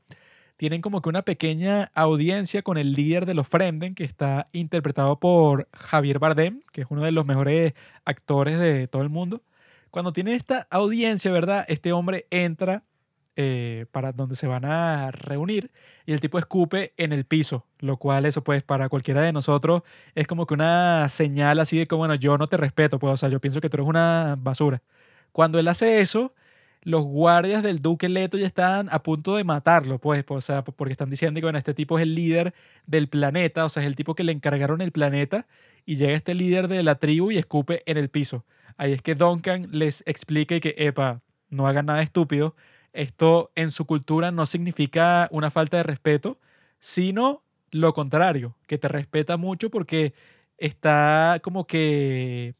[0.57, 5.19] tienen como que una pequeña audiencia con el líder de los Frenden, que está interpretado
[5.19, 7.75] por Javier Bardem, que es uno de los mejores
[8.05, 9.43] actores de todo el mundo.
[9.91, 11.65] Cuando tiene esta audiencia, ¿verdad?
[11.69, 12.85] Este hombre entra
[13.37, 15.73] eh, para donde se van a reunir
[16.07, 19.83] y el tipo escupe en el piso, lo cual eso pues para cualquiera de nosotros
[20.15, 23.17] es como que una señal así de que, bueno, yo no te respeto, pues, o
[23.17, 24.83] sea, yo pienso que tú eres una basura.
[25.33, 26.33] Cuando él hace eso,
[26.85, 30.93] los guardias del duque Leto ya están a punto de matarlo, pues, o sea, porque
[30.93, 32.55] están diciendo que bueno, este tipo es el líder
[32.87, 35.47] del planeta, o sea, es el tipo que le encargaron el planeta
[35.87, 38.45] y llega este líder de la tribu y escupe en el piso.
[38.77, 42.55] Ahí es que Duncan les explica que, epa, no hagan nada estúpido,
[42.93, 46.39] esto en su cultura no significa una falta de respeto,
[46.81, 50.13] sino lo contrario, que te respeta mucho porque
[50.59, 52.55] está como que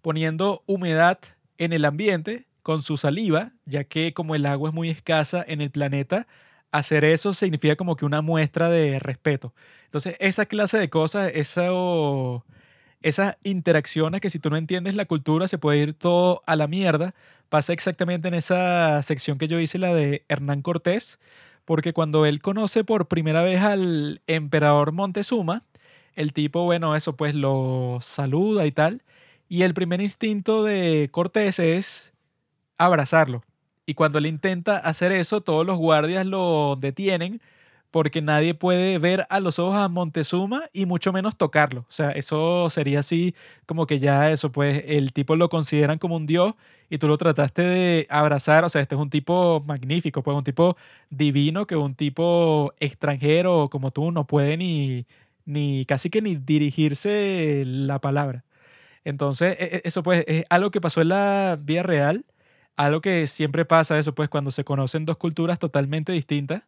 [0.00, 1.18] poniendo humedad
[1.58, 5.60] en el ambiente con su saliva, ya que como el agua es muy escasa en
[5.60, 6.26] el planeta,
[6.72, 9.52] hacer eso significa como que una muestra de respeto.
[9.84, 12.44] Entonces, esa clase de cosas, eso,
[13.02, 16.66] esas interacciones que si tú no entiendes la cultura se puede ir todo a la
[16.66, 17.14] mierda,
[17.48, 21.20] pasa exactamente en esa sección que yo hice, la de Hernán Cortés,
[21.64, 25.62] porque cuando él conoce por primera vez al emperador Montezuma,
[26.14, 29.02] el tipo, bueno, eso pues lo saluda y tal,
[29.48, 32.11] y el primer instinto de Cortés es
[32.84, 33.42] abrazarlo.
[33.86, 37.40] Y cuando él intenta hacer eso, todos los guardias lo detienen
[37.92, 41.82] porque nadie puede ver a los ojos a Montezuma y mucho menos tocarlo.
[41.82, 43.34] O sea, eso sería así
[43.66, 46.54] como que ya eso, pues el tipo lo consideran como un dios
[46.88, 48.64] y tú lo trataste de abrazar.
[48.64, 50.76] O sea, este es un tipo magnífico, pues un tipo
[51.10, 55.06] divino que un tipo extranjero como tú no puede ni,
[55.44, 58.44] ni casi que ni dirigirse la palabra.
[59.04, 62.24] Entonces, e, e, eso pues es algo que pasó en la vida real
[62.76, 66.62] algo que siempre pasa eso, pues cuando se conocen dos culturas totalmente distintas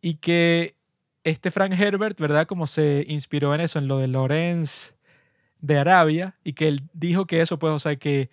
[0.00, 0.76] y que
[1.24, 2.46] este Frank Herbert, ¿verdad?
[2.46, 4.94] Como se inspiró en eso, en lo de Lorenz
[5.60, 8.30] de Arabia y que él dijo que eso, pues, o sea, que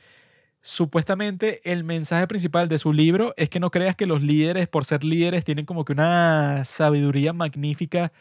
[0.62, 4.86] supuestamente el mensaje principal de su libro es que no creas que los líderes, por
[4.86, 8.12] ser líderes, tienen como que una sabiduría magnífica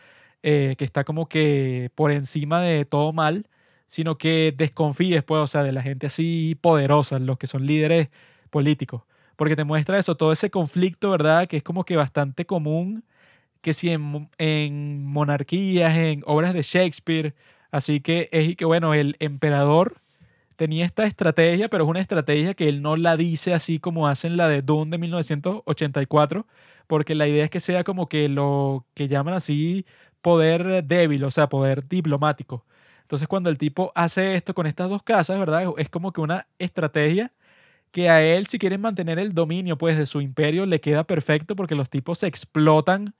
[0.42, 3.48] eh, que está como que por encima de todo mal,
[3.86, 8.08] sino que desconfíes, pues, o sea, de la gente así poderosa, los que son líderes
[8.56, 9.06] político,
[9.36, 11.46] porque te muestra eso, todo ese conflicto, ¿verdad?
[11.46, 13.04] Que es como que bastante común,
[13.60, 17.34] que si en, en monarquías, en obras de Shakespeare,
[17.70, 20.00] así que es y que bueno, el emperador
[20.56, 24.38] tenía esta estrategia, pero es una estrategia que él no la dice así como hacen
[24.38, 26.46] la de Dune de 1984,
[26.86, 29.84] porque la idea es que sea como que lo que llaman así
[30.22, 32.64] poder débil, o sea, poder diplomático.
[33.02, 35.64] Entonces, cuando el tipo hace esto con estas dos casas, ¿verdad?
[35.76, 37.32] Es como que una estrategia
[37.96, 41.56] que a él, si quieren mantener el dominio pues, de su imperio, le queda perfecto
[41.56, 43.14] porque los tipos se explotan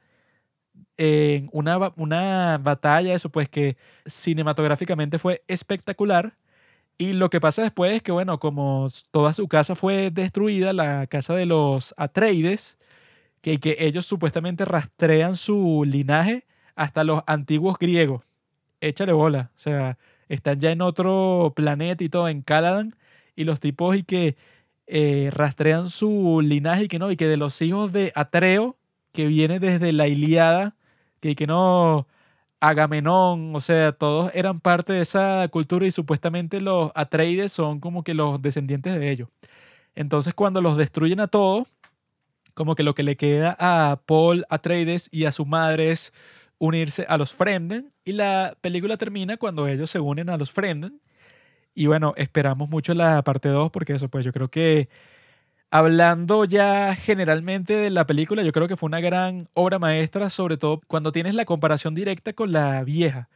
[0.98, 6.36] en una, una batalla, eso pues que cinematográficamente fue espectacular.
[6.98, 11.06] Y lo que pasa después es que, bueno, como toda su casa fue destruida, la
[11.06, 12.76] casa de los Atreides,
[13.40, 16.44] que, que ellos supuestamente rastrean su linaje
[16.74, 18.26] hasta los antiguos griegos.
[18.82, 19.52] Échale bola.
[19.56, 19.96] O sea,
[20.28, 22.94] están ya en otro planeta y todo, en Caladan,
[23.36, 24.36] y los tipos y que
[24.86, 28.76] eh, rastrean su linaje y que no, y que de los hijos de Atreo,
[29.12, 30.76] que viene desde la Iliada,
[31.20, 32.06] que, que no,
[32.60, 38.02] Agamenón, o sea, todos eran parte de esa cultura y supuestamente los Atreides son como
[38.02, 39.28] que los descendientes de ellos.
[39.94, 41.76] Entonces cuando los destruyen a todos,
[42.54, 46.12] como que lo que le queda a Paul Atreides y a su madre es
[46.58, 51.00] unirse a los Fremden y la película termina cuando ellos se unen a los Fremden.
[51.76, 54.88] Y bueno, esperamos mucho la parte 2 porque eso pues yo creo que
[55.70, 60.56] hablando ya generalmente de la película, yo creo que fue una gran obra maestra, sobre
[60.56, 63.28] todo cuando tienes la comparación directa con la vieja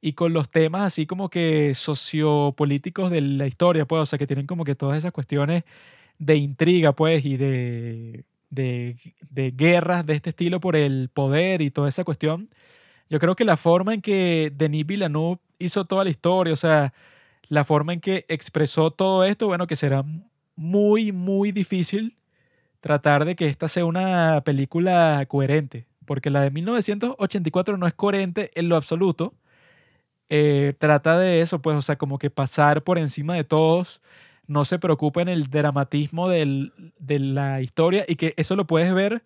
[0.00, 4.26] y con los temas así como que sociopolíticos de la historia, pues, o sea, que
[4.26, 5.64] tienen como que todas esas cuestiones
[6.18, 8.98] de intriga, pues, y de, de,
[9.30, 12.50] de guerras de este estilo por el poder y toda esa cuestión.
[13.10, 16.92] Yo creo que la forma en que Denis Villeneuve hizo toda la historia, o sea,
[17.54, 20.02] la forma en que expresó todo esto, bueno, que será
[20.56, 22.18] muy, muy difícil
[22.80, 28.50] tratar de que esta sea una película coherente, porque la de 1984 no es coherente
[28.54, 29.34] en lo absoluto.
[30.28, 34.02] Eh, trata de eso, pues, o sea, como que pasar por encima de todos,
[34.46, 38.92] no se preocupa en el dramatismo del, de la historia y que eso lo puedes
[38.94, 39.22] ver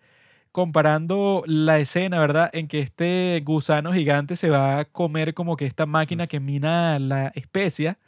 [0.51, 2.49] comparando la escena, ¿verdad?
[2.53, 6.99] En que este gusano gigante se va a comer como que esta máquina que mina
[6.99, 7.99] la especia.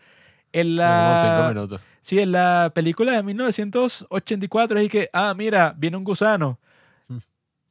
[0.54, 1.82] En la, minutos.
[2.02, 6.60] Sí, en la película de 1984 es que, ah, mira, viene un gusano,
[7.08, 7.18] Mm.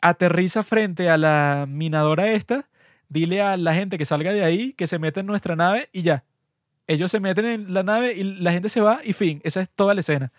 [0.01, 2.69] aterriza frente a la minadora esta,
[3.09, 6.03] dile a la gente que salga de ahí, que se meta en nuestra nave y
[6.03, 6.25] ya.
[6.87, 9.71] Ellos se meten en la nave y la gente se va y fin, esa es
[9.71, 10.33] toda la escena.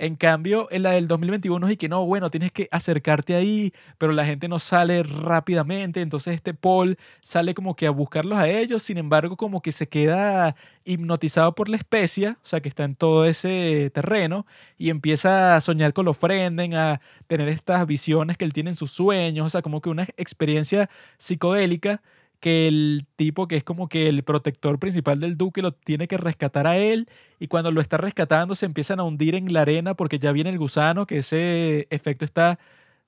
[0.00, 4.12] En cambio, en la del 2021 es que no, bueno, tienes que acercarte ahí, pero
[4.12, 8.84] la gente no sale rápidamente, entonces este Paul sale como que a buscarlos a ellos,
[8.84, 10.54] sin embargo, como que se queda
[10.84, 14.46] hipnotizado por la especia, o sea, que está en todo ese terreno,
[14.78, 18.76] y empieza a soñar con los Frenden, a tener estas visiones que él tiene en
[18.76, 20.88] sus sueños, o sea, como que una experiencia
[21.18, 22.02] psicodélica
[22.40, 26.16] que el tipo que es como que el protector principal del duque lo tiene que
[26.16, 27.08] rescatar a él
[27.40, 30.50] y cuando lo está rescatando se empiezan a hundir en la arena porque ya viene
[30.50, 32.58] el gusano, que ese efecto está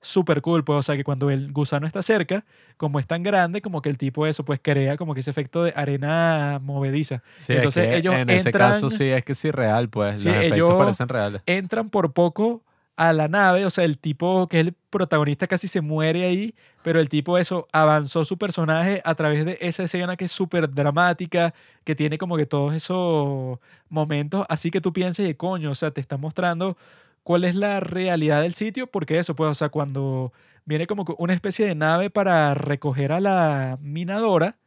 [0.03, 2.43] súper cool, pues, o sea que cuando el gusano está cerca,
[2.75, 5.63] como es tan grande, como que el tipo eso pues crea como que ese efecto
[5.63, 7.21] de arena movediza.
[7.37, 10.19] Sí, Entonces es que ellos en ese entran- caso sí es que sí real, pues
[10.21, 11.41] Sí, los efectos ellos- parecen reales.
[11.45, 12.63] entran por poco
[13.01, 16.53] a la nave, o sea, el tipo que es el protagonista casi se muere ahí,
[16.83, 20.71] pero el tipo eso avanzó su personaje a través de esa escena que es súper
[20.71, 23.57] dramática, que tiene como que todos esos
[23.89, 26.77] momentos, así que tú piensas y coño, o sea, te está mostrando
[27.23, 30.31] cuál es la realidad del sitio, porque eso, pues, o sea, cuando
[30.65, 34.59] viene como una especie de nave para recoger a la minadora,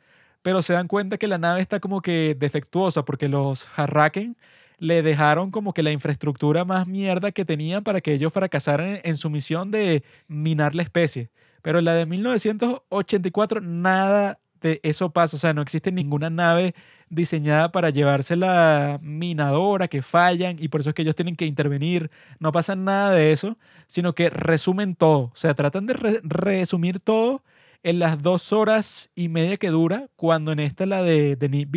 [0.43, 4.37] pero se dan cuenta que la nave está como que defectuosa, porque los Harraken
[4.85, 9.17] le dejaron como que la infraestructura más mierda que tenían para que ellos fracasaran en,
[9.17, 11.31] su misión de minar la especie.
[11.63, 16.75] Pero en la de 1984 nada de eso pasa, o sea, no existe ninguna nave
[17.09, 21.47] diseñada para llevarse la minadora, que fallan y por eso es que ellos tienen que
[21.47, 22.11] intervenir.
[22.39, 23.57] No pasa nada de eso,
[23.89, 27.43] sino que resumen todo, o sea, tratan de re- resumir todo
[27.83, 31.71] en las dos horas y media que dura, cuando en esta, la de Denis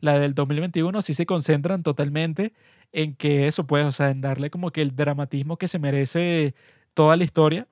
[0.00, 2.52] la del 2021, sí se concentran totalmente
[2.92, 6.54] en que eso, pues, o sea, en darle como que el dramatismo que se merece
[6.94, 7.68] toda la historia.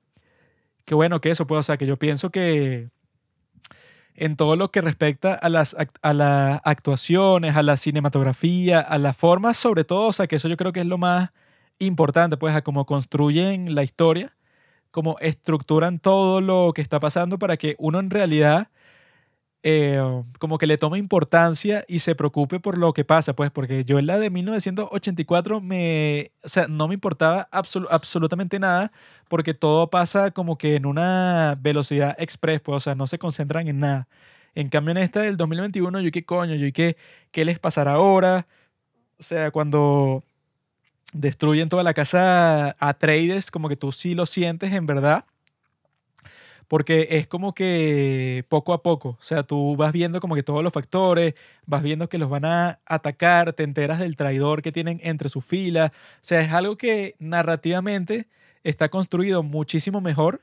[0.85, 2.89] Que bueno, que eso, pues, o sea, que yo pienso que
[4.15, 9.15] en todo lo que respecta a las, a las actuaciones, a la cinematografía, a las
[9.15, 11.29] formas, sobre todo, o sea, que eso yo creo que es lo más
[11.79, 14.35] importante, pues, a cómo construyen la historia,
[14.91, 18.69] cómo estructuran todo lo que está pasando para que uno en realidad
[19.69, 20.01] eh,
[20.39, 23.99] como que le tome importancia y se preocupe por lo que pasa, pues, porque yo
[23.99, 28.93] en la de 1984 me, o sea, no me importaba absolu- absolutamente nada,
[29.27, 33.67] porque todo pasa como que en una velocidad express, pues, o sea, no se concentran
[33.67, 34.07] en nada.
[34.55, 36.95] En cambio, en esta del 2021, yo qué coño, yo qué,
[37.31, 38.47] qué les pasará ahora,
[39.19, 40.23] o sea, cuando
[41.13, 45.25] destruyen toda la casa a Atreides, como que tú sí lo sientes en verdad
[46.67, 50.63] porque es como que poco a poco, o sea, tú vas viendo como que todos
[50.63, 51.33] los factores,
[51.65, 55.45] vas viendo que los van a atacar, te enteras del traidor que tienen entre sus
[55.45, 58.27] filas, o sea, es algo que narrativamente
[58.63, 60.41] está construido muchísimo mejor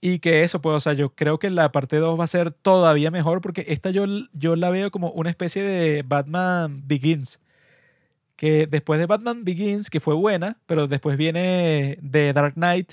[0.00, 2.52] y que eso, pues, o sea, yo creo que la parte 2 va a ser
[2.52, 7.40] todavía mejor porque esta yo, yo la veo como una especie de Batman Begins,
[8.36, 12.92] que después de Batman Begins, que fue buena, pero después viene The Dark Knight,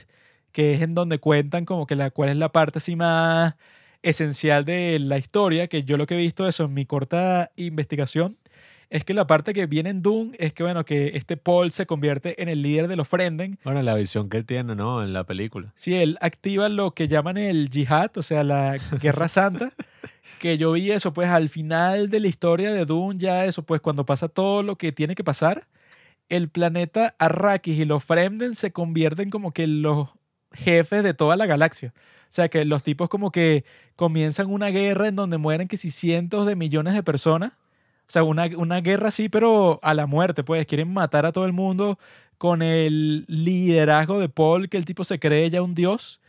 [0.56, 3.56] que es en donde cuentan como que la cuál es la parte así más
[4.04, 8.38] esencial de la historia, que yo lo que he visto eso en mi corta investigación,
[8.90, 11.86] es que la parte que viene en Doom es que, bueno, que este Paul se
[11.86, 13.60] convierte en el líder de los Frenden.
[13.66, 15.04] Bueno, la visión que él tiene, ¿no?
[15.04, 15.74] En la película.
[15.76, 19.74] Si él activa lo que llaman el yihad, o sea, la guerra santa,
[20.40, 23.82] que yo vi eso, pues al final de la historia de Dune, ya eso, pues
[23.82, 25.68] cuando pasa todo lo que tiene que pasar,
[26.30, 30.08] el planeta Arrakis y los Fremden se convierten como que los
[30.56, 31.94] jefes de toda la galaxia.
[31.96, 33.66] O sea, que los tipos como que
[33.96, 37.54] comienzan una guerra en donde mueren que si cientos de millones de personas.
[38.08, 41.46] O sea, una, una guerra así, pero a la muerte, pues quieren matar a todo
[41.46, 41.98] el mundo
[42.38, 46.20] con el liderazgo de Paul, que el tipo se cree ya un dios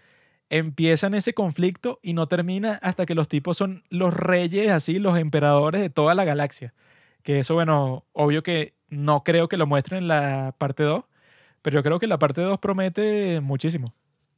[0.50, 5.18] empiezan ese conflicto y no termina hasta que los tipos son los reyes, así, los
[5.18, 6.74] emperadores de toda la galaxia.
[7.22, 11.04] Que eso, bueno, obvio que no creo que lo muestren en la parte 2,
[11.62, 13.92] pero yo creo que la parte 2 promete muchísimo.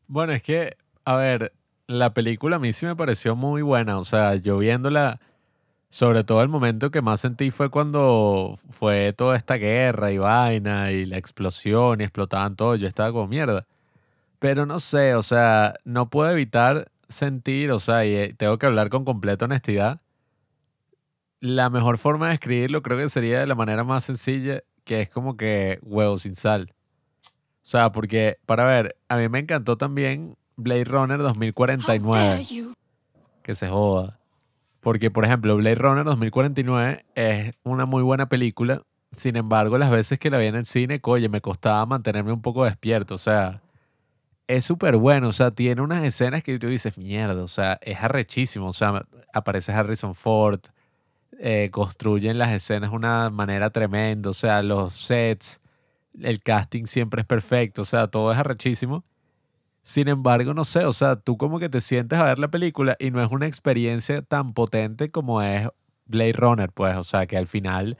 [0.08, 1.52] Bueno, es que, a ver,
[1.86, 3.98] la película a mí sí me pareció muy buena.
[3.98, 5.20] O sea, yo viéndola,
[5.90, 10.92] sobre todo el momento que más sentí fue cuando fue toda esta guerra y vaina
[10.92, 12.76] y la explosión y explotaban todo.
[12.76, 13.66] Yo estaba como mierda.
[14.40, 18.66] Pero no sé, o sea, no puedo evitar sentir, o sea, y eh, tengo que
[18.66, 20.00] hablar con completa honestidad.
[21.40, 25.08] La mejor forma de escribirlo creo que sería de la manera más sencilla, que es
[25.08, 26.72] como que huevo sin sal.
[27.68, 32.18] O sea, porque, para ver, a mí me encantó también Blade Runner How 2049.
[32.18, 32.72] dare you?
[33.42, 34.18] Que se joda.
[34.80, 38.80] Porque, por ejemplo, Blade Runner 2049 es una muy buena película.
[39.12, 42.40] Sin embargo, las veces que la vi en el cine, coye, me costaba mantenerme un
[42.40, 43.16] poco despierto.
[43.16, 43.60] O sea,
[44.46, 45.28] es súper bueno.
[45.28, 47.42] O sea, tiene unas escenas que tú dices, mierda.
[47.44, 48.68] O sea, es arrechísimo.
[48.68, 49.04] O sea,
[49.34, 50.60] aparece Harrison Ford.
[51.38, 54.30] eh, construyen las escenas de una manera tremenda.
[54.30, 55.60] O sea, los sets,
[56.20, 57.82] el casting siempre es perfecto.
[57.82, 59.04] O sea, todo es arrechísimo.
[59.82, 62.96] Sin embargo, no sé, o sea, tú como que te sientes a ver la película
[62.98, 65.68] y no es una experiencia tan potente como es
[66.06, 67.96] Blade Runner, pues, o sea, que al final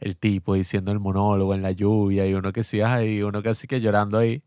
[0.00, 3.66] el tipo diciendo el monólogo en la lluvia y uno que sí ahí, uno casi
[3.66, 4.42] que llorando ahí.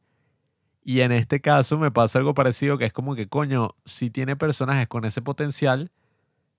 [0.84, 4.36] Y en este caso me pasa algo parecido, que es como que, coño, si tiene
[4.36, 5.92] personajes con ese potencial,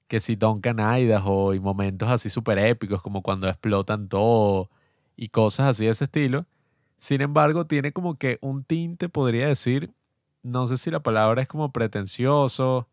[0.09, 4.70] que si Duncan Idaho y momentos así súper épicos, como cuando explotan todo
[5.16, 6.47] y cosas así de ese estilo.
[6.97, 9.93] Sin embargo, tiene como que un tinte, podría decir,
[10.43, 12.89] no sé si la palabra es como pretencioso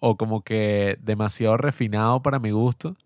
[0.00, 2.96] o como que demasiado refinado para mi gusto,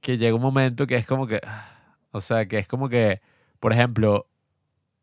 [0.00, 3.20] que llega un momento que es como que, ah, o sea, que es como que,
[3.60, 4.26] por ejemplo,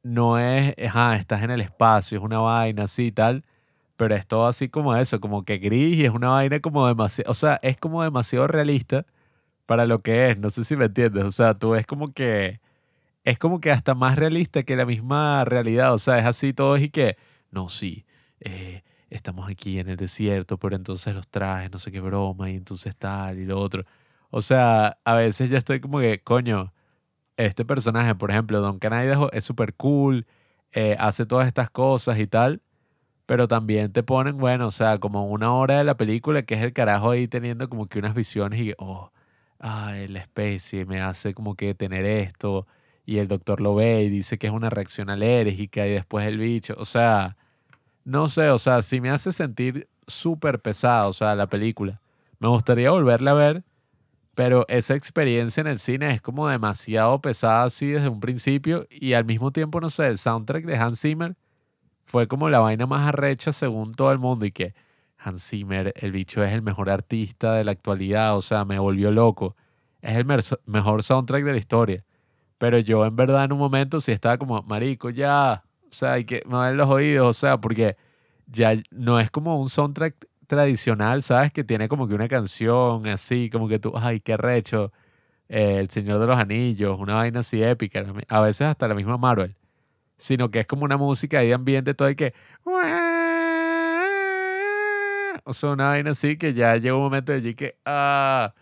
[0.04, 3.44] no es, ajá, estás en el espacio, es una vaina así y tal,
[3.98, 7.32] pero es todo así como eso, como que gris y es una vaina como demasiado,
[7.32, 9.06] o sea, es como demasiado realista
[9.72, 12.60] para lo que es, no sé si me entiendes, o sea, tú es como que,
[13.24, 16.76] es como que hasta más realista que la misma realidad, o sea, es así todo
[16.76, 17.16] y que,
[17.52, 18.06] no, sí,
[18.42, 22.56] eh, estamos aquí en el desierto, pero entonces los trajes, no sé qué broma, y
[22.58, 23.86] entonces tal y lo otro.
[24.30, 26.74] O sea, a veces ya estoy como que, coño,
[27.38, 30.28] este personaje, por ejemplo, Don Idaho es súper cool,
[30.74, 32.62] eh, hace todas estas cosas y tal,
[33.26, 36.62] pero también te ponen, bueno, o sea, como una hora de la película que es
[36.62, 39.12] el carajo ahí teniendo como que unas visiones y oh,
[39.62, 42.68] ay, la especie me hace como que tener esto,
[43.06, 46.38] y el doctor lo ve y dice que es una reacción alérgica y después el
[46.38, 47.38] bicho, o sea,
[48.04, 52.02] no sé, o sea, sí me hace sentir súper pesado, o sea, la película.
[52.40, 53.64] Me gustaría volverla a ver,
[54.36, 59.14] pero esa experiencia en el cine es como demasiado pesada así desde un principio y
[59.14, 61.36] al mismo tiempo, no sé, el soundtrack de Hans Zimmer
[62.04, 64.74] fue como la vaina más arrecha según todo el mundo y que
[65.24, 69.12] Hans Zimmer, el bicho es el mejor artista de la actualidad, o sea, me volvió
[69.12, 69.56] loco.
[70.02, 70.26] Es el
[70.66, 72.04] mejor soundtrack de la historia.
[72.58, 76.26] Pero yo en verdad en un momento sí estaba como, marico, ya, o sea, hay
[76.26, 77.98] que mover los oídos, o sea, porque
[78.48, 81.52] ya no es como un soundtrack tradicional, ¿sabes?
[81.52, 84.92] Que tiene como que una canción así, como que tú, ay, qué recho,
[85.50, 89.18] eh, El Señor de los Anillos, una vaina así épica, a veces hasta la misma
[89.18, 89.56] Marvel,
[90.18, 92.34] sino que es como una música ahí de ambiente, todo y que...
[95.52, 98.54] O una vaina así que ya llega un momento allí que, ah,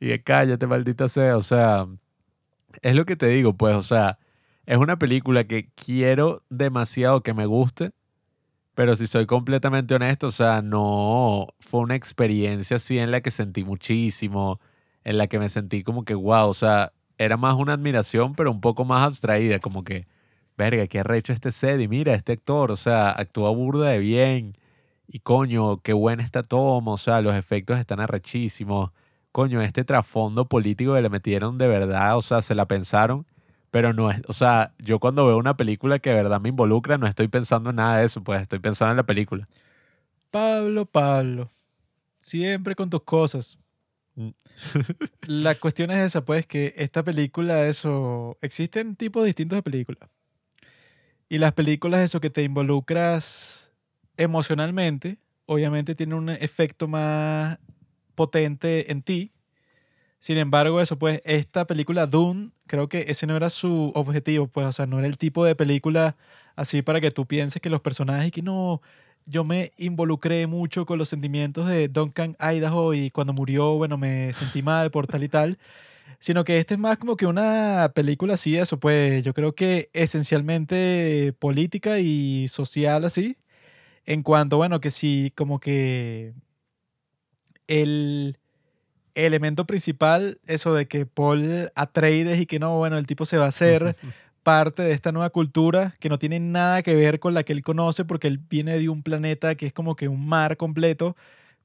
[0.00, 1.86] y que cállate, maldita sea, o sea,
[2.82, 4.18] es lo que te digo, pues, o sea,
[4.66, 7.92] es una película que quiero demasiado que me guste,
[8.74, 13.30] pero si soy completamente honesto, o sea, no fue una experiencia así en la que
[13.30, 14.60] sentí muchísimo,
[15.04, 18.50] en la que me sentí como que, wow, o sea, era más una admiración, pero
[18.52, 20.06] un poco más abstraída, como que,
[20.56, 24.56] verga, qué arrecho este set, y mira, este actor, o sea, actúa burda de bien,
[25.08, 28.90] y coño, qué buena esta toma, o sea, los efectos están arrechísimos,
[29.32, 33.26] coño, este trasfondo político que le metieron de verdad, o sea, se la pensaron,
[33.70, 36.98] pero no es, o sea, yo cuando veo una película que de verdad me involucra,
[36.98, 39.48] no estoy pensando en nada de eso, pues estoy pensando en la película.
[40.30, 41.48] Pablo, Pablo,
[42.18, 43.58] siempre con tus cosas.
[44.14, 44.28] Mm.
[45.22, 50.10] La cuestión es esa, pues, que esta película, eso, existen tipos distintos de películas.
[51.30, 53.67] Y las películas, eso, que te involucras
[54.18, 57.58] emocionalmente, obviamente tienen un efecto más
[58.14, 59.32] potente en ti.
[60.20, 64.66] Sin embargo, eso, pues, esta película Dune, creo que ese no era su objetivo, pues,
[64.66, 66.16] o sea, no era el tipo de película
[66.56, 68.82] así para que tú pienses que los personajes y que no,
[69.26, 74.32] yo me involucré mucho con los sentimientos de Duncan Idaho y cuando murió, bueno, me
[74.32, 75.58] sentí mal por tal y tal,
[76.20, 79.90] sino que este es más como que una película así, eso, pues, yo creo que
[79.94, 83.36] esencialmente política y social así,
[84.08, 86.32] en cuanto, bueno, que sí, como que
[87.66, 88.38] el
[89.14, 93.44] elemento principal, eso de que Paul Atreides y que no, bueno, el tipo se va
[93.44, 93.94] a hacer
[94.42, 97.62] parte de esta nueva cultura que no tiene nada que ver con la que él
[97.62, 101.14] conoce porque él viene de un planeta que es como que un mar completo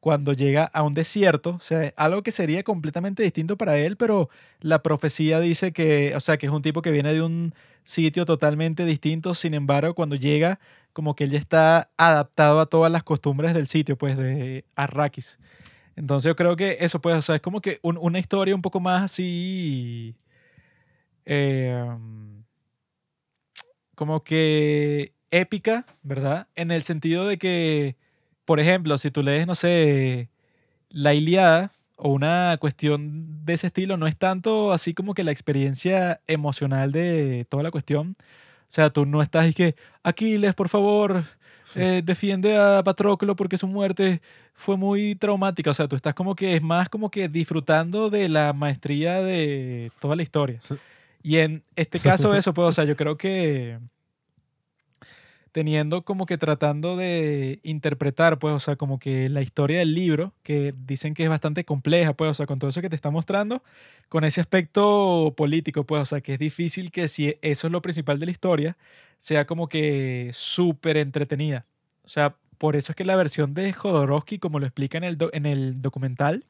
[0.02, 4.30] cuando llega a un desierto, o sea, algo que sería completamente distinto para él, pero
[4.60, 7.54] la profecía dice que, o sea, que es un tipo que viene de un
[7.84, 10.60] sitio totalmente distinto, sin embargo, cuando llega,
[10.94, 15.40] como que él ya está adaptado a todas las costumbres del sitio, pues, de Arrakis.
[15.98, 18.62] Entonces yo creo que eso, pues, o sea, es como que un- una historia un
[18.64, 20.16] poco más así,
[21.26, 21.84] eh,
[23.96, 26.48] como que épica, ¿verdad?
[26.56, 27.96] En el sentido de que,
[28.46, 30.30] por ejemplo, si tú lees, no sé,
[30.90, 35.32] la Iliada o una cuestión de ese estilo, no es tanto así como que la
[35.32, 38.18] experiencia emocional de toda la cuestión.
[38.74, 41.24] O sea, tú no estás y que, Aquiles, por favor,
[41.76, 44.20] eh, defiende a Patroclo porque su muerte
[44.56, 45.70] fue muy traumática.
[45.70, 49.92] O sea, tú estás como que es más como que disfrutando de la maestría de
[50.00, 50.60] toda la historia.
[51.22, 53.78] Y en este caso eso, pues, o sea, yo creo que
[55.54, 60.34] teniendo como que tratando de interpretar, pues, o sea, como que la historia del libro,
[60.42, 63.12] que dicen que es bastante compleja, pues, o sea, con todo eso que te está
[63.12, 63.64] mostrando,
[64.10, 67.84] con ese aspecto político, pues, o sea, que es difícil que si eso es lo
[67.84, 68.78] principal de la historia,
[69.20, 71.68] sea como que súper entretenida.
[72.04, 75.18] O sea, por eso es que la versión de Jodorowsky, como lo explica en el,
[75.34, 76.46] en el documental,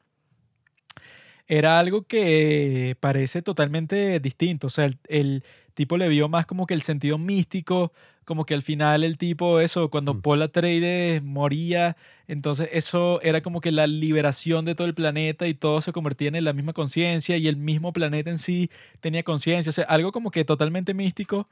[1.46, 4.68] era algo que parece totalmente distinto.
[4.68, 5.44] O sea, el, el
[5.74, 7.92] tipo le vio más como que el sentido místico,
[8.24, 10.20] como que al final el tipo, eso, cuando Mm.
[10.22, 11.96] Paul Atreides moría,
[12.26, 16.28] entonces eso era como que la liberación de todo el planeta y todo se convertía
[16.28, 18.70] en la misma conciencia y el mismo planeta en sí
[19.00, 19.70] tenía conciencia.
[19.70, 21.48] O sea, algo como que totalmente místico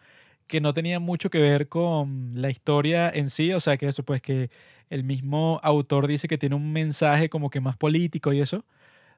[0.47, 3.53] que no tenía mucho que ver con la historia en sí.
[3.53, 4.51] O sea, que eso, pues que
[4.91, 8.65] el mismo autor dice que tiene un mensaje como que más político y eso.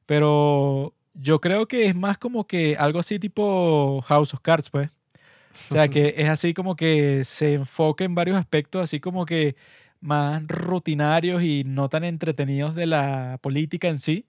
[0.07, 4.99] Pero yo creo que es más como que algo así tipo House of Cards, pues.
[5.71, 9.57] O sea, que es así como que se enfoca en varios aspectos, así como que
[10.01, 14.27] más rutinarios y no tan entretenidos de la política en sí.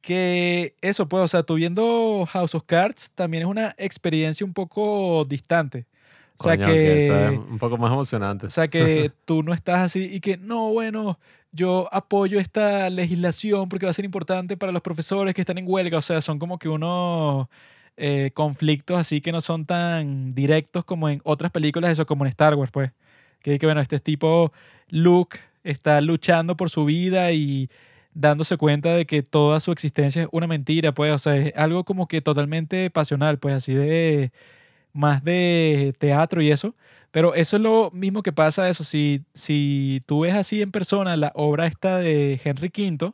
[0.00, 4.52] Que eso, pues, o sea, tú viendo House of Cards también es una experiencia un
[4.52, 5.86] poco distante.
[6.38, 8.46] O sea, Coño, que eso es que, un poco más emocionante.
[8.46, 11.18] o sea, que tú no estás así y que, no, bueno,
[11.52, 15.64] yo apoyo esta legislación porque va a ser importante para los profesores que están en
[15.66, 15.98] huelga.
[15.98, 17.46] O sea, son como que unos
[17.96, 22.30] eh, conflictos así que no son tan directos como en otras películas, eso como en
[22.30, 22.92] Star Wars, pues.
[23.42, 24.52] Que, que bueno, este tipo,
[24.88, 27.70] Luke, está luchando por su vida y
[28.14, 31.12] dándose cuenta de que toda su existencia es una mentira, pues.
[31.14, 34.32] O sea, es algo como que totalmente pasional, pues, así de
[34.92, 36.74] más de teatro y eso.
[37.10, 38.84] Pero eso es lo mismo que pasa eso.
[38.84, 43.12] Si, si tú ves así en persona la obra esta de Henry V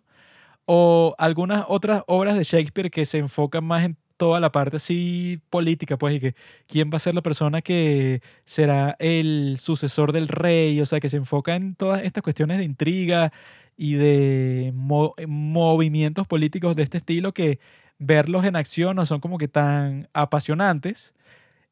[0.67, 5.41] o algunas otras obras de Shakespeare que se enfocan más en toda la parte así
[5.49, 6.35] política, pues, y que
[6.69, 11.09] quién va a ser la persona que será el sucesor del rey, o sea, que
[11.09, 13.33] se enfoca en todas estas cuestiones de intriga
[13.79, 17.61] y de mo- movimientos políticos de este estilo que
[17.99, 21.15] verlos en acción no son como que tan apasionantes.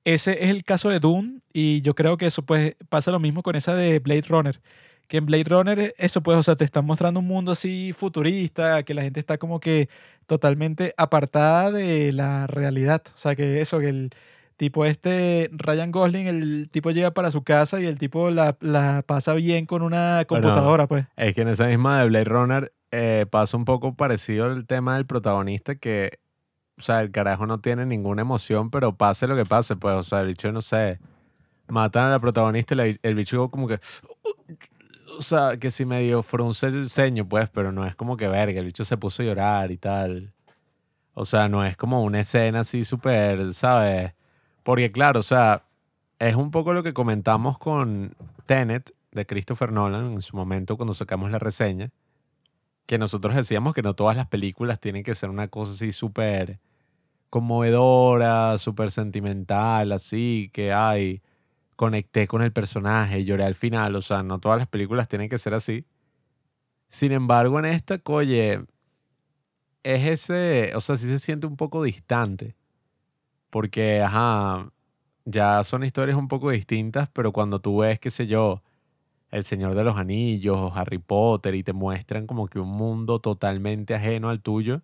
[0.04, 3.42] Ese es el caso de Dune y yo creo que eso pues pasa lo mismo
[3.42, 4.58] con esa de Blade Runner.
[5.08, 8.82] Que en Blade Runner eso pues, o sea, te están mostrando un mundo así futurista,
[8.82, 9.88] que la gente está como que
[10.26, 13.02] totalmente apartada de la realidad.
[13.08, 14.10] O sea, que eso, que el
[14.58, 19.02] tipo este, Ryan Gosling, el tipo llega para su casa y el tipo la, la
[19.06, 21.06] pasa bien con una computadora, pues.
[21.16, 24.96] Es que en esa misma de Blade Runner eh, pasa un poco parecido el tema
[24.96, 26.18] del protagonista que,
[26.78, 30.02] o sea, el carajo no tiene ninguna emoción, pero pase lo que pase, pues, o
[30.02, 30.98] sea, el bicho, no sé,
[31.68, 33.78] matan a la protagonista y la- el bicho como que,
[35.18, 38.60] o sea, que si medio frunce el ceño, pues, pero no es como que verga,
[38.60, 40.32] el bicho se puso a llorar y tal.
[41.14, 44.14] O sea, no es como una escena así súper, ¿sabes?
[44.62, 45.64] Porque claro, o sea,
[46.20, 48.14] es un poco lo que comentamos con
[48.46, 51.90] Tenet de Christopher Nolan en su momento cuando sacamos la reseña,
[52.86, 56.60] que nosotros decíamos que no todas las películas tienen que ser una cosa así súper
[57.28, 61.22] conmovedora, súper sentimental, así, que ay,
[61.78, 65.38] conecté con el personaje, lloré al final, o sea, no todas las películas tienen que
[65.38, 65.86] ser así.
[66.88, 68.64] Sin embargo, en esta, oye,
[69.84, 72.56] es ese, o sea, sí se siente un poco distante.
[73.50, 74.72] Porque, ajá,
[75.24, 78.64] ya son historias un poco distintas, pero cuando tú ves, qué sé yo,
[79.30, 83.20] El Señor de los Anillos o Harry Potter y te muestran como que un mundo
[83.20, 84.82] totalmente ajeno al tuyo,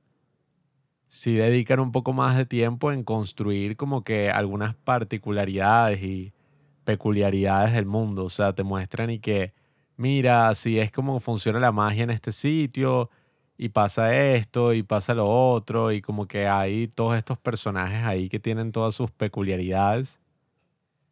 [1.09, 6.33] sí dedican un poco más de tiempo en construir como que algunas particularidades y
[6.85, 8.25] peculiaridades del mundo.
[8.25, 9.53] O sea, te muestran y que,
[9.97, 13.11] mira, así es como funciona la magia en este sitio
[13.57, 18.29] y pasa esto y pasa lo otro y como que hay todos estos personajes ahí
[18.29, 20.21] que tienen todas sus peculiaridades.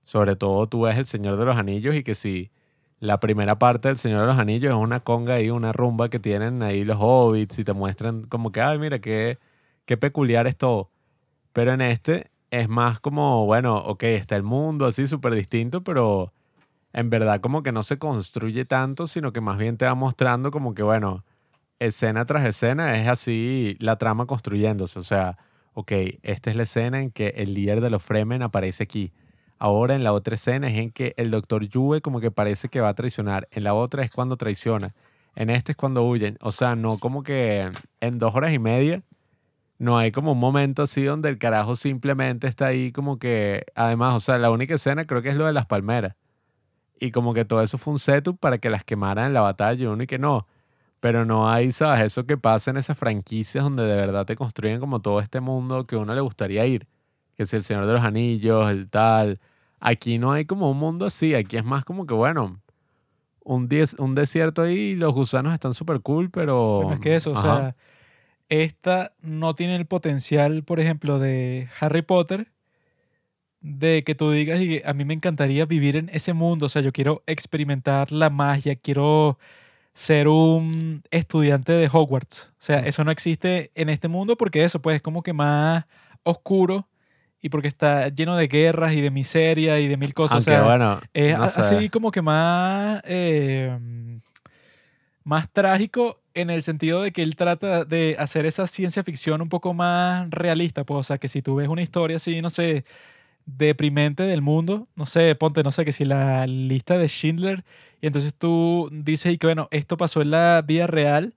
[0.04, 2.50] Sobre todo tú ves El Señor de los Anillos y que si
[2.98, 6.18] la primera parte del Señor de los Anillos es una conga y una rumba que
[6.18, 9.38] tienen ahí los hobbits y te muestran como que, ay, mira, qué,
[9.84, 10.90] qué peculiar es todo.
[11.52, 16.34] Pero en este es más como, bueno, ok, está el mundo así súper distinto, pero
[16.92, 20.50] en verdad como que no se construye tanto, sino que más bien te va mostrando
[20.50, 21.24] como que, bueno,
[21.78, 24.98] escena tras escena es así la trama construyéndose.
[24.98, 25.38] O sea,
[25.72, 25.92] ok,
[26.22, 29.12] esta es la escena en que el líder de los Fremen aparece aquí.
[29.58, 32.82] Ahora en la otra escena es en que el doctor Yue como que parece que
[32.82, 33.48] va a traicionar.
[33.50, 34.94] En la otra es cuando traiciona.
[35.36, 36.36] En este es cuando huyen.
[36.42, 37.70] O sea, no como que
[38.00, 39.02] en dos horas y media
[39.82, 44.14] no hay como un momento así donde el carajo simplemente está ahí como que, además,
[44.14, 46.14] o sea, la única escena creo que es lo de las palmeras.
[47.00, 49.90] Y como que todo eso fue un setup para que las quemaran en la batalla
[49.90, 50.46] uno y que no.
[51.00, 52.00] Pero no hay, ¿sabes?
[52.00, 55.84] Eso que pasa en esas franquicias donde de verdad te construyen como todo este mundo
[55.84, 56.86] que a uno le gustaría ir.
[57.36, 59.40] Que es el Señor de los Anillos, el tal.
[59.80, 61.34] Aquí no hay como un mundo así.
[61.34, 62.60] Aquí es más como que, bueno,
[63.42, 63.68] un,
[63.98, 66.82] un desierto ahí y los gusanos están súper cool, pero...
[66.82, 67.74] Bueno, es que eso, o sea,
[68.52, 72.52] esta no tiene el potencial, por ejemplo, de Harry Potter,
[73.62, 76.82] de que tú digas, y a mí me encantaría vivir en ese mundo, o sea,
[76.82, 79.38] yo quiero experimentar la magia, quiero
[79.94, 82.52] ser un estudiante de Hogwarts.
[82.52, 85.86] O sea, eso no existe en este mundo porque eso, pues, es como que más
[86.22, 86.88] oscuro
[87.40, 90.40] y porque está lleno de guerras y de miseria y de mil cosas.
[90.40, 93.78] o sea, bueno, es así como que más, eh,
[95.24, 99.48] más trágico en el sentido de que él trata de hacer esa ciencia ficción un
[99.48, 100.84] poco más realista.
[100.84, 102.84] Pues, o sea, que si tú ves una historia así, no sé,
[103.46, 107.64] deprimente del mundo, no sé, ponte, no sé, que si la lista de Schindler,
[108.00, 111.34] y entonces tú dices y que bueno, esto pasó en la vida real,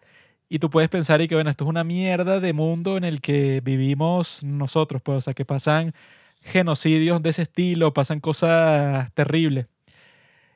[0.50, 3.22] y tú puedes pensar y que bueno, esto es una mierda de mundo en el
[3.22, 5.94] que vivimos nosotros, pues, o sea, que pasan
[6.42, 9.68] genocidios de ese estilo, pasan cosas terribles.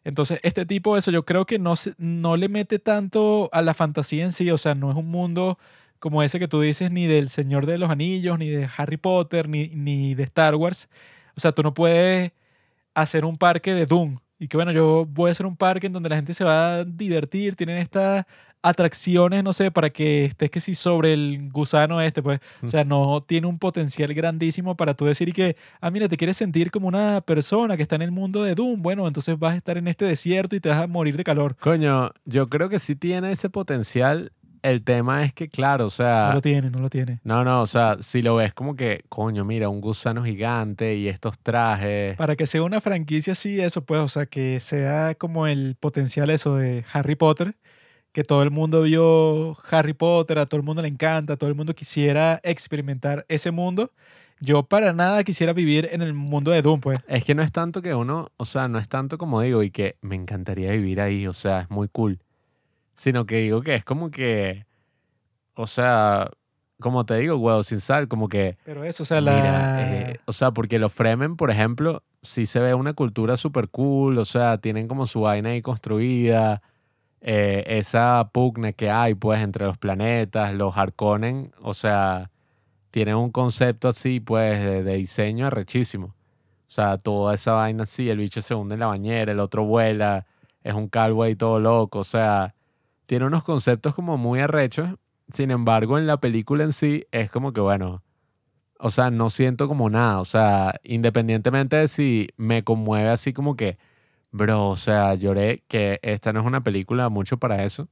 [0.04, 4.24] Entonces, este tipo, eso yo creo que no, no le mete tanto a la fantasía
[4.24, 5.58] en sí, o sea, no es un mundo
[6.00, 9.50] como ese que tú dices, ni del Señor de los Anillos, ni de Harry Potter,
[9.50, 10.90] ni, ni de Star Wars,
[11.36, 12.32] o sea, tú no puedes
[12.94, 14.20] hacer un parque de Doom.
[14.40, 16.76] Y que bueno, yo voy a hacer un parque en donde la gente se va
[16.78, 18.26] a divertir, tienen estas
[18.62, 22.84] atracciones, no sé, para que estés que si sobre el gusano este, pues, o sea,
[22.84, 26.88] no tiene un potencial grandísimo para tú decir que, ah, mira, te quieres sentir como
[26.88, 29.88] una persona que está en el mundo de Doom, bueno, entonces vas a estar en
[29.88, 31.56] este desierto y te vas a morir de calor.
[31.60, 34.32] Coño, yo creo que sí tiene ese potencial
[34.62, 36.28] el tema es que, claro, o sea.
[36.30, 37.20] No lo tiene, no lo tiene.
[37.24, 41.08] No, no, o sea, si lo ves como que, coño, mira, un gusano gigante y
[41.08, 42.18] estos trajes.
[42.18, 46.30] Para que sea una franquicia así, eso pues, o sea, que sea como el potencial
[46.30, 47.56] eso de Harry Potter,
[48.12, 51.50] que todo el mundo vio Harry Potter, a todo el mundo le encanta, a todo
[51.50, 53.92] el mundo quisiera experimentar ese mundo.
[54.42, 57.00] Yo para nada quisiera vivir en el mundo de Doom, pues.
[57.08, 59.72] Es que no es tanto que uno, o sea, no es tanto como digo, y
[59.72, 62.20] que me encantaría vivir ahí, o sea, es muy cool
[63.00, 64.66] sino que digo que es como que,
[65.54, 66.30] o sea,
[66.82, 68.58] como te digo, huevo sin sal, como que...
[68.66, 69.82] Pero eso, o sea, la...
[69.82, 74.18] Eh, o sea, porque los Fremen, por ejemplo, sí se ve una cultura súper cool,
[74.18, 76.62] o sea, tienen como su vaina ahí construida,
[77.22, 82.32] eh, esa pugna que hay, pues, entre los planetas, los Harkonnen, o sea,
[82.92, 86.08] tienen un concepto así, pues, de, diseño arrechísimo.
[86.08, 89.66] O sea, toda esa vaina así, el bicho se hunde en la bañera, el otro
[89.66, 90.26] vuela,
[90.64, 92.54] es un calvo todo loco, o sea
[93.10, 94.88] tiene unos conceptos como muy arrechos.
[95.32, 98.04] Sin embargo, en la película en sí es como que, bueno,
[98.78, 100.20] o sea, no siento como nada.
[100.20, 103.80] O sea, independientemente de si me conmueve así como que,
[104.32, 107.88] bro, o sea, lloré, que esta no es una película mucho para eso.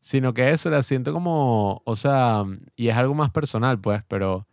[0.00, 2.44] Sino que eso la siento como, o sea,
[2.76, 4.48] y es algo más personal, pues, pero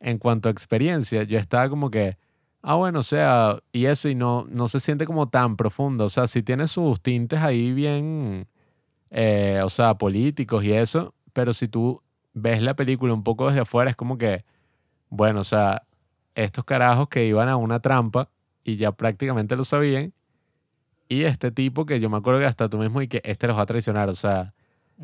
[0.00, 2.16] en cuanto a experiencia, yo estaba como que,
[2.62, 6.04] ah, bueno, o sea, y eso, y no, no se siente como tan profundo.
[6.06, 8.48] O sea, sí tiene sus tintes ahí bien
[9.16, 13.60] eh, o sea, políticos y eso, pero si tú ves la película un poco desde
[13.60, 14.44] afuera, es como que,
[15.08, 15.86] bueno, o sea,
[16.34, 18.28] estos carajos que iban a una trampa
[18.64, 20.12] y ya prácticamente lo sabían,
[21.08, 23.56] y este tipo que yo me acuerdo que hasta tú mismo y que este los
[23.56, 24.54] va a traicionar, o sea,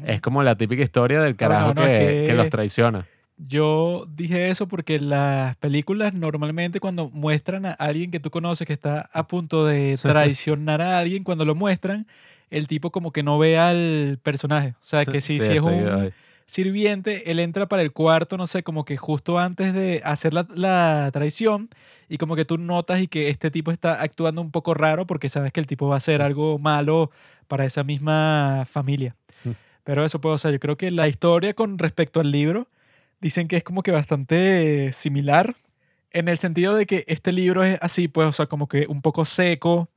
[0.04, 3.06] es como la típica historia del carajo que, que, los traiciona.
[3.36, 8.72] yo dije eso porque las películas normalmente cuando muestran a alguien que tú conoces que
[8.72, 12.06] está a punto de traicionar a alguien, cuando lo muestran,
[12.50, 14.74] el tipo como que no ve al personaje.
[14.82, 16.10] O sea, que si, si es un ahí.
[16.46, 20.46] sirviente, él entra para el cuarto, no sé, como que justo antes de hacer la,
[20.54, 21.68] la traición
[22.10, 25.28] y como que tú notas y que este tipo está actuando un poco raro porque
[25.28, 27.10] sabes que el tipo va a hacer algo malo
[27.46, 29.14] para esa misma familia.
[29.84, 32.66] Pero eso puedo ser, yo creo que la historia con respecto al libro
[33.20, 35.54] dicen que es como que bastante similar
[36.10, 39.00] en el sentido de que este libro es así, pues, o sea, como que un
[39.02, 39.88] poco seco,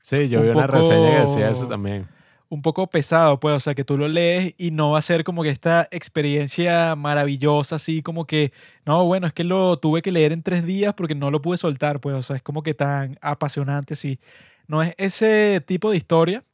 [0.00, 2.06] Sí, yo vi una poco- reseña que decía eso también.
[2.54, 5.24] Un poco pesado, pues, o sea, que tú lo lees y no va a ser
[5.24, 8.52] como que esta experiencia maravillosa, así como que,
[8.86, 11.58] no, bueno, es que lo tuve que leer en tres días porque no lo pude
[11.58, 14.18] soltar, pues, o sea, es como que tan apasionante, sí.
[14.66, 16.44] No es ese tipo de historia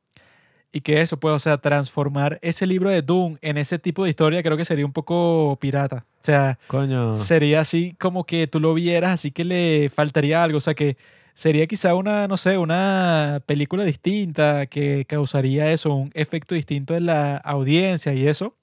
[0.72, 4.10] y que eso, pues, o sea, transformar ese libro de Doom en ese tipo de
[4.10, 6.06] historia creo que sería un poco pirata.
[6.18, 7.14] O sea, Coño.
[7.14, 10.58] sería así como que tú lo vieras, así que le faltaría algo.
[10.58, 10.96] O sea, que
[11.34, 17.06] sería quizá una, no sé, una película distinta que causaría eso, un efecto distinto en
[17.06, 18.56] la audiencia y eso.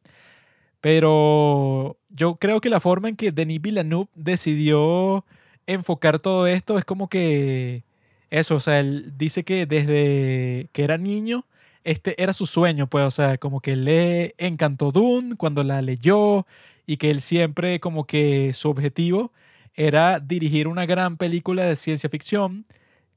[0.81, 5.25] Pero yo creo que la forma en que Denis Villeneuve decidió
[5.67, 7.83] enfocar todo esto es como que
[8.29, 11.45] eso, o sea, él dice que desde que era niño,
[11.83, 16.45] este era su sueño, pues, o sea, como que le encantó Dune cuando la leyó
[16.85, 19.31] y que él siempre como que su objetivo
[19.77, 22.65] era dirigir una gran película de ciencia ficción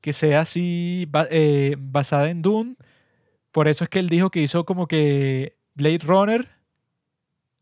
[0.00, 2.76] que sea así eh, basada en Dune.
[3.52, 6.48] Por eso es que él dijo que hizo como que Blade Runner,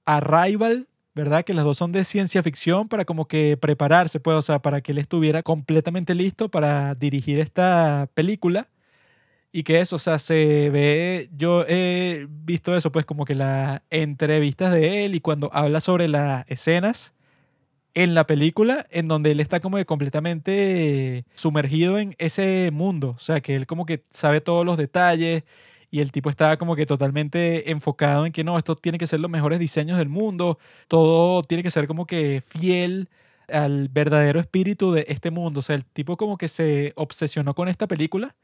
[0.05, 1.45] Arrival, ¿verdad?
[1.45, 4.81] Que las dos son de ciencia ficción para como que prepararse, pues, o sea, para
[4.81, 8.69] que él estuviera completamente listo para dirigir esta película.
[9.53, 13.83] Y que eso, o sea, se ve, yo he visto eso, pues como que las
[13.91, 17.15] entrevistas de él y cuando habla sobre las escenas
[17.95, 23.19] en la película, en donde él está como que completamente sumergido en ese mundo, o
[23.19, 25.45] sea, que él como que sabe todos los detalles
[25.91, 29.21] y el tipo está como que totalmente enfocado en que no, esto tiene que ser
[29.21, 30.59] los mejores diseños del mundo,
[30.89, 33.09] todo tiene que ser como que fiel
[33.49, 37.69] al verdadero espíritu de este mundo, o sea, el tipo como que se obsesionó con
[37.69, 38.37] esta película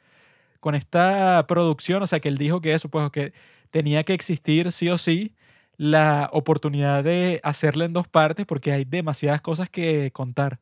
[0.64, 3.34] con esta producción, o sea, que él dijo que eso, pues, que
[3.70, 5.34] tenía que existir sí o sí
[5.76, 10.60] la oportunidad de hacerla en dos partes porque hay demasiadas cosas que contar.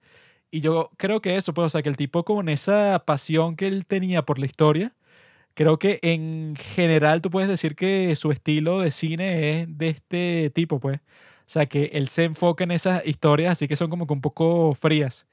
[0.51, 3.66] Y yo creo que eso, pues, o sea, que el tipo con esa pasión que
[3.68, 4.94] él tenía por la historia,
[5.55, 10.51] creo que en general tú puedes decir que su estilo de cine es de este
[10.55, 11.01] tipo, pues.
[11.01, 14.22] O sea, que él se enfoca en esas historias así que son como que un
[14.22, 15.26] poco frías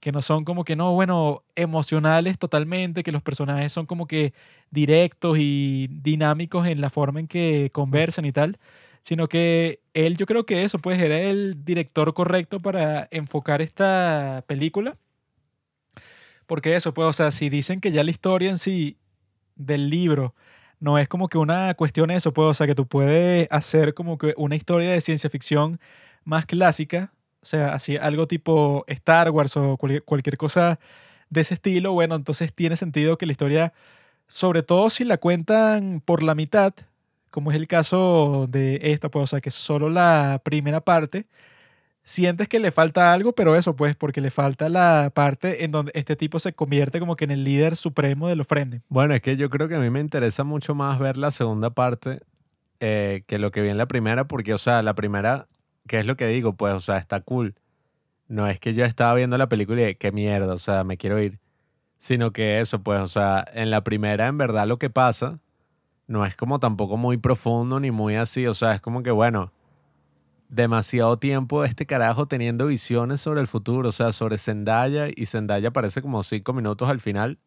[0.00, 4.34] que no son como que no, bueno, emocionales totalmente, que los personajes son como que
[4.70, 8.58] directos y dinámicos en la forma en que conversan y tal,
[9.02, 14.44] sino que él yo creo que eso pues era el director correcto para enfocar esta
[14.46, 14.96] película.
[16.46, 18.98] Porque eso, pues, o sea, si dicen que ya la historia en sí
[19.54, 20.34] del libro
[20.80, 24.18] no es como que una cuestión eso, pues, o sea, que tú puedes hacer como
[24.18, 25.80] que una historia de ciencia ficción
[26.24, 30.80] más clásica, o sea, así algo tipo Star Wars o cualquier, cualquier cosa
[31.30, 33.72] de ese estilo, bueno, entonces tiene sentido que la historia,
[34.26, 36.74] sobre todo si la cuentan por la mitad,
[37.32, 41.26] como es el caso de esta, pues, o sea, que solo la primera parte,
[42.04, 45.92] sientes que le falta algo, pero eso, pues, porque le falta la parte en donde
[45.94, 48.82] este tipo se convierte como que en el líder supremo de los Fremen.
[48.88, 51.70] Bueno, es que yo creo que a mí me interesa mucho más ver la segunda
[51.70, 52.20] parte
[52.80, 55.48] eh, que lo que vi en la primera, porque, o sea, la primera,
[55.88, 56.54] ¿qué es lo que digo?
[56.54, 57.54] Pues, o sea, está cool.
[58.28, 61.18] No es que yo estaba viendo la película y qué mierda, o sea, me quiero
[61.18, 61.40] ir.
[61.96, 65.38] Sino que eso, pues, o sea, en la primera, en verdad, lo que pasa
[66.12, 69.50] no es como tampoco muy profundo ni muy así, o sea, es como que, bueno,
[70.48, 75.68] demasiado tiempo este carajo teniendo visiones sobre el futuro, o sea, sobre Zendaya, y Zendaya
[75.70, 77.38] aparece como cinco minutos al final.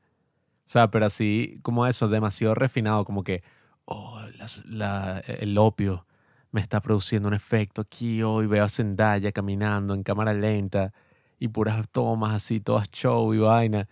[0.66, 3.44] O sea, pero así como eso, demasiado refinado, como que,
[3.86, 6.06] oh, las- la- el opio
[6.52, 10.94] me está produciendo un efecto aquí hoy, veo a Zendaya caminando en cámara lenta
[11.40, 13.88] y puras tomas así, todas show y vaina.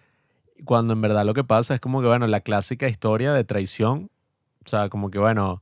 [0.66, 4.10] Cuando en verdad lo que pasa es como que, bueno, la clásica historia de traición,
[4.66, 5.62] o sea, como que, bueno,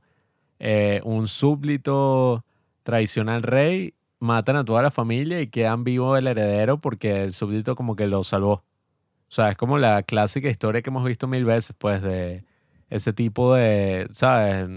[0.58, 2.44] eh, un súbdito
[2.82, 7.32] traiciona al rey, matan a toda la familia y quedan vivo el heredero porque el
[7.32, 8.52] súbdito como que lo salvó.
[8.52, 12.44] O sea, es como la clásica historia que hemos visto mil veces, pues, de
[12.90, 14.68] ese tipo de, ¿sabes?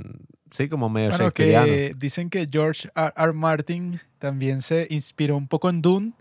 [0.51, 3.13] Sí, como medio Bueno, que dicen que George R.
[3.15, 3.33] R.
[3.33, 6.13] Martin también se inspiró un poco en Dune,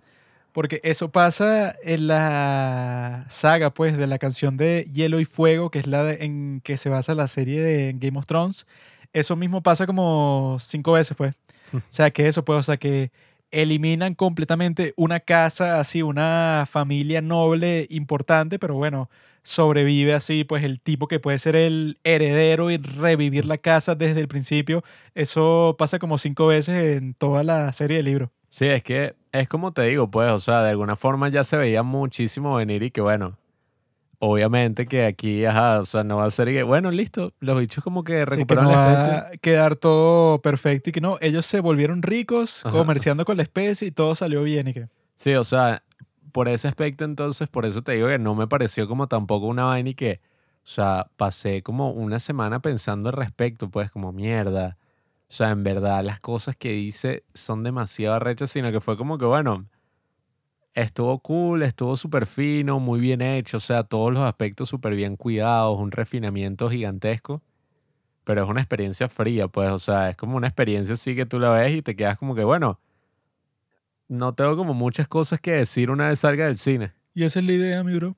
[0.54, 5.80] porque eso pasa en la saga, pues, de la canción de Hielo y Fuego, que
[5.80, 8.66] es la de- en que se basa la serie de Game of Thrones.
[9.12, 11.34] Eso mismo pasa como cinco veces, pues.
[11.74, 13.10] O sea, que eso, pues, o sea, que
[13.50, 19.10] eliminan completamente una casa, así, una familia noble importante, pero bueno,
[19.42, 24.20] sobrevive así, pues el tipo que puede ser el heredero y revivir la casa desde
[24.20, 24.82] el principio.
[25.14, 28.30] Eso pasa como cinco veces en toda la serie de libros.
[28.54, 31.56] Sí, es que es como te digo, pues, o sea, de alguna forma ya se
[31.56, 33.36] veía muchísimo venir y que bueno,
[34.20, 37.82] obviamente que aquí, ajá, o sea, no va a ser que, bueno, listo, los bichos
[37.82, 39.12] como que Sí, que recuperaron no la va especie.
[39.12, 42.78] a quedar todo perfecto y que no, ellos se volvieron ricos Ajá.
[42.78, 44.88] comerciando con la especie y todo salió bien y que...
[45.16, 45.82] Sí, o sea,
[46.30, 49.64] por ese aspecto entonces, por eso te digo que no me pareció como tampoco una
[49.64, 50.20] vaina y que,
[50.58, 54.76] o sea, pasé como una semana pensando al respecto, pues como mierda.
[55.34, 59.18] O sea, en verdad las cosas que dice son demasiado arrechas, sino que fue como
[59.18, 59.66] que, bueno,
[60.74, 65.16] estuvo cool, estuvo súper fino, muy bien hecho, o sea, todos los aspectos súper bien
[65.16, 67.42] cuidados, un refinamiento gigantesco.
[68.22, 71.40] Pero es una experiencia fría, pues, o sea, es como una experiencia así que tú
[71.40, 72.78] la ves y te quedas como que, bueno,
[74.06, 76.92] no tengo como muchas cosas que decir una vez salga del cine.
[77.12, 78.16] Y esa es la idea, mi bro.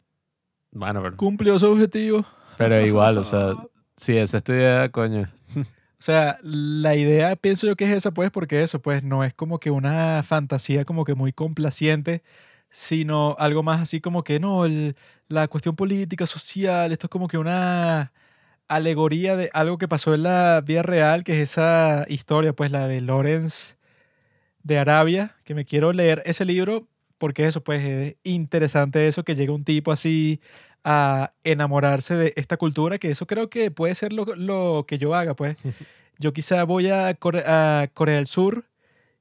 [0.70, 2.26] Bueno, pero, Cumplió su objetivo.
[2.58, 3.54] pero igual, o sea,
[3.96, 5.30] si esa es tu idea, coño.
[6.06, 9.58] Sea, la idea pienso yo que es esa, pues, porque eso, pues, no es como
[9.58, 12.22] que una fantasía como que muy complaciente,
[12.70, 14.62] sino algo más así como que, no,
[15.26, 18.12] la cuestión política, social, esto es como que una
[18.68, 22.86] alegoría de algo que pasó en la vida real, que es esa historia, pues, la
[22.88, 23.76] de Lawrence
[24.62, 26.88] de Arabia, que me quiero leer ese libro,
[27.18, 30.40] porque eso, pues, es interesante eso, que llega un tipo así
[30.88, 35.14] a enamorarse de esta cultura, que eso creo que puede ser lo, lo que yo
[35.16, 35.58] haga, pues.
[36.18, 38.64] Yo quizá voy a, Core- a Corea del Sur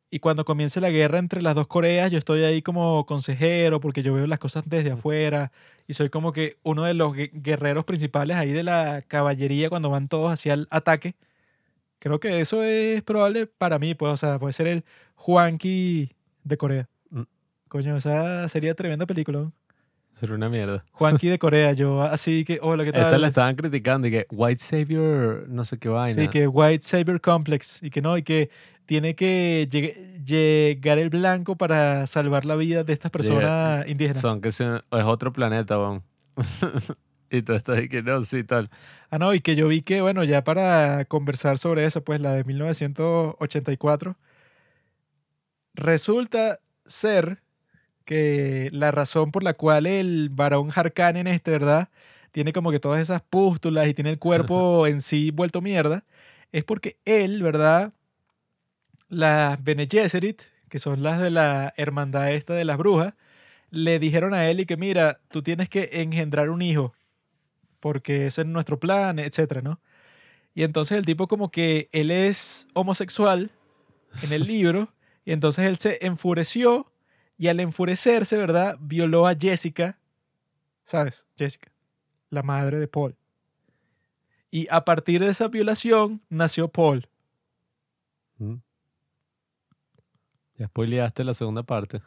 [0.10, 4.02] y cuando comience la guerra entre las dos Coreas, yo estoy ahí como consejero porque
[4.02, 5.52] yo veo las cosas desde afuera
[5.88, 9.90] y soy como que uno de los gue- guerreros principales ahí de la caballería cuando
[9.90, 11.16] van todos hacia el ataque.
[12.00, 14.86] Creo que eso es probable para mí, pues, o sea, puede ser el
[15.16, 16.10] Juanqui
[16.46, 16.88] de Corea.
[17.10, 17.24] Mm.
[17.68, 19.40] Coño, esa sería tremenda película.
[19.40, 19.52] ¿no?
[20.16, 20.84] Sería una mierda.
[20.94, 23.02] Juanqui de Corea, yo así que, hola, ¿qué tal?
[23.04, 26.22] Esta la estaban criticando y que White Savior, no sé qué vaina.
[26.22, 28.50] Sí, que White Saber Complex y que no, y que
[28.86, 34.22] tiene que lleg- llegar el blanco para salvar la vida de estas personas indígenas.
[34.22, 34.62] Son que es
[34.92, 36.04] otro planeta, weón.
[37.30, 38.70] y tú estás ahí que no, sí, tal.
[39.10, 42.34] Ah, no, y que yo vi que, bueno, ya para conversar sobre eso, pues la
[42.34, 44.16] de 1984,
[45.74, 47.42] resulta ser
[48.06, 51.90] que la razón por la cual el varón Harkonnen este, ¿verdad?
[52.32, 56.06] Tiene como que todas esas pústulas y tiene el cuerpo en sí vuelto mierda,
[56.52, 57.94] es porque él, ¿verdad?
[59.10, 63.14] Las Bene Gesserit, que son las de la hermandad esta de las brujas,
[63.72, 66.94] le dijeron a él y que mira, tú tienes que engendrar un hijo
[67.86, 69.80] porque ese es nuestro plan, etcétera, ¿no?
[70.56, 73.52] Y entonces el tipo como que él es homosexual
[74.24, 74.92] en el libro
[75.24, 76.92] y entonces él se enfureció
[77.38, 78.78] y al enfurecerse, ¿verdad?
[78.80, 79.98] Violó a Jessica,
[80.84, 81.26] ¿sabes?
[81.38, 81.72] Jessica,
[82.30, 83.16] la madre de Paul.
[84.52, 87.10] Y a partir de esa violación nació Paul.
[88.38, 88.56] Mm.
[90.58, 92.02] Ya spoileaste la segunda parte.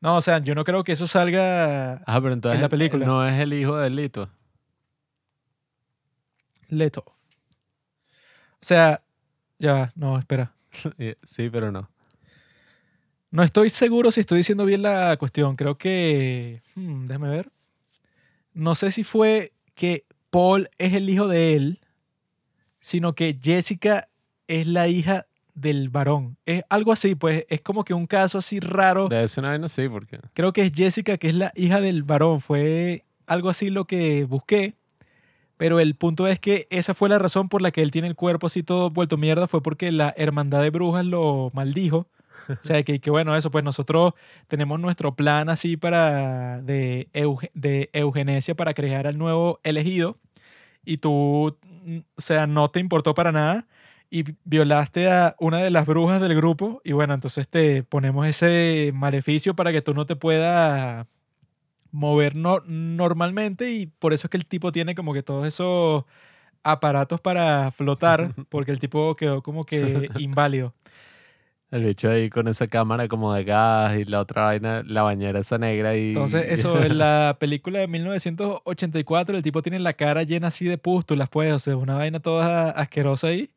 [0.00, 3.06] No, o sea, yo no creo que eso salga Ah, pero entonces la película.
[3.06, 4.30] no es el hijo de Lito.
[6.68, 7.04] Leto.
[7.06, 9.02] O sea,
[9.58, 10.54] ya, no, espera.
[11.22, 11.90] sí, pero no.
[13.34, 15.56] No estoy seguro si estoy diciendo bien la cuestión.
[15.56, 16.62] Creo que.
[16.76, 17.50] hmm, déjame ver.
[18.52, 21.80] No sé si fue que Paul es el hijo de él,
[22.78, 24.06] sino que Jessica
[24.46, 26.36] es la hija del varón.
[26.46, 29.08] Es algo así, pues es como que un caso así raro.
[29.08, 30.20] De eso una vaina sí, porque.
[30.32, 32.40] Creo que es Jessica, que es la hija del varón.
[32.40, 34.76] Fue algo así lo que busqué.
[35.56, 38.14] Pero el punto es que esa fue la razón por la que él tiene el
[38.14, 39.48] cuerpo así todo vuelto mierda.
[39.48, 42.06] Fue porque la hermandad de brujas lo maldijo.
[42.58, 44.12] O sea, que, que bueno, eso, pues nosotros
[44.48, 50.18] tenemos nuestro plan así para de, euge- de eugenesia para crear al nuevo elegido.
[50.84, 53.66] Y tú, mm, o sea, no te importó para nada
[54.10, 58.92] y violaste a una de las brujas del grupo y bueno, entonces te ponemos ese
[58.94, 61.08] maleficio para que tú no te puedas
[61.90, 66.04] mover no- normalmente y por eso es que el tipo tiene como que todos esos
[66.62, 70.74] aparatos para flotar porque el tipo quedó como que inválido.
[71.74, 75.40] El bicho ahí con esa cámara como de gas y la otra vaina, la bañera
[75.40, 76.08] esa negra y...
[76.10, 80.78] Entonces, eso, en la película de 1984, el tipo tiene la cara llena así de
[80.78, 83.50] pústulas, pues, o sea, una vaina toda asquerosa ahí.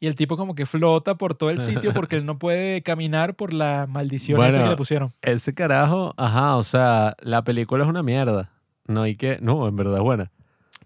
[0.00, 3.34] Y el tipo como que flota por todo el sitio porque él no puede caminar
[3.34, 5.10] por la maldición esa que le pusieron.
[5.22, 8.50] Ese carajo, ajá, o sea, la película es una mierda.
[8.86, 9.38] No hay que...
[9.40, 10.30] No, en verdad es buena.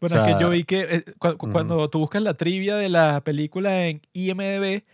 [0.00, 2.88] Bueno, o es que yo vi que eh, cu- cuando tú buscas la trivia de
[2.88, 4.84] la película en IMDb,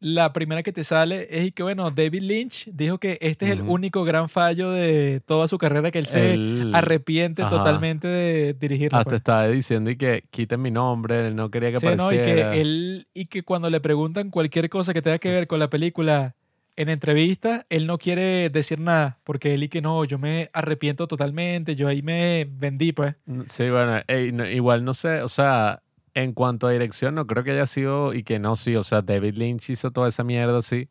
[0.00, 3.52] la primera que te sale es y que, bueno, David Lynch dijo que este es
[3.52, 3.72] el Ujú.
[3.74, 7.50] único gran fallo de toda su carrera, que él se Él- arrepiente ajá.
[7.50, 8.98] totalmente de dirigirla.
[8.98, 9.18] Hasta pues.
[9.20, 12.52] estaba diciendo y que quiten mi nombre, él no quería que Sí, no, y apareciera.
[12.52, 15.68] que él y que cuando le preguntan cualquier cosa que tenga que ver con la
[15.68, 16.34] película
[16.76, 21.06] en entrevista, él no quiere decir nada, porque él y que no, yo me arrepiento
[21.08, 23.16] totalmente, yo ahí me vendí, pues.
[23.26, 25.82] Mm, Sí, bueno, ey, no- igual no sé, o sea,
[26.14, 29.02] en cuanto a dirección, no creo que haya sido, y que no, sí, o sea,
[29.02, 30.88] David Lynch hizo toda esa mierda así,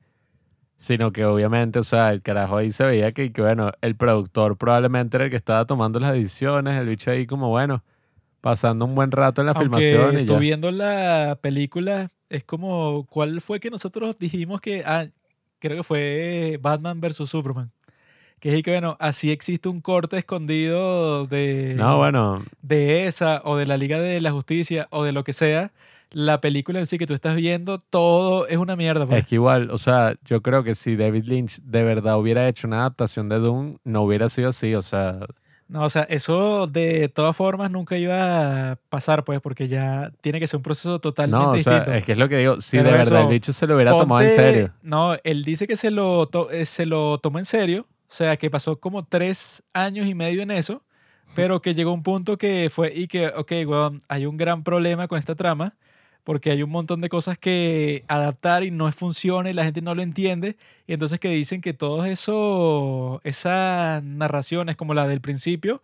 [0.77, 4.57] sino que obviamente, o sea, el carajo ahí se veía que, que, bueno, el productor
[4.57, 7.83] probablemente era el que estaba tomando las decisiones, el bicho ahí como, bueno,
[8.41, 10.39] pasando un buen rato en la filmación y tú ya.
[10.39, 15.07] viendo la película, es como, ¿cuál fue que nosotros dijimos que, ah,
[15.59, 17.71] creo que fue Batman versus Superman?
[18.39, 23.57] Que es que, bueno, así existe un corte escondido de, No, bueno, de esa o
[23.57, 25.71] de la Liga de la Justicia o de lo que sea.
[26.11, 29.05] La película en sí que tú estás viendo, todo es una mierda.
[29.05, 29.19] pues.
[29.19, 32.65] es que igual, o sea, yo creo que si David Lynch de verdad hubiera hecho
[32.67, 35.19] una adaptación de Doom, no hubiera sido así, o sea,
[35.67, 40.39] No, o sea, eso de todas formas nunca iba a pasar, pues, porque ya tiene
[40.39, 41.93] que ser un proceso totalmente no, o sea, distinto.
[41.95, 43.95] es que es lo que digo, si Pero de verdad el bicho se lo hubiera
[43.95, 44.73] tomado en serio.
[44.81, 48.37] No, él dice que se lo, to- eh, se lo tomó en serio, o sea,
[48.37, 50.83] que pasó como tres años y medio en eso,
[51.35, 55.07] pero que llegó un punto que fue y que, ok, weón, hay un gran problema
[55.07, 55.75] con esta trama,
[56.23, 59.93] porque hay un montón de cosas que adaptar y no funciona y la gente no
[59.95, 60.57] lo entiende,
[60.87, 65.81] y entonces que dicen que todas eso, esas narraciones como la del principio,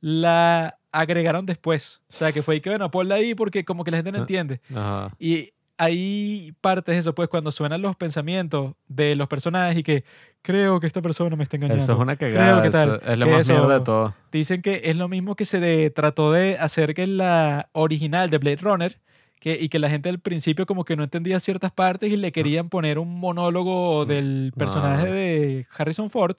[0.00, 2.00] la agregaron después.
[2.08, 4.18] O sea, que fue y que, bueno, ponla ahí porque como que la gente no
[4.18, 4.20] Ah.
[4.22, 4.60] entiende.
[4.74, 5.14] Ajá.
[5.18, 10.04] Y hay partes de eso, pues, cuando suenan los pensamientos de los personajes y que
[10.42, 11.82] creo que esta persona me está engañando.
[11.82, 13.84] Eso es una Creo cagada, que tal, eso es lo que más eso- mierda de
[13.84, 14.14] todo.
[14.32, 18.28] Dicen que es lo mismo que se de- trató de hacer que en la original
[18.30, 19.00] de Blade Runner,
[19.40, 22.32] que, y que la gente al principio como que no entendía ciertas partes y le
[22.32, 25.12] querían poner un monólogo del personaje No.
[25.12, 26.36] de Harrison Ford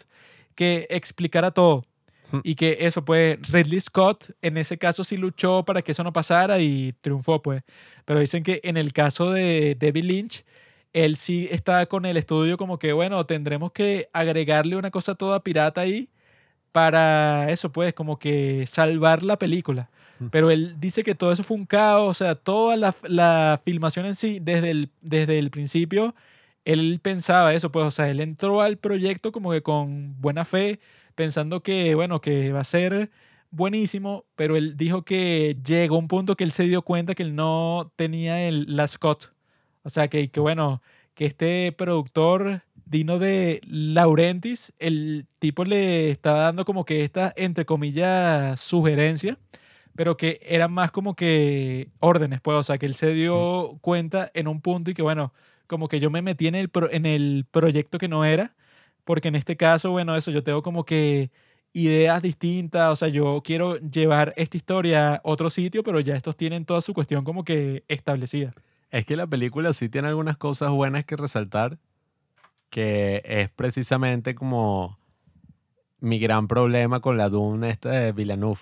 [0.55, 1.85] que explicara todo.
[2.43, 6.13] Y que eso, pues, Ridley Scott en ese caso sí luchó para que eso no
[6.13, 7.63] pasara y triunfó, pues.
[8.05, 10.45] Pero dicen que en el caso de David Lynch,
[10.93, 15.43] él sí está con el estudio como que, bueno, tendremos que agregarle una cosa toda
[15.43, 16.09] pirata ahí
[16.71, 19.89] para eso, pues, como que salvar la película.
[20.31, 24.05] Pero él dice que todo eso fue un caos, o sea, toda la, la filmación
[24.05, 26.13] en sí, desde el, desde el principio,
[26.65, 30.79] él pensaba eso, pues, o sea, él entró al proyecto como que con buena fe,
[31.19, 33.11] pensando que, bueno, que va a ser
[33.51, 37.35] buenísimo, pero él dijo que llegó un punto que él se dio cuenta que él
[37.35, 39.33] no tenía el, la Scott.
[39.83, 40.81] O sea, que, que bueno,
[41.15, 47.65] que este productor Dino de Laurentis, el tipo le estaba dando como que esta, entre
[47.65, 49.37] comillas, sugerencia,
[49.95, 54.31] pero que eran más como que órdenes, pues, o sea, que él se dio cuenta
[54.33, 55.33] en un punto y que, bueno,
[55.67, 58.55] como que yo me metí en el, pro- en el proyecto que no era,
[59.03, 61.31] porque en este caso, bueno, eso, yo tengo como que
[61.73, 66.35] ideas distintas, o sea, yo quiero llevar esta historia a otro sitio, pero ya estos
[66.35, 68.51] tienen toda su cuestión como que establecida.
[68.91, 71.77] Es que la película sí tiene algunas cosas buenas que resaltar,
[72.69, 74.97] que es precisamente como
[75.99, 78.61] mi gran problema con la Dune esta de Villeneuve,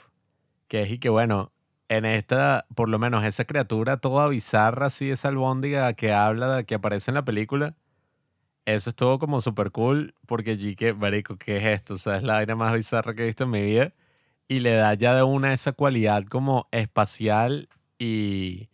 [0.67, 1.51] que es y que bueno,
[1.89, 6.75] en esta, por lo menos esa criatura toda bizarra así, esa albóndiga que habla, que
[6.75, 7.75] aparece en la película,
[8.67, 11.93] eso estuvo como súper cool, porque allí que, marico, ¿qué es esto?
[11.93, 13.93] O sea, es la vaina más bizarra que he visto en mi vida,
[14.49, 18.67] y le da ya de una esa cualidad como espacial y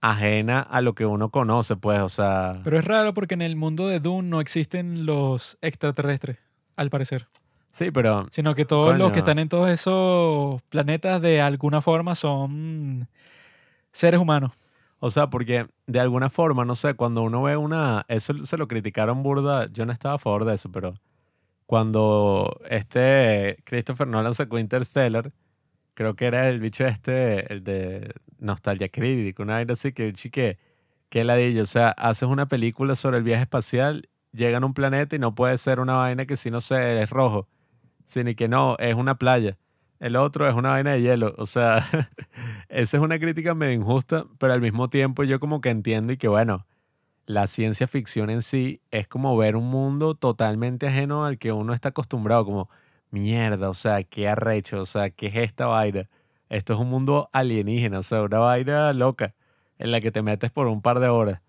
[0.00, 2.60] ajena a lo que uno conoce, pues, o sea...
[2.64, 6.38] Pero es raro porque en el mundo de Dune no existen los extraterrestres,
[6.74, 7.26] al parecer,
[7.68, 12.14] sí, pero sino que todos los que están en todos esos planetas de alguna forma
[12.14, 13.06] son
[13.92, 14.52] seres humanos.
[14.98, 18.04] O sea, porque de alguna forma, no sé, cuando uno ve una...
[18.08, 20.94] Eso se lo criticaron burda, yo no estaba a favor de eso, pero
[21.66, 25.32] cuando este Christopher Nolan sacó Interstellar,
[25.94, 30.58] creo que era el bicho este, el de Nostalgia Critic, una vaina así que, chique,
[31.08, 35.16] que ladillo, o sea, haces una película sobre el viaje espacial, llegan a un planeta
[35.16, 37.48] y no puede ser una vaina que si no sé, es rojo,
[38.04, 39.58] sino que no, es una playa.
[39.98, 41.34] El otro es una vaina de hielo.
[41.38, 41.78] O sea,
[42.68, 46.16] esa es una crítica medio injusta, pero al mismo tiempo yo como que entiendo y
[46.16, 46.66] que bueno,
[47.26, 51.74] la ciencia ficción en sí es como ver un mundo totalmente ajeno al que uno
[51.74, 52.70] está acostumbrado, como
[53.10, 56.08] mierda, o sea, qué arrecho, o sea, qué es esta vaina.
[56.48, 59.34] Esto es un mundo alienígena, o sea, una vaina loca
[59.78, 61.42] en la que te metes por un par de horas.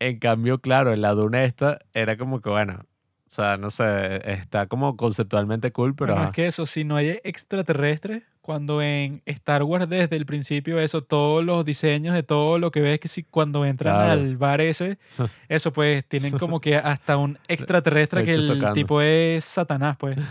[0.00, 2.84] En cambio, claro, en la duna esta era como que, bueno,
[3.26, 6.12] o sea, no sé, está como conceptualmente cool, pero...
[6.14, 6.24] Ajá.
[6.24, 11.02] más que eso, si no hay extraterrestres, cuando en Star Wars desde el principio eso,
[11.02, 14.12] todos los diseños de todo lo que ves que si cuando entran Claro.
[14.20, 14.98] al bar ese,
[15.48, 18.72] eso pues tienen como que hasta un extraterrestre que el tocando.
[18.74, 20.16] tipo es Satanás, pues.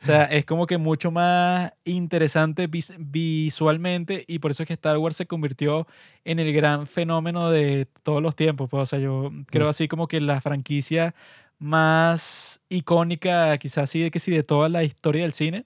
[0.00, 4.72] O sea, es como que mucho más interesante vis- visualmente y por eso es que
[4.74, 5.86] Star Wars se convirtió
[6.24, 8.68] en el gran fenómeno de todos los tiempos.
[8.68, 11.14] Pues, o sea, yo creo así como que la franquicia
[11.62, 15.64] más icónica, quizás así de que sí, de toda la historia del cine.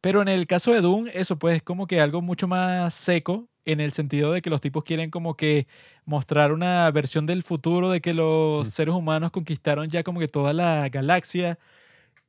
[0.00, 3.48] Pero en el caso de Doom, eso pues es como que algo mucho más seco
[3.64, 5.66] en el sentido de que los tipos quieren como que
[6.04, 8.70] mostrar una versión del futuro de que los Mm.
[8.70, 11.58] seres humanos conquistaron ya como que toda la galaxia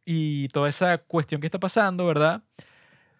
[0.06, 2.44] y toda esa cuestión que está pasando, ¿verdad?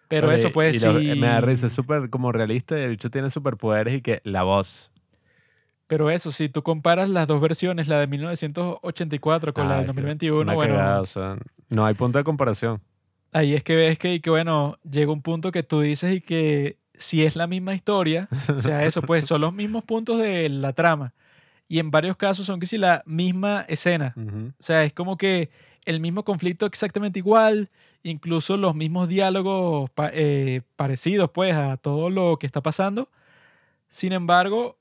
[0.08, 0.86] Pero Oye, eso pues y sí.
[0.86, 4.20] lo- Me da risa, es súper como realista y el bicho tiene superpoderes y que
[4.24, 4.92] la voz.
[5.94, 10.40] Pero eso, si tú comparas las dos versiones, la de 1984 con la que 2021,
[10.40, 11.38] una bueno, cagada, o sea,
[11.70, 12.80] no hay punto de comparación.
[13.30, 16.20] ahí es que ves que, y que, bueno, llega un punto que tú dices y
[16.20, 20.48] que si es la misma historia, o sea, eso, pues son los mismos puntos de
[20.48, 21.14] la trama.
[21.68, 24.16] Y en varios casos son que si la misma escena.
[24.58, 25.50] O sea, es como que
[25.84, 27.70] el mismo conflicto exactamente igual,
[28.02, 33.10] incluso los mismos diálogos eh, parecidos, pues, a todo lo que está pasando.
[33.86, 34.76] Sin embargo,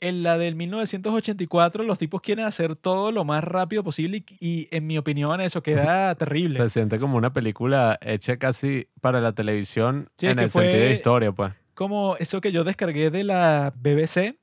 [0.00, 4.68] en la del 1984, los tipos quieren hacer todo lo más rápido posible y, y,
[4.70, 6.56] en mi opinión, eso queda terrible.
[6.56, 10.92] Se siente como una película hecha casi para la televisión Sí, en el sentido de
[10.92, 11.52] historia, pues.
[11.74, 14.36] como eso que yo descargué de la BBC,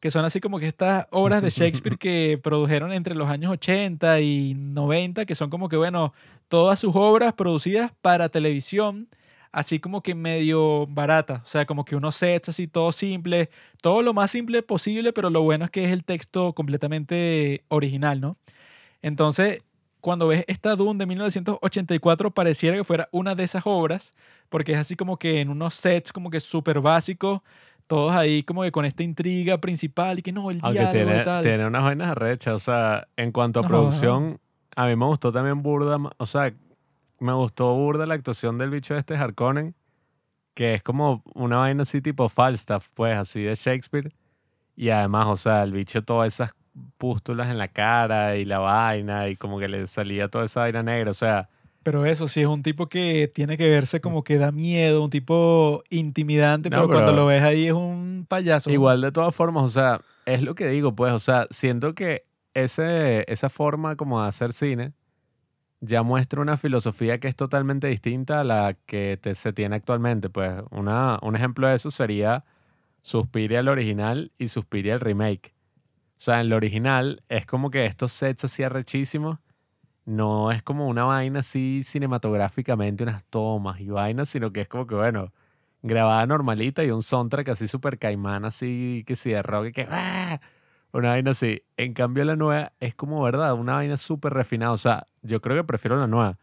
[0.00, 4.20] que son así como que estas obras de Shakespeare que produjeron entre los años 80
[4.20, 6.12] y 90, que son como que, bueno,
[6.48, 9.08] todas sus obras producidas para televisión,
[9.54, 13.50] así como que medio baratas, o sea, como que unos sets así, todo simple,
[13.80, 18.20] todo lo más simple posible, pero lo bueno es que es el texto completamente original,
[18.20, 18.36] ¿no?
[19.02, 19.62] Entonces,
[20.00, 24.14] cuando ves esta Dune de 1984, pareciera que fuera una de esas obras,
[24.48, 27.40] porque es así como que en unos sets como que súper básicos,
[27.86, 31.20] todos ahí como que con esta intriga principal y que no, el Aunque diálogo tiene,
[31.20, 31.42] y tal.
[31.42, 32.54] tiene unas vainas arrechas.
[32.54, 34.40] O sea, en cuanto a No, producción,
[34.74, 35.98] a mí me gustó también burda.
[36.16, 36.52] O sea,
[37.24, 39.74] me gustó burda la actuación del bicho este Harkonnen,
[40.52, 44.12] que es como una vaina así tipo Falstaff, pues, así de Shakespeare.
[44.76, 46.54] Y además, o sea, el bicho todas esas
[46.98, 50.82] pústulas en la cara y la vaina y como que le salía toda esa vaina
[50.82, 51.10] negra.
[51.10, 51.48] O sea,
[51.82, 55.10] Pero eso sí es un tipo que tiene que verse como que da miedo, un
[55.10, 58.70] tipo intimidante, No, pero, cuando lo ves ahí es un payaso.
[58.70, 62.26] Igual de todas formas, o sea, es lo que digo, pues, o sea, siento que
[62.52, 64.92] ese, esa forma como de hacer cine
[65.84, 70.30] ya muestra una filosofía que es totalmente distinta a la que se tiene actualmente.
[70.30, 72.44] Pues una, un ejemplo de eso sería
[73.02, 75.54] Suspiria el original y Suspiria el remake.
[76.16, 79.38] O sea, en lo original es como que estos sets así arrechísimos
[80.04, 84.86] no es como una vaina así cinematográficamente, unas tomas y vainas, sino que es como
[84.86, 85.32] que, bueno,
[85.82, 90.40] grabada normalita y un soundtrack así súper caimán, así que si de rock que ¡ah!
[90.98, 91.62] Una vaina así.
[91.76, 93.54] En cambio la nueva es como, ¿verdad?
[93.54, 94.72] Una vaina súper refinada.
[94.72, 96.38] O sea, yo creo que prefiero la nueva.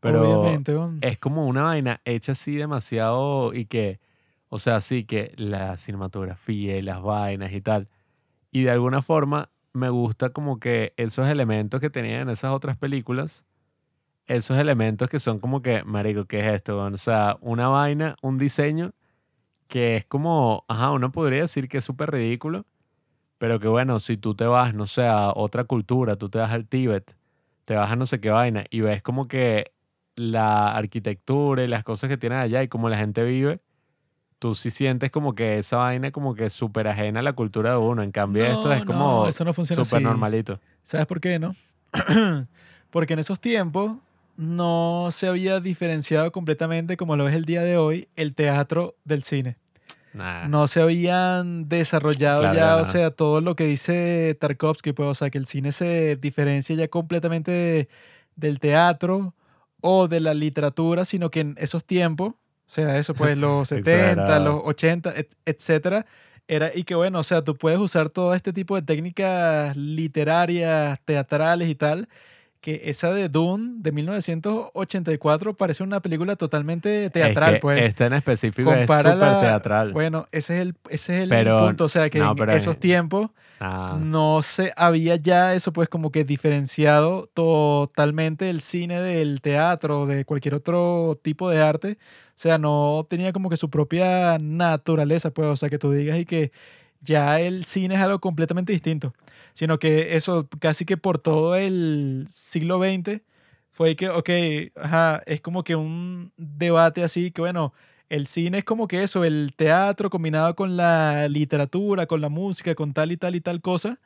[0.00, 4.00] Pero Obviamente, es como una vaina hecha así demasiado y que,
[4.48, 7.88] o sea, sí que la cinematografía y las vainas y tal.
[8.50, 12.78] Y de alguna forma me gusta como que esos elementos que tenían en esas otras
[12.78, 13.44] películas,
[14.26, 16.78] esos elementos que son como que, marico, ¿qué es esto?
[16.78, 18.92] O sea, una vaina, un diseño
[19.68, 22.64] que es como, ajá, uno podría decir que es súper ridículo,
[23.40, 26.52] pero que bueno, si tú te vas, no sé, a otra cultura, tú te vas
[26.52, 27.16] al Tíbet,
[27.64, 29.72] te vas a no sé qué vaina y ves como que
[30.14, 33.60] la arquitectura y las cosas que tienen allá y cómo la gente vive,
[34.38, 37.78] tú sí sientes como que esa vaina como que súper ajena a la cultura de
[37.78, 38.02] uno.
[38.02, 40.04] En cambio, esto es No, como eso no funciona súper así.
[40.04, 40.60] normalito.
[40.82, 41.56] ¿Sabes por qué, no?
[42.90, 43.96] Porque en esos tiempos
[44.36, 49.22] no se había diferenciado completamente, como lo es el día de hoy, el teatro del
[49.22, 49.56] cine.
[50.12, 50.48] Nah.
[50.48, 52.82] No se habían desarrollado Claro, ya, no.
[52.82, 56.74] o sea, todo lo que dice Tarkovsky, pues, o sea, que el cine se diferencia
[56.74, 57.88] ya completamente de-
[58.34, 59.34] del teatro
[59.80, 64.10] o de la literatura, sino que en esos tiempos, o sea, eso pues los 70,
[64.10, 64.44] Exagerado.
[64.44, 66.06] los 80, et- etcétera,
[66.48, 70.98] era, y que bueno, o sea, tú puedes usar todo este tipo de técnicas literarias,
[71.04, 72.08] teatrales y tal,
[72.60, 77.82] que esa de Dune de 1984 parece una película totalmente teatral, es que pues.
[77.82, 79.92] Esta en específico es súper teatral.
[79.92, 81.84] Bueno, ese es el, ese es el Pero- punto.
[81.84, 83.30] O sea, que no, en esos tiempos
[83.60, 83.98] Nah.
[83.98, 90.06] no se había ya eso, pues, como que diferenciado totalmente el cine del teatro o
[90.06, 91.98] de cualquier otro tipo de arte.
[92.30, 95.48] O sea, no tenía como que su propia naturaleza, pues.
[95.48, 96.52] O sea, que tú digas y que
[97.02, 99.12] ya el cine es algo completamente distinto.
[99.54, 103.22] Sino que eso casi que por todo el siglo XX
[103.70, 104.30] fue que, ok,
[104.76, 107.72] ajá, es como que un debate así que, bueno,
[108.08, 112.74] El cine es como que eso, el teatro combinado con la literatura, con la música,
[112.74, 114.00] con tal y tal y tal cosa,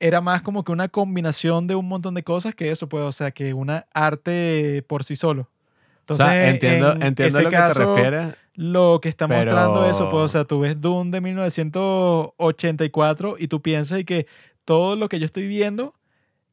[0.00, 3.12] era más como que una combinación de un montón de cosas que eso, pues, o
[3.12, 5.48] sea, que una arte por sí solo.
[6.00, 8.34] Entonces, o sea, entiendo, en entiendo a lo que te refieres.
[8.56, 13.60] Lo que está mostrando eso, pues, o sea, tú ves Dune de 1984 y tú
[13.62, 14.26] piensas y que
[14.64, 15.94] todo lo que yo estoy viendo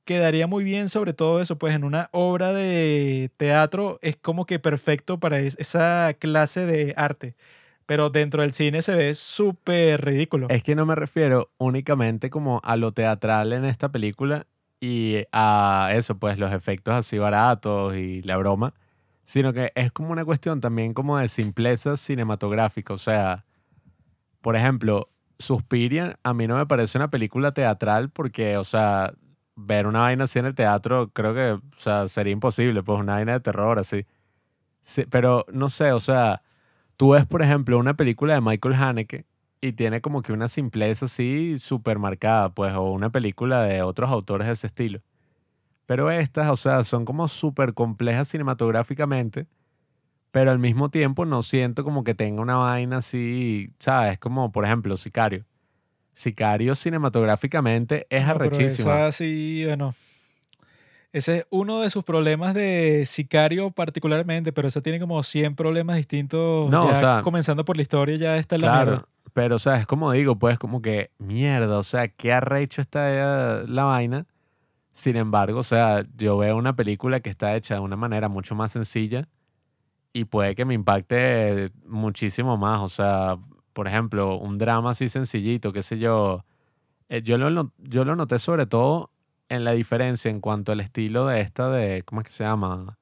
[0.06, 4.60] quedaría muy bien sobre todo eso, pues en una obra de teatro es como que
[4.60, 7.36] perfecto para es- esa clase de arte.
[7.86, 10.48] Pero dentro del cine se ve súper ridículo.
[10.50, 14.46] Es que no me refiero únicamente como a lo teatral en esta película
[14.82, 18.74] y a eso, pues los efectos así baratos y la broma,
[19.24, 22.94] sino que es como una cuestión también como de simpleza cinematográfica.
[22.94, 23.46] O sea,
[24.42, 25.10] por ejemplo,
[25.40, 29.14] Suspiria a mí no me parece una película teatral porque, o sea,
[29.56, 33.14] ver una vaina así en el teatro creo que, o sea, sería imposible, pues una
[33.16, 34.06] vaina de terror así.
[34.82, 36.44] Sí, pero no sé, o sea,
[36.98, 39.26] tú ves, por ejemplo, una película de Michael Haneke
[39.62, 44.10] y tiene como que una simpleza así súper marcada, pues, o una película de otros
[44.12, 45.02] autores de ese estilo.
[45.86, 49.48] Pero estas, o sea, son como súper complejas cinematográficamente,
[50.32, 54.18] pero al mismo tiempo no siento como que tenga una vaina así, ¿sabes?
[54.18, 55.46] Como, por ejemplo, Sicario.
[56.14, 58.94] Sicario cinematográficamente es No, pero arrechísima.
[59.08, 59.96] esa sí, bueno.
[61.12, 65.98] Ese es uno de sus problemas de Sicario particularmente, pero esa tiene como 100 problemas
[65.98, 66.70] distintos.
[66.72, 69.08] No, o ya sea, comenzando por la historia, ya está la Claro, mierda.
[69.34, 73.64] pero o sea, es como digo, pues como que mierda, o sea, qué arrecho está
[73.68, 74.26] la vaina.
[74.94, 78.56] Sin embargo, o sea, yo veo una película que está hecha de una manera mucho
[78.56, 79.28] más sencilla
[80.14, 82.82] y puede que me impacte muchísimo más.
[82.82, 83.38] O sea,
[83.74, 86.46] por ejemplo, un drama así sencillito, qué sé yo.
[87.10, 89.12] eh, yo, lo, yo lo noté sobre todo
[89.50, 92.98] en la diferencia en cuanto al estilo de esta de, ¿cómo es que se llama?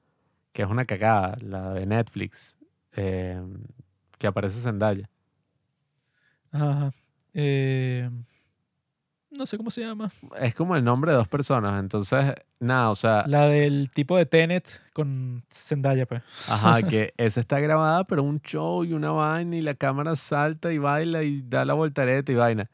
[0.54, 2.58] Que es una cagada, la de Netflix,
[2.94, 3.42] eh,
[4.20, 5.10] que aparece Zendaya.
[6.52, 6.92] Ajá.
[7.34, 8.10] Eh,
[9.32, 10.12] no sé cómo se llama.
[10.40, 14.26] Es como el nombre de dos personas, entonces, nada, o sea, La del tipo de
[14.26, 16.22] Tenet con Zendaya, pues.
[16.48, 20.72] ajá, que esa está grabada, pero un show y una vaina y la cámara salta
[20.74, 22.70] y baila y da la voltareta y vaina.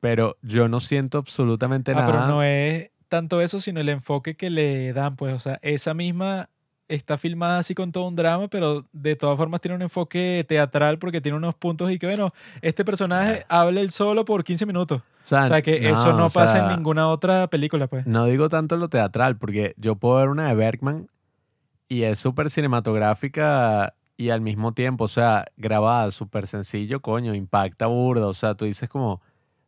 [0.00, 2.06] Pero yo no siento absolutamente Ah, nada.
[2.06, 5.34] pero no es tanto eso, sino el enfoque que le dan, pues.
[5.34, 6.48] O sea, esa misma
[6.88, 10.98] está filmada así con todo un drama, pero de todas formas tiene un enfoque teatral
[10.98, 15.00] porque tiene unos puntos y que, bueno, este personaje habla él solo por 15 minutos.
[15.00, 18.06] o sea, O sea, que eso no pasa sea, en ninguna otra película, pues.
[18.06, 21.08] No digo tanto lo teatral, porque yo puedo ver una de Bergman
[21.88, 27.86] y es súper cinematográfica y al mismo tiempo, o sea, grabada, súper sencillo, coño, impacta
[27.86, 29.20] burda, o sea, tú dices como,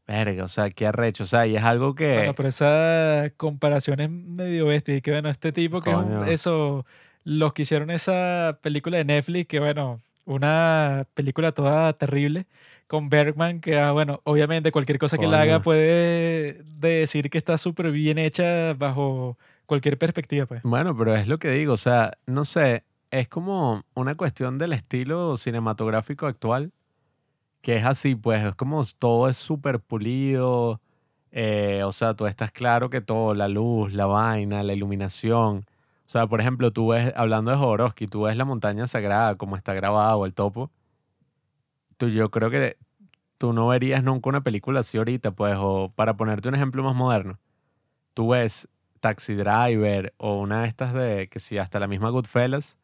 [0.06, 2.14] verga, o sea, qué arrecho, o sea, y es algo que...
[2.16, 4.96] Bueno, pero esa comparación es medio bestia.
[4.96, 6.24] Y que bueno, este tipo que es un- Coño.
[6.24, 6.84] eso,
[7.24, 12.46] los que hicieron esa película de Netflix, que bueno, una película toda terrible,
[12.86, 15.62] con Bergman, que ah, bueno, obviamente cualquier cosa que él haga Coño.
[15.62, 20.62] puede decir que está súper bien hecha bajo cualquier perspectiva, pues.
[20.64, 24.74] Bueno, pero es lo que digo, o sea, no sé, es como una cuestión del
[24.74, 26.72] estilo cinematográfico actual,
[27.64, 30.82] que es así, pues es como todo es súper pulido,
[31.32, 35.64] eh, o sea, tú estás claro que todo, la luz, la vaina, la iluminación,
[36.06, 39.56] o sea, por ejemplo, tú ves, hablando de Jodorowsky, tú ves la montaña sagrada, como
[39.56, 40.70] está grabada, o el topo,
[41.96, 42.76] tú, yo creo que
[43.38, 46.94] tú no verías nunca una película así ahorita, pues, o para ponerte un ejemplo más
[46.94, 47.38] moderno,
[48.12, 48.68] tú ves
[49.00, 52.76] Taxi Driver o una de estas de, que sí, hasta la misma Goodfellas,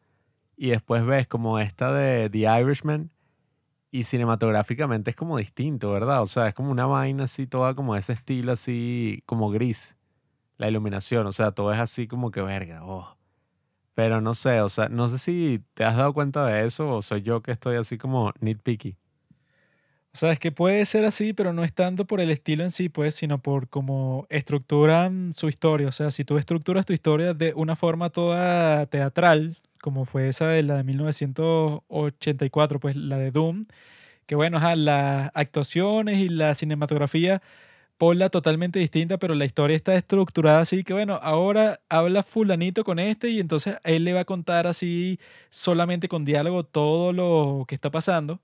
[0.57, 3.11] y después ves como esta de The Irishman,
[3.91, 6.21] y cinematográficamente es como distinto, ¿verdad?
[6.21, 9.97] O sea, es como una vaina así, toda como ese estilo así, como gris,
[10.57, 13.17] la iluminación, o sea, todo es así como que verga, oh.
[13.93, 17.01] Pero no sé, o sea, no sé si te has dado cuenta de eso o
[17.01, 18.95] soy yo que estoy así como nitpicky.
[20.13, 22.71] O sea, es que puede ser así, pero no es tanto por el estilo en
[22.71, 25.87] sí, pues, sino por cómo estructuran su historia.
[25.87, 30.47] O sea, si tú estructuras tu historia de una forma toda teatral, como fue esa
[30.49, 33.63] de la de 1984, pues la de Doom,
[34.25, 37.41] que bueno, ajá, las actuaciones y la cinematografía
[37.97, 42.99] ponla totalmente distinta, pero la historia está estructurada así que bueno, ahora habla fulanito con
[42.99, 45.19] este y entonces él le va a contar así
[45.51, 48.35] solamente con diálogo todo lo que está pasando.
[48.35, 48.39] O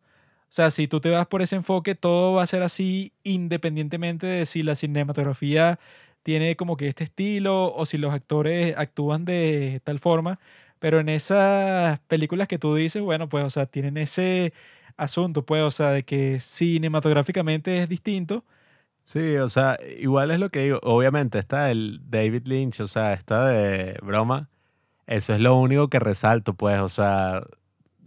[0.50, 4.46] sea, si tú te vas por ese enfoque, todo va a ser así independientemente de
[4.46, 5.80] si la cinematografía
[6.24, 10.40] tiene como que este estilo o si los actores actúan de tal forma.
[10.80, 14.54] Pero en esas películas que tú dices, bueno, pues, o sea, tienen ese
[14.98, 18.46] asunto, pues, o sea, de que cinematográficamente es distinto.
[19.04, 20.80] Sí, o sea, igual es lo que digo.
[20.84, 24.50] Obviamente está el David Lynch, o sea, está de broma.
[25.08, 27.44] Eso es lo único que resalto, pues, o sea,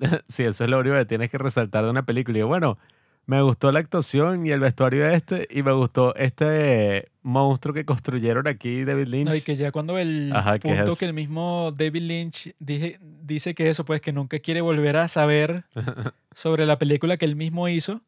[0.29, 2.39] sí, eso es lo único que tienes que resaltar de una película.
[2.39, 2.79] Y bueno,
[3.27, 7.85] me gustó la actuación y el vestuario de este, y me gustó este monstruo que
[7.85, 9.29] construyeron aquí David Lynch.
[9.29, 12.99] No, y que ya cuando el Ajá, punto es- que el mismo David Lynch dije-
[13.01, 15.65] dice que eso, pues que nunca quiere volver a saber
[16.35, 18.03] sobre la película que él mismo hizo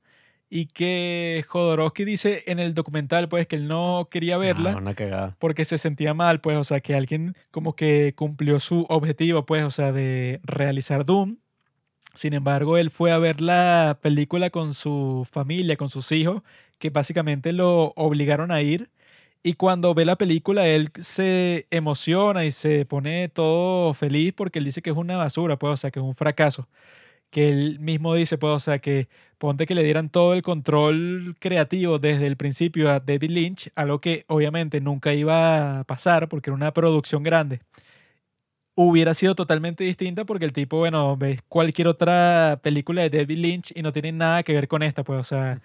[0.50, 5.36] y que Jodorowsky dice en el documental, pues que él no quería verla una cagada.
[5.38, 9.64] porque se sentía mal, pues, o sea, que alguien como que cumplió su objetivo, pues,
[9.64, 11.36] o sea, de realizar Doom.
[12.14, 16.42] Sin embargo, él fue a ver la película con su familia, con sus hijos,
[16.78, 18.90] que básicamente lo obligaron a ir.
[19.42, 24.64] Y cuando ve la película, él se emociona y se pone todo feliz porque él
[24.66, 26.68] dice que es una basura, pues, o sea, que es un fracaso.
[27.30, 29.08] Que él mismo dice, pues, o sea, que
[29.38, 34.00] ponte que le dieran todo el control creativo desde el principio a David Lynch, algo
[34.00, 37.60] que obviamente nunca iba a pasar porque era una producción grande.
[38.74, 43.72] Hubiera sido totalmente distinta porque el tipo, bueno, ves cualquier otra película de David Lynch
[43.76, 45.60] y no tiene nada que ver con esta, pues, o sea,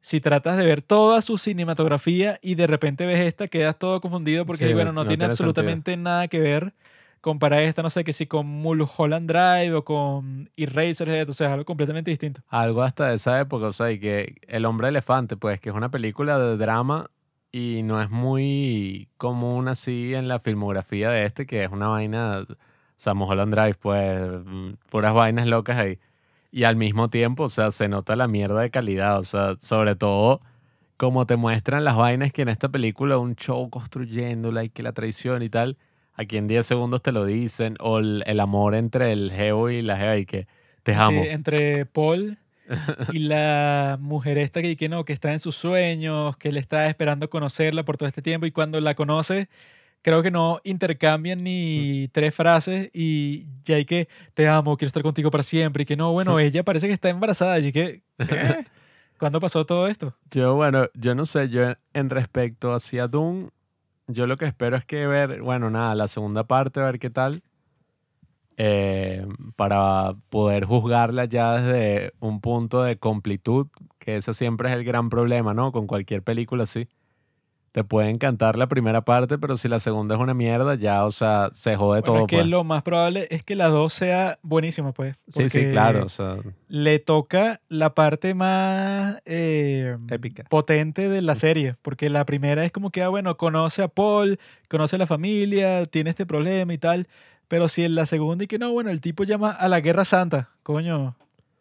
[0.00, 4.44] si tratas de ver toda su cinematografía y de repente ves esta, quedas todo confundido
[4.44, 5.50] porque, Sí, bueno, no- no, tiene tiene sentido.
[5.50, 6.72] absolutamente nada que ver.
[7.20, 11.64] Compara esta, no sé, que si con Mulholland Drive o con Eraserhead, o sea, algo
[11.64, 12.40] completamente distinto.
[12.48, 15.74] Algo hasta de esa época, o sea, y que El Hombre Elefante, pues, que es
[15.76, 17.08] una película de drama
[17.52, 22.46] y no es muy común así en la filmografía de este, que es una vaina,
[22.48, 22.54] o
[22.96, 25.98] sea, Mulholland Drive, pues, mm, puras vainas locas ahí.
[26.50, 29.96] Y al mismo tiempo, o sea, se nota la mierda de calidad, o sea, sobre
[29.96, 30.40] todo
[30.96, 34.92] como te muestran las vainas que en esta película un show construyéndola y que la
[34.92, 35.76] traición y tal,
[36.14, 39.82] aquí en 10 segundos te lo dicen, o el, el amor entre el geo y
[39.82, 40.46] la gea y que
[40.84, 41.22] te Sí, amo.
[41.24, 42.38] entre Paul
[43.12, 46.88] y la mujer esta que, que no, que está en sus sueños, que él está
[46.88, 49.48] esperando conocerla por todo este tiempo y cuando la conoce,
[50.02, 55.02] creo que no intercambian ni tres frases y ya hay que te amo, quiero estar
[55.02, 58.66] contigo para siempre y que no, bueno, ella parece que está embarazada y que ¿qué?
[59.18, 60.16] ¿Cuándo pasó todo esto?
[60.32, 63.50] Yo, bueno, yo no sé, yo en respecto hacia Doom,
[64.08, 67.08] yo lo que espero es que ver, bueno, nada, la segunda parte, a ver qué
[67.08, 67.44] tal,
[68.56, 74.84] eh, para poder juzgarla ya desde un punto de completud, que ese siempre es el
[74.84, 75.72] gran problema, ¿no?
[75.72, 76.88] Con cualquier película así.
[77.72, 81.10] Te puede encantar la primera parte, pero si la segunda es una mierda, ya, o
[81.10, 82.18] sea, se jode Bueno, todo.
[82.18, 82.46] es que pues.
[82.46, 85.16] lo más probable es que la 2 sea buenísima, pues.
[85.26, 86.36] Sí, sí, claro, o sea,
[86.68, 90.44] Le toca la parte más eh, épica.
[90.50, 94.38] potente de la serie, porque la primera es como que, ah, bueno, conoce a Paul,
[94.68, 97.08] conoce a la familia, tiene este problema y tal,
[97.52, 100.06] pero si en la segunda y que no, bueno, el tipo llama a la Guerra
[100.06, 101.14] Santa, coño,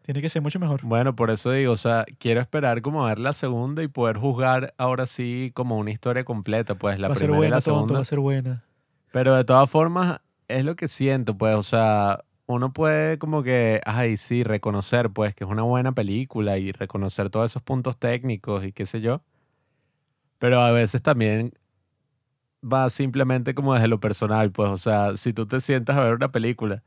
[0.03, 0.79] tiene que ser mucho mejor.
[0.83, 4.15] Bueno, por eso digo, o sea, quiero esperar como a ver la segunda y poder
[4.15, 7.93] juzgar ahora sí como una historia completa, pues la va primera y buena, tonto, segunda.
[7.95, 8.63] va a ser buena.
[9.11, 13.81] Pero de todas formas, es lo que siento, pues, o sea, uno puede como que,
[13.83, 18.63] ay, sí, reconocer, pues, que es una buena película y reconocer todos esos puntos técnicos
[18.63, 19.23] y qué sé yo.
[20.39, 21.51] Pero a veces también
[22.61, 26.15] va simplemente como desde lo personal, pues, o sea, si tú te sientas a ver
[26.15, 26.83] una película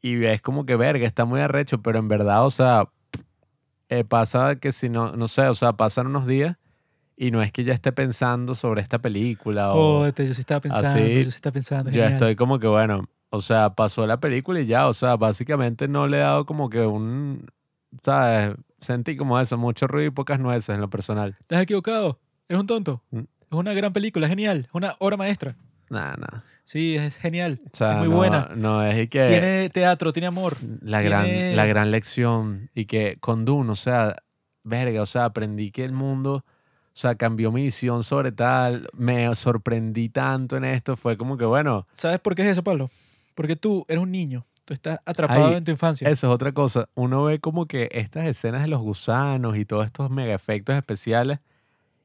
[0.00, 2.88] y ves como que, verga, está muy arrecho, pero en verdad, o sea,
[3.88, 6.56] eh, pasa que si no, no sé, o sea, pasan unos días
[7.16, 9.98] y no es que ya esté pensando sobre esta película o...
[9.98, 11.90] Jódete, yo sí estaba pensando, así, yo sí estaba pensando.
[11.90, 12.12] Genial.
[12.12, 16.06] estoy como que, bueno, o sea, pasó la película y ya, o sea, básicamente no
[16.06, 17.50] le he dado como que un,
[18.02, 18.56] ¿sabes?
[18.80, 21.36] Sentí como eso, mucho ruido y pocas nueces en lo personal.
[21.40, 22.18] ¿Estás equivocado?
[22.48, 23.02] Eres un tonto.
[23.54, 25.56] Es una gran película, genial, es una obra maestra.
[25.90, 26.44] Nada, nada.
[26.64, 28.48] Sí, es genial, O sea, es muy no, buena.
[28.56, 30.56] No, es y que Tiene teatro, tiene amor.
[30.80, 34.16] la, gran, tiene- la gran lección y que con Dune, o sea,
[34.62, 36.44] verga, o sea, aprendí que el mundo, o
[36.94, 41.86] sea, cambió mi visión sobre tal, me sorprendí tanto en esto, fue como que, bueno,
[41.92, 42.90] ¿Sabes por qué es eso, Pablo?
[43.34, 46.08] Porque tú eres un niño, tú estás atrapado Ay, en tu infancia.
[46.08, 46.88] Eso es otra cosa.
[46.94, 51.40] Uno ve como que estas escenas de los gusanos y todos estos mega efectos especiales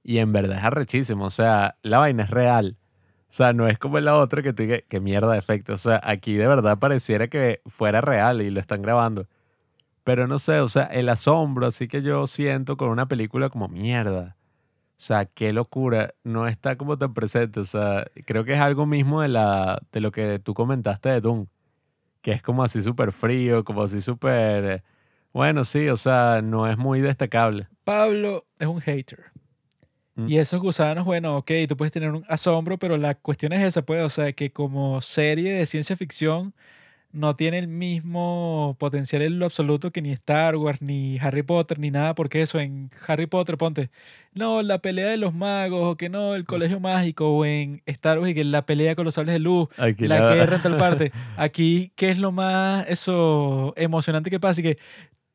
[0.03, 1.25] y en verdad es arrechísimo.
[1.25, 2.77] O sea, la vaina es real.
[3.21, 5.73] O sea, no es como la otra que tú digas, qué mierda de efecto.
[5.73, 9.27] O sea, aquí de verdad pareciera que fuera real y lo están grabando.
[10.03, 13.67] Pero no sé, o sea, el asombro así que yo siento con una película como
[13.67, 14.37] mierda.
[14.97, 16.13] O sea, qué locura.
[16.23, 17.59] No está como tan presente.
[17.59, 21.21] O sea, creo que es algo mismo de, la, de lo que tú comentaste de
[21.21, 21.47] Doom
[22.21, 24.83] que es como así súper frío, como así súper...
[25.31, 27.67] Bueno, sí, o sea, no es muy destacable.
[27.83, 29.31] Pablo es un hater.
[30.27, 33.83] Y esos gusanos, bueno, ok, tú puedes tener un asombro, pero la cuestión es esa,
[33.83, 36.53] pues, o sea, que como serie de ciencia ficción
[37.11, 41.79] no tiene el mismo potencial en lo absoluto que ni Star Wars, ni Harry Potter,
[41.79, 43.89] ni nada, porque eso en Harry Potter, ponte,
[44.33, 48.19] no, la pelea de los magos, o que no, el colegio mágico, o en Star
[48.19, 50.61] Wars, y que la pelea con los sables de luz, Aquí la la- guerra en
[50.61, 51.11] tal parte.
[51.37, 54.61] Aquí, ¿qué es lo más eso emocionante que pasa?
[54.61, 54.77] Y que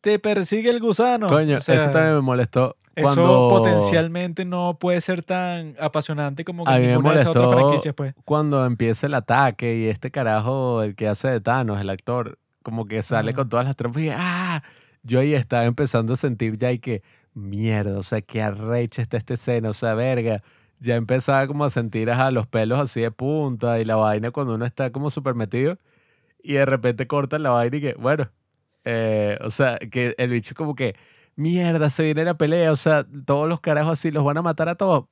[0.04, 1.28] te persigue el gusano.
[1.28, 2.76] Coño, O sea, eso también me molestó.
[2.94, 7.20] Eso Cuando, potencialmente no puede ser tan apasionante como que A mí me ninguna de
[7.20, 8.14] esas otras molestó franquicias, pues.
[8.26, 12.84] cuando empieza el ataque y este carajo, el que hace de Thanos, el actor, como
[12.84, 14.62] que sale con todas las trompas y ¡ah!
[15.02, 17.02] Yo ahí estaba empezando a sentir ya y que,
[17.32, 20.42] mierda, o sea, qué arrecha está esta escena, o sea, verga.
[20.80, 24.54] Ya empezaba como a sentir ajá, los pelos así de punta y la vaina cuando
[24.54, 25.78] uno está como súper metido
[26.42, 28.28] y de repente cortan la vaina y que, bueno,
[28.84, 30.94] eh, o sea, que el bicho como que,
[31.36, 34.68] mierda, se viene la pelea, o sea, todos los carajos así los van a matar
[34.68, 35.06] a todos.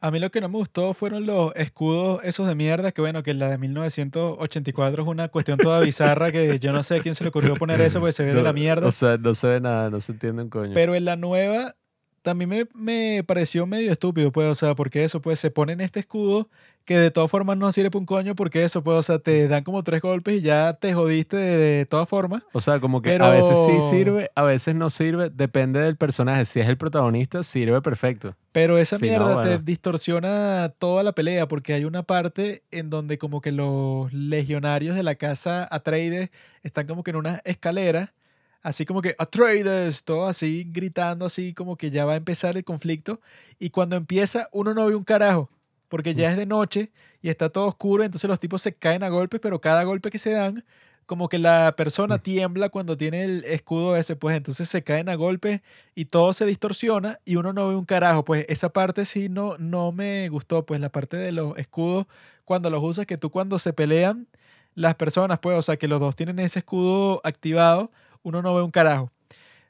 [0.00, 3.24] A mí lo que no me gustó fueron los escudos esos de mierda, que bueno,
[3.24, 7.16] que la de 1984 es una cuestión toda bizarra que yo no sé a quién
[7.16, 8.86] se le ocurrió poner eso, porque se ve de la mierda.
[8.86, 10.70] O sea, no se ve nada, no se entiende un coño.
[10.72, 11.74] Pero en la nueva
[12.22, 15.98] también me, me pareció medio estúpido, pues, o sea, porque eso, pues, se ponen este
[15.98, 16.48] escudo
[16.88, 19.46] que de todas formas no sirve para un coño, porque eso, pues, o sea, te
[19.46, 22.42] dan como tres golpes y ya te jodiste de, de todas formas.
[22.54, 26.46] o sea, como que a veces sí sirve, a veces no sirve, depende del personaje.
[26.46, 28.34] Si es el protagonista, sirve perfecto.
[28.52, 33.18] Pero esa no, mierda te distorsiona toda la pelea porque hay una parte en donde
[33.18, 36.30] como que los legionarios de la casa Atreides
[36.62, 38.14] están como que en una escalera,
[38.62, 42.64] así como que Atreides, todo así gritando así como que ya va a empezar el
[42.64, 43.20] conflicto
[43.58, 45.50] y cuando empieza uno no ve un carajo
[45.88, 46.92] porque ya es de noche
[47.22, 50.18] y está todo oscuro, entonces los tipos se caen a golpes, pero cada golpe que
[50.18, 50.64] se dan
[51.06, 55.14] como que la persona tiembla cuando tiene el escudo ese, pues entonces se caen a
[55.14, 55.62] golpes
[55.94, 58.24] y todo se distorsiona y uno no ve un carajo.
[58.26, 62.06] Pues esa parte sí no, no me gustó, pues la parte de los escudos
[62.44, 64.28] cuando los usas, que tú cuando se pelean
[64.74, 67.90] las personas, pues, o sea, que los dos tienen ese escudo activado,
[68.22, 69.10] uno no ve un carajo.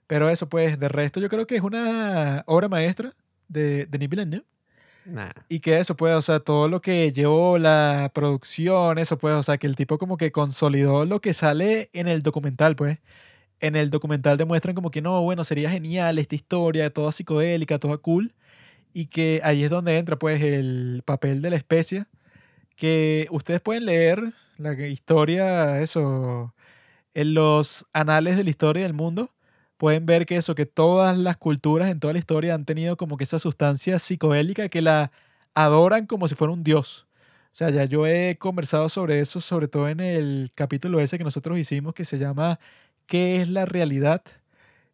[0.06, 3.14] Pero eso, pues, de resto yo creo que es una obra maestra
[3.48, 4.46] de Denis Villeneuve.
[5.48, 9.42] Y que eso, pues, o sea, todo lo que llevó la producción, eso, pues, o
[9.42, 12.98] sea, que el tipo como que consolidó lo que sale en el documental, pues.
[13.60, 17.98] En el documental demuestran como que no, bueno, sería genial esta historia, toda psicodélica, toda
[17.98, 18.34] cool.
[18.94, 22.06] Y que ahí es donde entra, pues, el papel de la especie.
[22.76, 26.54] Que ustedes pueden leer la historia, eso,
[27.14, 29.32] en los anales de la historia del mundo
[29.78, 33.16] pueden ver que eso, que todas las culturas en toda la historia han tenido como
[33.16, 35.12] que esa sustancia psicodélica que la
[35.54, 37.06] adoran como si fuera un dios.
[37.52, 41.24] O sea, ya yo he conversado sobre eso, sobre todo en el capítulo ese que
[41.24, 42.60] nosotros hicimos que se llama
[43.06, 44.22] ¿Qué es la realidad?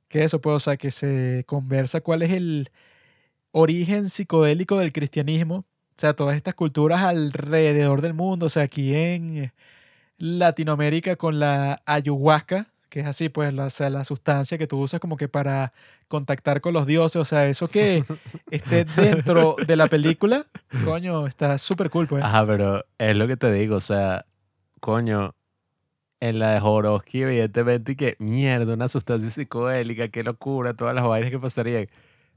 [0.09, 2.71] Que eso, pues, o sea, que se conversa cuál es el
[3.53, 5.57] origen psicodélico del cristianismo.
[5.97, 9.53] O sea, todas estas culturas alrededor del mundo, o sea, aquí en
[10.19, 14.79] Latinoamérica con la ayahuasca, que es así, pues, la, o sea, la sustancia que tú
[14.79, 15.73] usas como que para
[16.07, 18.05] contactar con los dioses, o sea, eso que
[18.53, 20.47] esté dentro de la película,
[20.85, 22.23] coño, está súper cool, pues.
[22.23, 24.27] Ajá, pero es lo que te digo, o sea,
[24.79, 25.35] coño,
[26.21, 31.05] en la de Jodorowsky, evidentemente, y que mierda, una sustancia psicodélica, qué locura, todas las
[31.05, 31.89] vainas que pasarían.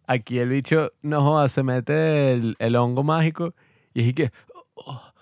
[0.08, 3.54] Aquí el bicho, no joda, se mete el, el hongo mágico
[3.94, 4.32] y es que,
[4.74, 5.14] oh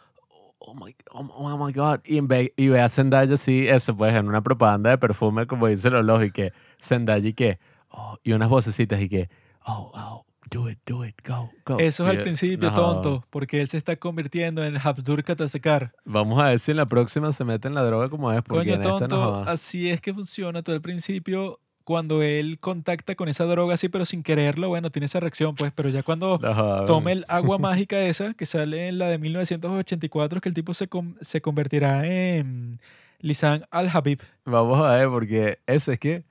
[0.75, 4.27] my, oh, oh my God, y, ve, y ve a Zendaya así, eso, pues, en
[4.27, 8.49] una propaganda de perfume, como dice los y que Zendaya y que, oh, y unas
[8.49, 9.29] vocecitas y que,
[9.65, 11.79] oh, oh, do it, do it, go, go.
[11.79, 15.93] Eso es Y al principio, no, tonto, porque él se está convirtiendo en Habsdur Katasekar.
[16.05, 18.59] Vamos a ver si en la próxima se mete en la droga como es, porque
[18.59, 21.59] Coño, en esta no tonto, así es que funciona todo al principio.
[21.85, 25.71] Cuando él contacta con esa droga así, pero sin quererlo, bueno, tiene esa reacción, pues,
[25.73, 30.41] pero ya cuando No tome el agua mágica esa, que sale en la de 1984,
[30.41, 30.89] que el tipo se,
[31.21, 32.81] se convertirá en
[33.19, 34.19] Lisan al-Habib.
[34.45, 36.25] Vamos a ver, porque eso es que,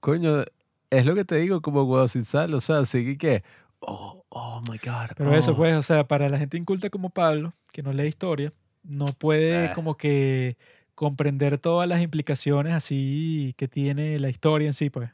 [0.00, 0.44] coño,
[0.90, 3.42] es lo que te digo, como huevo sin sal, o sea, sigue que,
[3.80, 5.16] oh, oh my God.
[5.16, 5.56] Pero eso, oh.
[5.56, 8.52] pues, o sea, para la gente inculta como Pablo, que no lee historia,
[8.84, 10.56] no puede como que
[11.02, 15.10] comprender todas las implicaciones así que tiene la historia en sí, pues.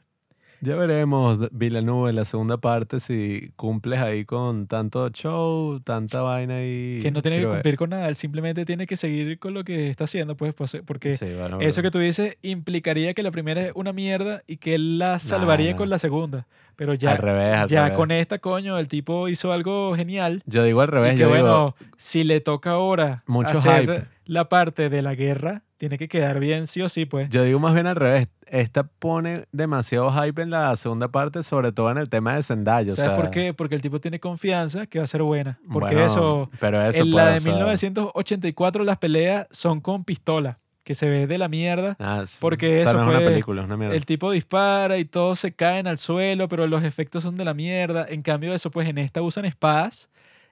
[0.61, 6.61] Ya veremos, Villeneuve, en la segunda parte, si cumples ahí con tanto show, tanta vaina
[6.63, 6.99] y...
[7.01, 7.55] Que no tiene que ver.
[7.55, 10.77] cumplir con nada, él simplemente tiene que seguir con lo que está haciendo, pues, pues,
[10.85, 14.57] porque Sí, bueno, eso que tú dices implicaría que la primera es una mierda y
[14.57, 16.45] que él la salvaría con la segunda.
[16.75, 17.97] Pero ya, al revés, al ya revés.
[17.97, 20.43] con esta, coño, el tipo hizo algo genial.
[20.45, 23.81] Yo digo al revés, y que yo digo, bueno, si le toca ahora Mucho hacer
[23.81, 24.18] hype.
[24.29, 27.29] La parte de la guerra, tiene que quedar bien sí o sí, pues.
[27.29, 28.27] yo digo más bien al revés.
[28.45, 32.93] Esta pone demasiado hype en la segunda parte, sobre todo en el tema de Zendaya.
[32.93, 33.55] o ¿Sabes sea, por qué?
[33.55, 35.59] Porque el tipo tiene confianza que va a ser buena.
[35.71, 40.03] Porque bueno, eso, pero eso en la o de sea, 1984 las peleas son con
[40.03, 40.59] pistola.
[40.83, 41.95] que se ve de la mierda.
[41.99, 42.37] Ah, sí.
[42.39, 43.95] Porque O sea, eso no es una película, es una mierda.
[43.95, 47.55] El tipo dispara y todos se caen al suelo, pero los efectos son de la
[47.55, 48.05] mierda.
[48.07, 50.09] En cambio eso, pues en esta usan espadas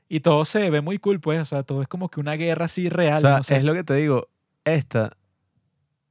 [0.10, 1.42] y todo se ve muy cool, pues.
[1.42, 3.18] O sea, todo es como que una guerra así real.
[3.18, 4.30] O sea, no es lo que te digo.
[4.64, 5.18] Esta,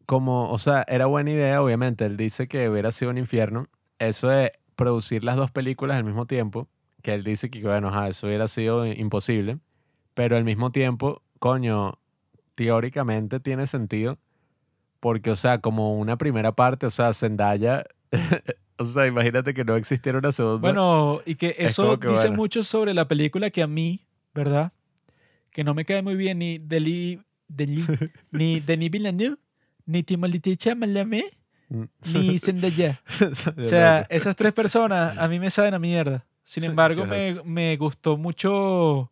[0.06, 2.04] como, o sea, era buena idea, obviamente.
[2.06, 3.68] Él dice que hubiera sido un infierno.
[3.98, 6.68] Eso de producir las dos películas al mismo tiempo,
[7.02, 9.58] que él dice que, bueno, ajá, eso hubiera sido imposible.
[10.14, 11.98] Pero al mismo tiempo, coño,
[12.54, 14.18] teóricamente tiene sentido.
[15.00, 17.84] Porque, o sea, como una primera parte, o sea, Zendaya.
[18.78, 20.58] o sea, imagínate que no existiera una segunda.
[20.60, 22.36] Bueno, y que Es eso que dice bueno.
[22.36, 24.72] mucho sobre la película que a mí, ¿verdad?
[25.50, 27.84] Que no me cae muy bien ni Deli, Deli-
[28.30, 29.36] ni Denis Villeneuve,
[29.86, 31.24] ni Timothée Chalamet,
[32.12, 33.00] ni Zendaya.
[33.58, 36.24] O sea, esas tres personas a mí me saben a mierda.
[36.42, 39.10] Sin embargo, me, me gustó mucho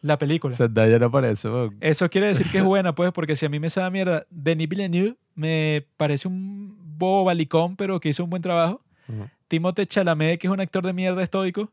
[0.00, 0.54] la película.
[0.56, 1.76] Zendaya no aparece, weón.
[1.80, 4.26] Eso quiere decir que es buena, pues, porque si a mí me sabe a mierda,
[4.30, 8.82] Denis Villeneuve me parece un bobo balicón, pero que hizo un buen trabajo.
[9.08, 9.28] Ujú.
[9.48, 11.70] Timothée Chalamet, que es un actor de mierda estoico,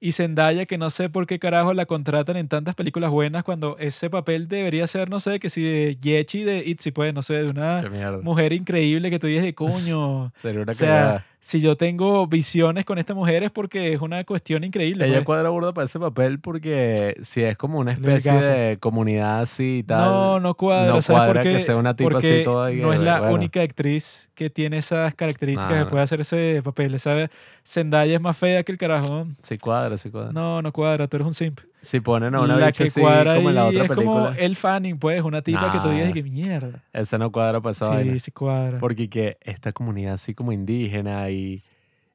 [0.00, 3.76] y Zendaya, que no sé por qué carajo la contratan en tantas películas buenas cuando
[3.78, 7.34] ese papel debería ser, no sé, que si de Yechi de Itzy, pues, no sé,
[7.34, 7.84] de una
[8.22, 10.32] mujer increíble que tú dices de coño.
[10.66, 11.26] O sea.
[11.42, 15.06] Si yo tengo visiones con esta mujer es porque es una cuestión increíble.
[15.06, 15.24] Ella pues.
[15.24, 19.82] cuadra burda para ese papel porque si es como una especie de comunidad así y
[19.82, 20.00] tal.
[20.04, 20.92] No, no cuadra.
[20.92, 21.60] no ¿sabes por cuadra que qué?
[21.60, 23.34] sea una tipa así Porque toda y no es que, la bueno.
[23.34, 27.00] única actriz que tiene esas características No, que puede hacer ese papel.
[27.00, 27.30] ¿sabes?
[27.66, 29.26] Zendaya es más fea que el carajo.
[29.42, 30.32] Sí cuadra, sí cuadra.
[30.32, 31.08] No, no cuadra.
[31.08, 31.60] Tú eres un simp.
[31.82, 33.90] Si ponen a una la bicha que así cuadra como en la ahí otra es
[33.92, 35.22] como El Fanning, pues.
[35.22, 36.82] Una tipa que tú dices que mierda.
[36.92, 38.78] esa no cuadra para esa Sí, sí cuadra.
[38.78, 41.62] Porque que esta comunidad así como indígena y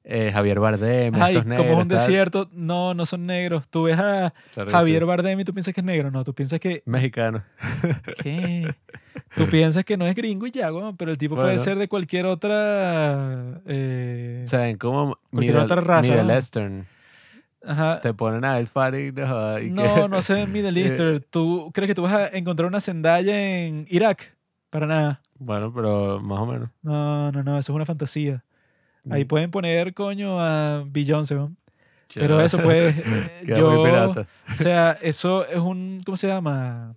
[0.08, 1.98] eh, Javier Bardem, Ay, estos como es negros, un tal.
[1.98, 3.68] desierto, no, no son negros.
[3.68, 5.08] Tú ves a Claro Javier sí.
[5.08, 6.12] Bardem y tú piensas que es negro.
[6.12, 7.44] No, tú piensas que Mexicano.
[8.22, 8.74] ¿Qué?
[9.36, 11.64] Tú piensas que no es gringo y ya, weón, pero el tipo puede Bueno.
[11.64, 13.60] ser de cualquier otra.
[13.66, 16.34] eh, O sea, ven como Cualquier Middle, otra raza, Middle ¿no?
[16.34, 16.86] Eastern.
[17.66, 18.00] Ajá.
[18.02, 21.24] Te ponen a El Farid no, joda, y No, no sé, Middle Eh, Eastern.
[21.30, 24.36] ¿Tú crees que tú vas a encontrar una Zendaya en Irak?
[24.70, 25.22] Para nada.
[25.38, 26.70] Bueno, pero más o menos.
[26.82, 28.44] No, no, no, eso es una fantasía.
[29.10, 29.28] Ahí Mm.
[29.28, 31.58] pueden poner, coño, a Beyoncé, weón.
[32.14, 33.84] Pero eso, pues, eh, yo...
[33.84, 34.28] pirata.
[34.54, 36.00] O sea, eso es un.
[36.06, 36.96] ¿Cómo se llama?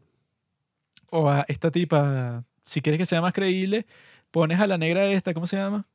[1.11, 2.45] O a esta tipa.
[2.63, 3.87] Si quieres que sea más creíble,
[4.31, 5.87] pones a la negra esta, ¿cómo se llama?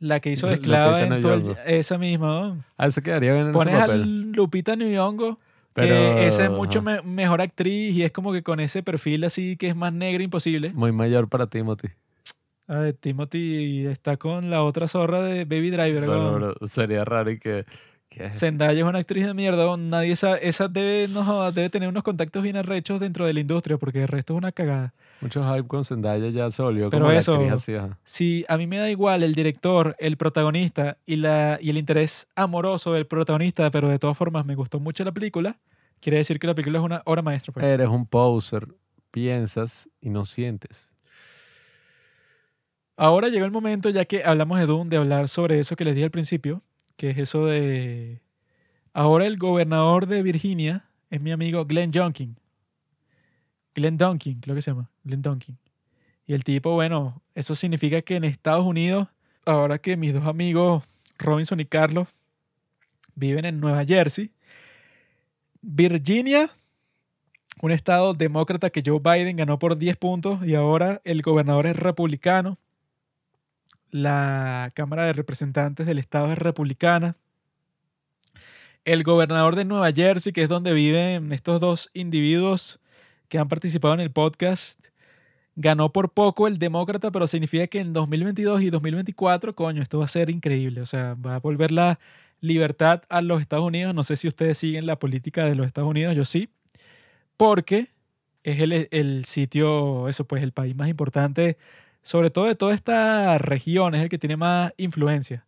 [0.00, 1.56] La que hizo de esclava en todo el-.
[1.66, 2.26] Esa misma.
[2.54, 2.58] ¿no?
[2.76, 3.96] Ah, eso quedaría bien en Pones ese a.
[3.96, 5.38] Lupita Nyong'o,
[5.74, 9.56] que esa es mucho me- mejor actriz y es como que con ese perfil así
[9.56, 10.70] que es más negra imposible.
[10.72, 11.88] Muy mayor para Timothy.
[12.68, 16.04] A ver, Timothy está con la otra zorra de Baby Driver.
[16.06, 17.64] Bueno, bro, sería raro y que...
[18.32, 19.76] Zendaya es una actriz de mierda.
[19.76, 20.40] Nadie sabe.
[20.48, 24.08] Esa debe, no, debe tener unos contactos bien arrechos dentro de la industria porque el
[24.08, 24.92] resto es una cagada.
[25.20, 27.98] Mucho hype con Zendaya ya se volvió Pero como la eso- actriz así, ajá.
[28.04, 32.26] Si a mí me da igual el director, el protagonista y, la, y el interés
[32.34, 35.58] amoroso del protagonista, pero de todas formas me gustó mucho la película,
[36.00, 37.52] quiere decir que la película es una obra maestra.
[37.52, 37.64] pues.
[37.66, 38.66] Eres un poser,
[39.10, 40.92] piensas y no sientes.
[42.96, 45.94] Ahora llegó el momento, ya que hablamos de Dune, de hablar sobre eso que les
[45.94, 46.60] dije al principio,
[46.98, 48.20] que es eso de...
[48.92, 52.36] Ahora el gobernador de Virginia es mi amigo Glenn Youngkin.
[53.74, 54.90] Glenn Dunkin, creo que se llama.
[55.04, 55.56] Glenn Dunkin.
[56.26, 59.06] Y el tipo, bueno, eso significa que en Estados Unidos,
[59.46, 60.82] ahora que mis dos amigos,
[61.18, 62.08] Robinson y Carlos,
[63.14, 64.32] viven en Nueva Jersey,
[65.62, 66.50] Virginia,
[67.62, 71.76] un estado demócrata que Joe Biden ganó por 10 puntos y ahora el gobernador es
[71.76, 72.58] republicano.
[73.90, 77.16] La Cámara de Representantes del estado es republicana.
[78.84, 82.80] El gobernador de Nueva Jersey, que es donde viven estos dos individuos
[83.28, 84.86] que han participado en el podcast,
[85.56, 90.04] ganó por poco el demócrata, pero significa que en 2022 y 2024, coño, esto va
[90.04, 90.80] a ser increíble.
[90.80, 91.98] O sea, va a volver la
[92.40, 93.94] libertad a los Estados Unidos.
[93.94, 96.50] No sé si ustedes siguen la política de los Estados Unidos, yo sí,
[97.36, 97.88] porque
[98.44, 101.58] es el, el sitio, eso pues, el país más importante,
[102.02, 105.46] sobre todo de toda esta región, es el que tiene más influencia.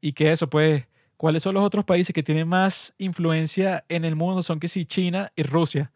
[0.00, 4.16] Y que eso, pues, ¿cuáles son los otros países que tienen más influencia en el
[4.16, 4.42] mundo?
[4.42, 5.92] Son que sí, China y Rusia.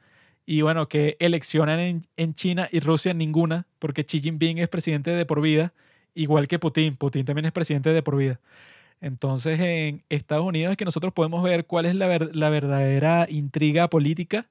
[0.47, 5.11] Y bueno, que eleccionan en, en China y Rusia ninguna, porque Xi Jinping es presidente
[5.13, 5.73] de por vida,
[6.15, 6.97] igual que Putin.
[6.97, 8.41] Putin también es presidente de por vida.
[9.01, 13.27] Entonces, en Estados Unidos es que nosotros podemos ver cuál es la, ver- la verdadera
[13.31, 14.49] intriga política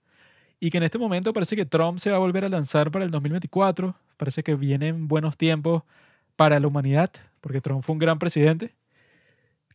[0.60, 3.06] y que en este momento parece que Trump se va a volver a lanzar para
[3.06, 3.96] el 2024.
[4.18, 5.84] Parece que vienen buenos tiempos
[6.36, 8.76] para la humanidad, porque Trump fue un gran presidente.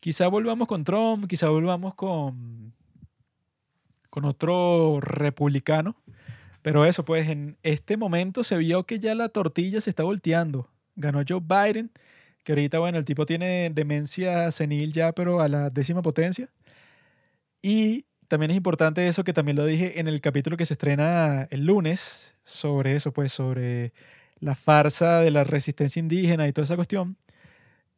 [0.00, 2.74] Quizá volvamos con Trump, quizá volvamos con,
[4.10, 5.96] con otro republicano.
[6.60, 10.68] Pero eso, pues en este momento se vio que ya la tortilla se está volteando.
[10.96, 11.90] Ganó Joe Biden,
[12.42, 16.48] que ahorita, bueno, el tipo tiene demencia senil ya, pero a la décima potencia.
[17.62, 18.04] Y
[18.34, 21.64] también es importante eso que también lo dije en el capítulo que se estrena el
[21.66, 23.92] lunes, sobre eso, pues sobre
[24.40, 27.16] la farsa de la resistencia indígena y toda esa cuestión.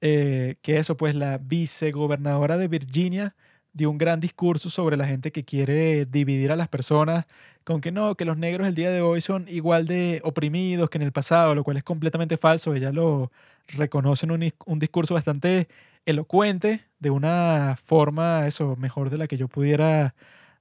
[0.00, 3.34] eh, que eso, pues la vicegobernadora de Virginia
[3.72, 7.26] dio un gran discurso sobre la gente que quiere dividir a las personas
[7.64, 10.98] con que no, que los negros el día de hoy son igual de oprimidos que
[10.98, 12.74] en el pasado, lo cual es completamente falso.
[12.74, 13.32] Ella lo
[13.68, 15.68] reconoce en un, dis- un discurso bastante
[16.06, 20.14] elocuente, de una forma, eso, mejor de la que yo pudiera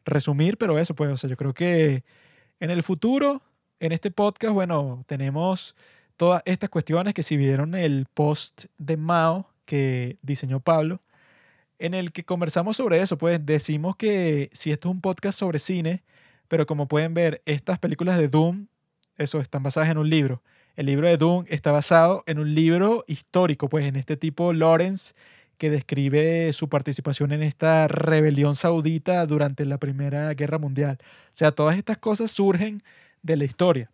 [0.05, 2.03] resumir, pero eso, pues, o sea, yo creo que
[2.59, 3.41] en el futuro,
[3.79, 5.75] en este podcast, bueno, tenemos
[6.17, 11.01] todas estas cuestiones que si vieron el post de Mao que diseñó Pablo,
[11.79, 15.59] en el que conversamos sobre eso, pues decimos que si esto es un podcast sobre
[15.59, 16.03] cine,
[16.47, 18.67] pero como pueden ver, estas películas de Doom,
[19.17, 20.41] eso, están basadas en un libro.
[20.75, 25.13] El libro de Doom está basado en un libro histórico, pues en este tipo Lawrence,
[25.57, 30.97] que describe su participación en esta rebelión saudita durante la Primera Guerra Mundial.
[31.01, 32.83] O sea, todas estas cosas surgen
[33.21, 33.89] de la historia.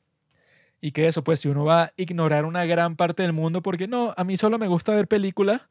[0.81, 3.87] Y que eso, pues si uno va a ignorar una gran parte del mundo, porque
[3.87, 5.61] no, a mí solo me gusta ver películas,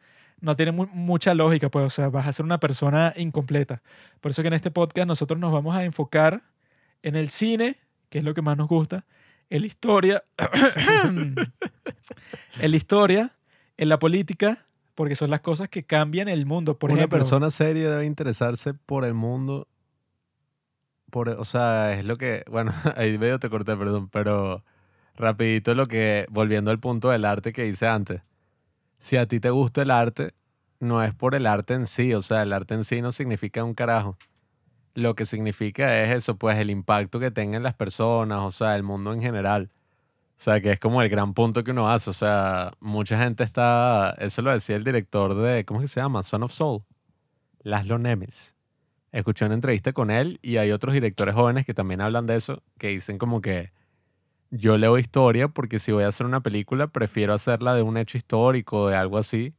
[0.41, 3.83] no tiene mu- mucha lógica, pues, o sea, vas a ser una persona incompleta.
[4.21, 6.45] Por eso que en este podcast nosotros nos vamos a enfocar
[7.03, 7.77] en el cine,
[8.09, 9.05] que es lo que más nos gusta,
[9.51, 10.25] en la historia,
[11.05, 13.37] en la historia,
[13.77, 16.79] en la política, porque son las cosas que cambian el mundo.
[16.79, 19.67] Por Una ejemplo, persona seria debe interesarse por el mundo.
[21.11, 22.45] Por, o sea, es lo que.
[22.49, 24.65] Bueno, ahí medio te corté, perdón, pero
[25.17, 26.27] rapidito lo que.
[26.31, 28.23] Volviendo al punto del arte que hice antes.
[28.99, 30.33] Si a ti te gusta el arte,
[30.79, 32.15] no es por el arte en sí.
[32.15, 34.17] O sea, el arte en sí no significa un carajo.
[35.01, 38.83] Lo que significa es eso, pues el impacto que tengan las personas, o sea, el
[38.83, 39.71] mundo en general.
[39.73, 42.11] O sea, que es como el gran punto que uno hace.
[42.11, 44.15] O sea, mucha gente está.
[44.19, 45.65] Eso lo decía el director de.
[45.65, 46.23] ¿Cómo es que se llama?
[46.23, 46.83] Son of Soul.
[47.63, 48.57] Laszlo Nemes.
[49.13, 52.63] Escuché una entrevista con él y hay otros directores jóvenes que también hablan de eso,
[52.79, 53.73] que dicen como que
[54.51, 58.19] yo leo historia porque si voy a hacer una película prefiero hacerla de un hecho
[58.19, 59.55] histórico, de algo así,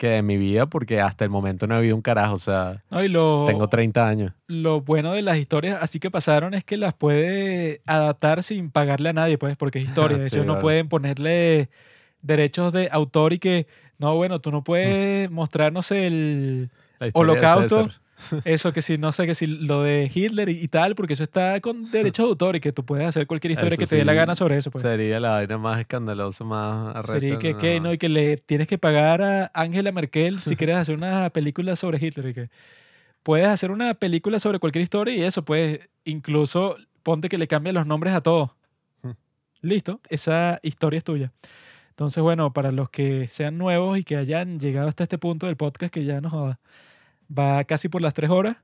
[0.00, 2.32] que de mi vida porque hasta el momento no he habido un carajo.
[2.32, 3.04] O sea, ¿no?
[3.04, 4.32] y lo, tengo 30 años.
[4.46, 9.10] lo bueno de las historias así que pasaron es que las puede adaptar sin pagarle
[9.10, 10.16] a nadie, pues, porque es historia.
[10.18, 11.68] De Sí, hecho, no pueden ponerle
[12.22, 13.66] derechos de autor y que,
[13.98, 17.90] no, bueno, tú no puedes mostrar, no sé, el de holocausto.
[18.44, 21.22] Eso que si, no sé, que si lo de Hitler y, y tal, porque eso
[21.22, 23.96] está con derechos de autor y que tú puedes hacer cualquier historia Eso que te
[23.96, 24.82] dé la gana sobre eso, pues.
[24.82, 27.12] Sería la vaina más escandalosa, más arrecha.
[27.12, 27.58] Sería que, no.
[27.58, 31.30] que, no, y que le tienes que pagar a Angela Merkel si quieres hacer una
[31.30, 32.28] película sobre Hitler.
[32.28, 32.50] Y que
[33.22, 37.74] puedes hacer una película sobre cualquier historia y eso, pues incluso ponte que le cambien
[37.74, 38.50] los nombres a todos.
[39.02, 39.12] Hmm.
[39.62, 41.32] Listo, esa historia es tuya.
[41.90, 45.56] Entonces, bueno, para los que sean nuevos y que hayan llegado hasta este punto del
[45.56, 46.58] podcast, que ya nos joda,
[47.36, 48.56] va casi por las tres horas,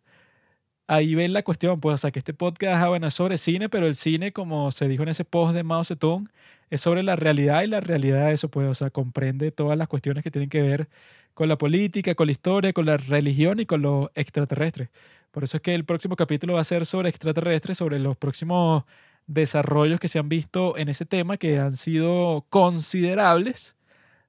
[0.87, 3.87] ahí ven la cuestión, pues, o sea, que este podcast, ah, bueno, sobre cine, pero
[3.87, 6.29] el cine, como se dijo en ese post de Mao Zedong,
[6.71, 10.25] es sobre la realidad y la realidad eso, pues, o sea, comprende todas las cuestiones
[10.25, 10.89] que tienen que ver
[11.35, 14.91] con la política, con la historia, con la religión y con lo extraterrestre.
[15.31, 18.85] Por eso es que el próximo capítulo va a ser sobre extraterrestres, sobre los próximos
[19.27, 23.77] desarrollos que se han visto en ese tema, que han sido considerables.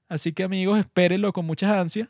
[0.08, 2.08] Así que amigos, espérenlo con muchas ansias,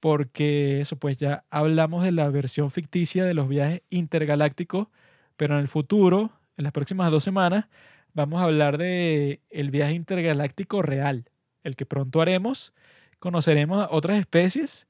[0.00, 4.88] porque eso pues ya hablamos de la versión ficticia de los viajes intergalácticos,
[5.36, 7.66] pero en el futuro, en las próximas dos semanas,
[8.14, 11.30] vamos a hablar de el viaje intergaláctico real,
[11.64, 12.72] el que pronto haremos.
[13.18, 14.88] Conoceremos a otras especies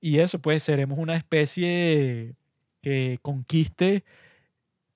[0.00, 2.34] y eso pues seremos una especie
[2.82, 4.04] que conquiste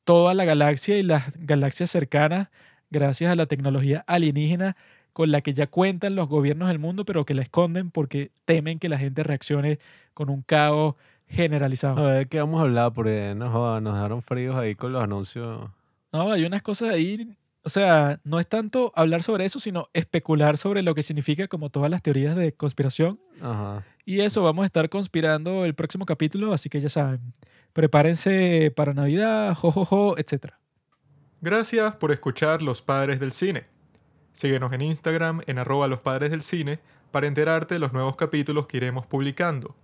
[0.04, 2.48] toda la galaxia y las galaxias cercanas
[2.90, 4.76] gracias a la tecnología alienígena
[5.12, 8.78] con la que ya cuentan los gobiernos del mundo, pero que la esconden porque temen
[8.78, 9.78] que la gente reaccione
[10.14, 10.94] con un caos
[11.28, 11.98] generalizado.
[12.06, 12.92] A ver, ¿qué vamos a hablar?
[12.92, 15.70] Porque no joda, nos dejaron fríos ahí con los anuncios.
[16.12, 17.28] No, hay unas cosas ahí,
[17.64, 21.70] o sea, no es tanto hablar sobre eso, sino especular sobre lo que significa como
[21.70, 23.20] todas las teorías de conspiración.
[23.40, 23.84] Ajá.
[24.04, 27.32] Y eso vamos a estar conspirando el próximo capítulo, así que ya saben,
[27.72, 30.54] prepárense para Navidad, jojojo, etc.
[31.40, 33.71] Gracias por escuchar Los Padres del Cine.
[34.32, 36.80] Síguenos en Instagram en arroba los padres del cine
[37.10, 39.76] para enterarte de los nuevos capítulos que iremos publicando.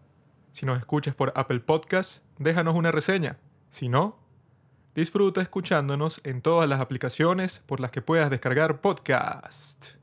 [0.53, 3.39] Si nos escuchas por Apple Podcast, déjanos una reseña.
[3.71, 4.19] Si no,
[4.95, 9.98] disfruta escuchándonos en todas las aplicaciones por las que puedas descargar podcast.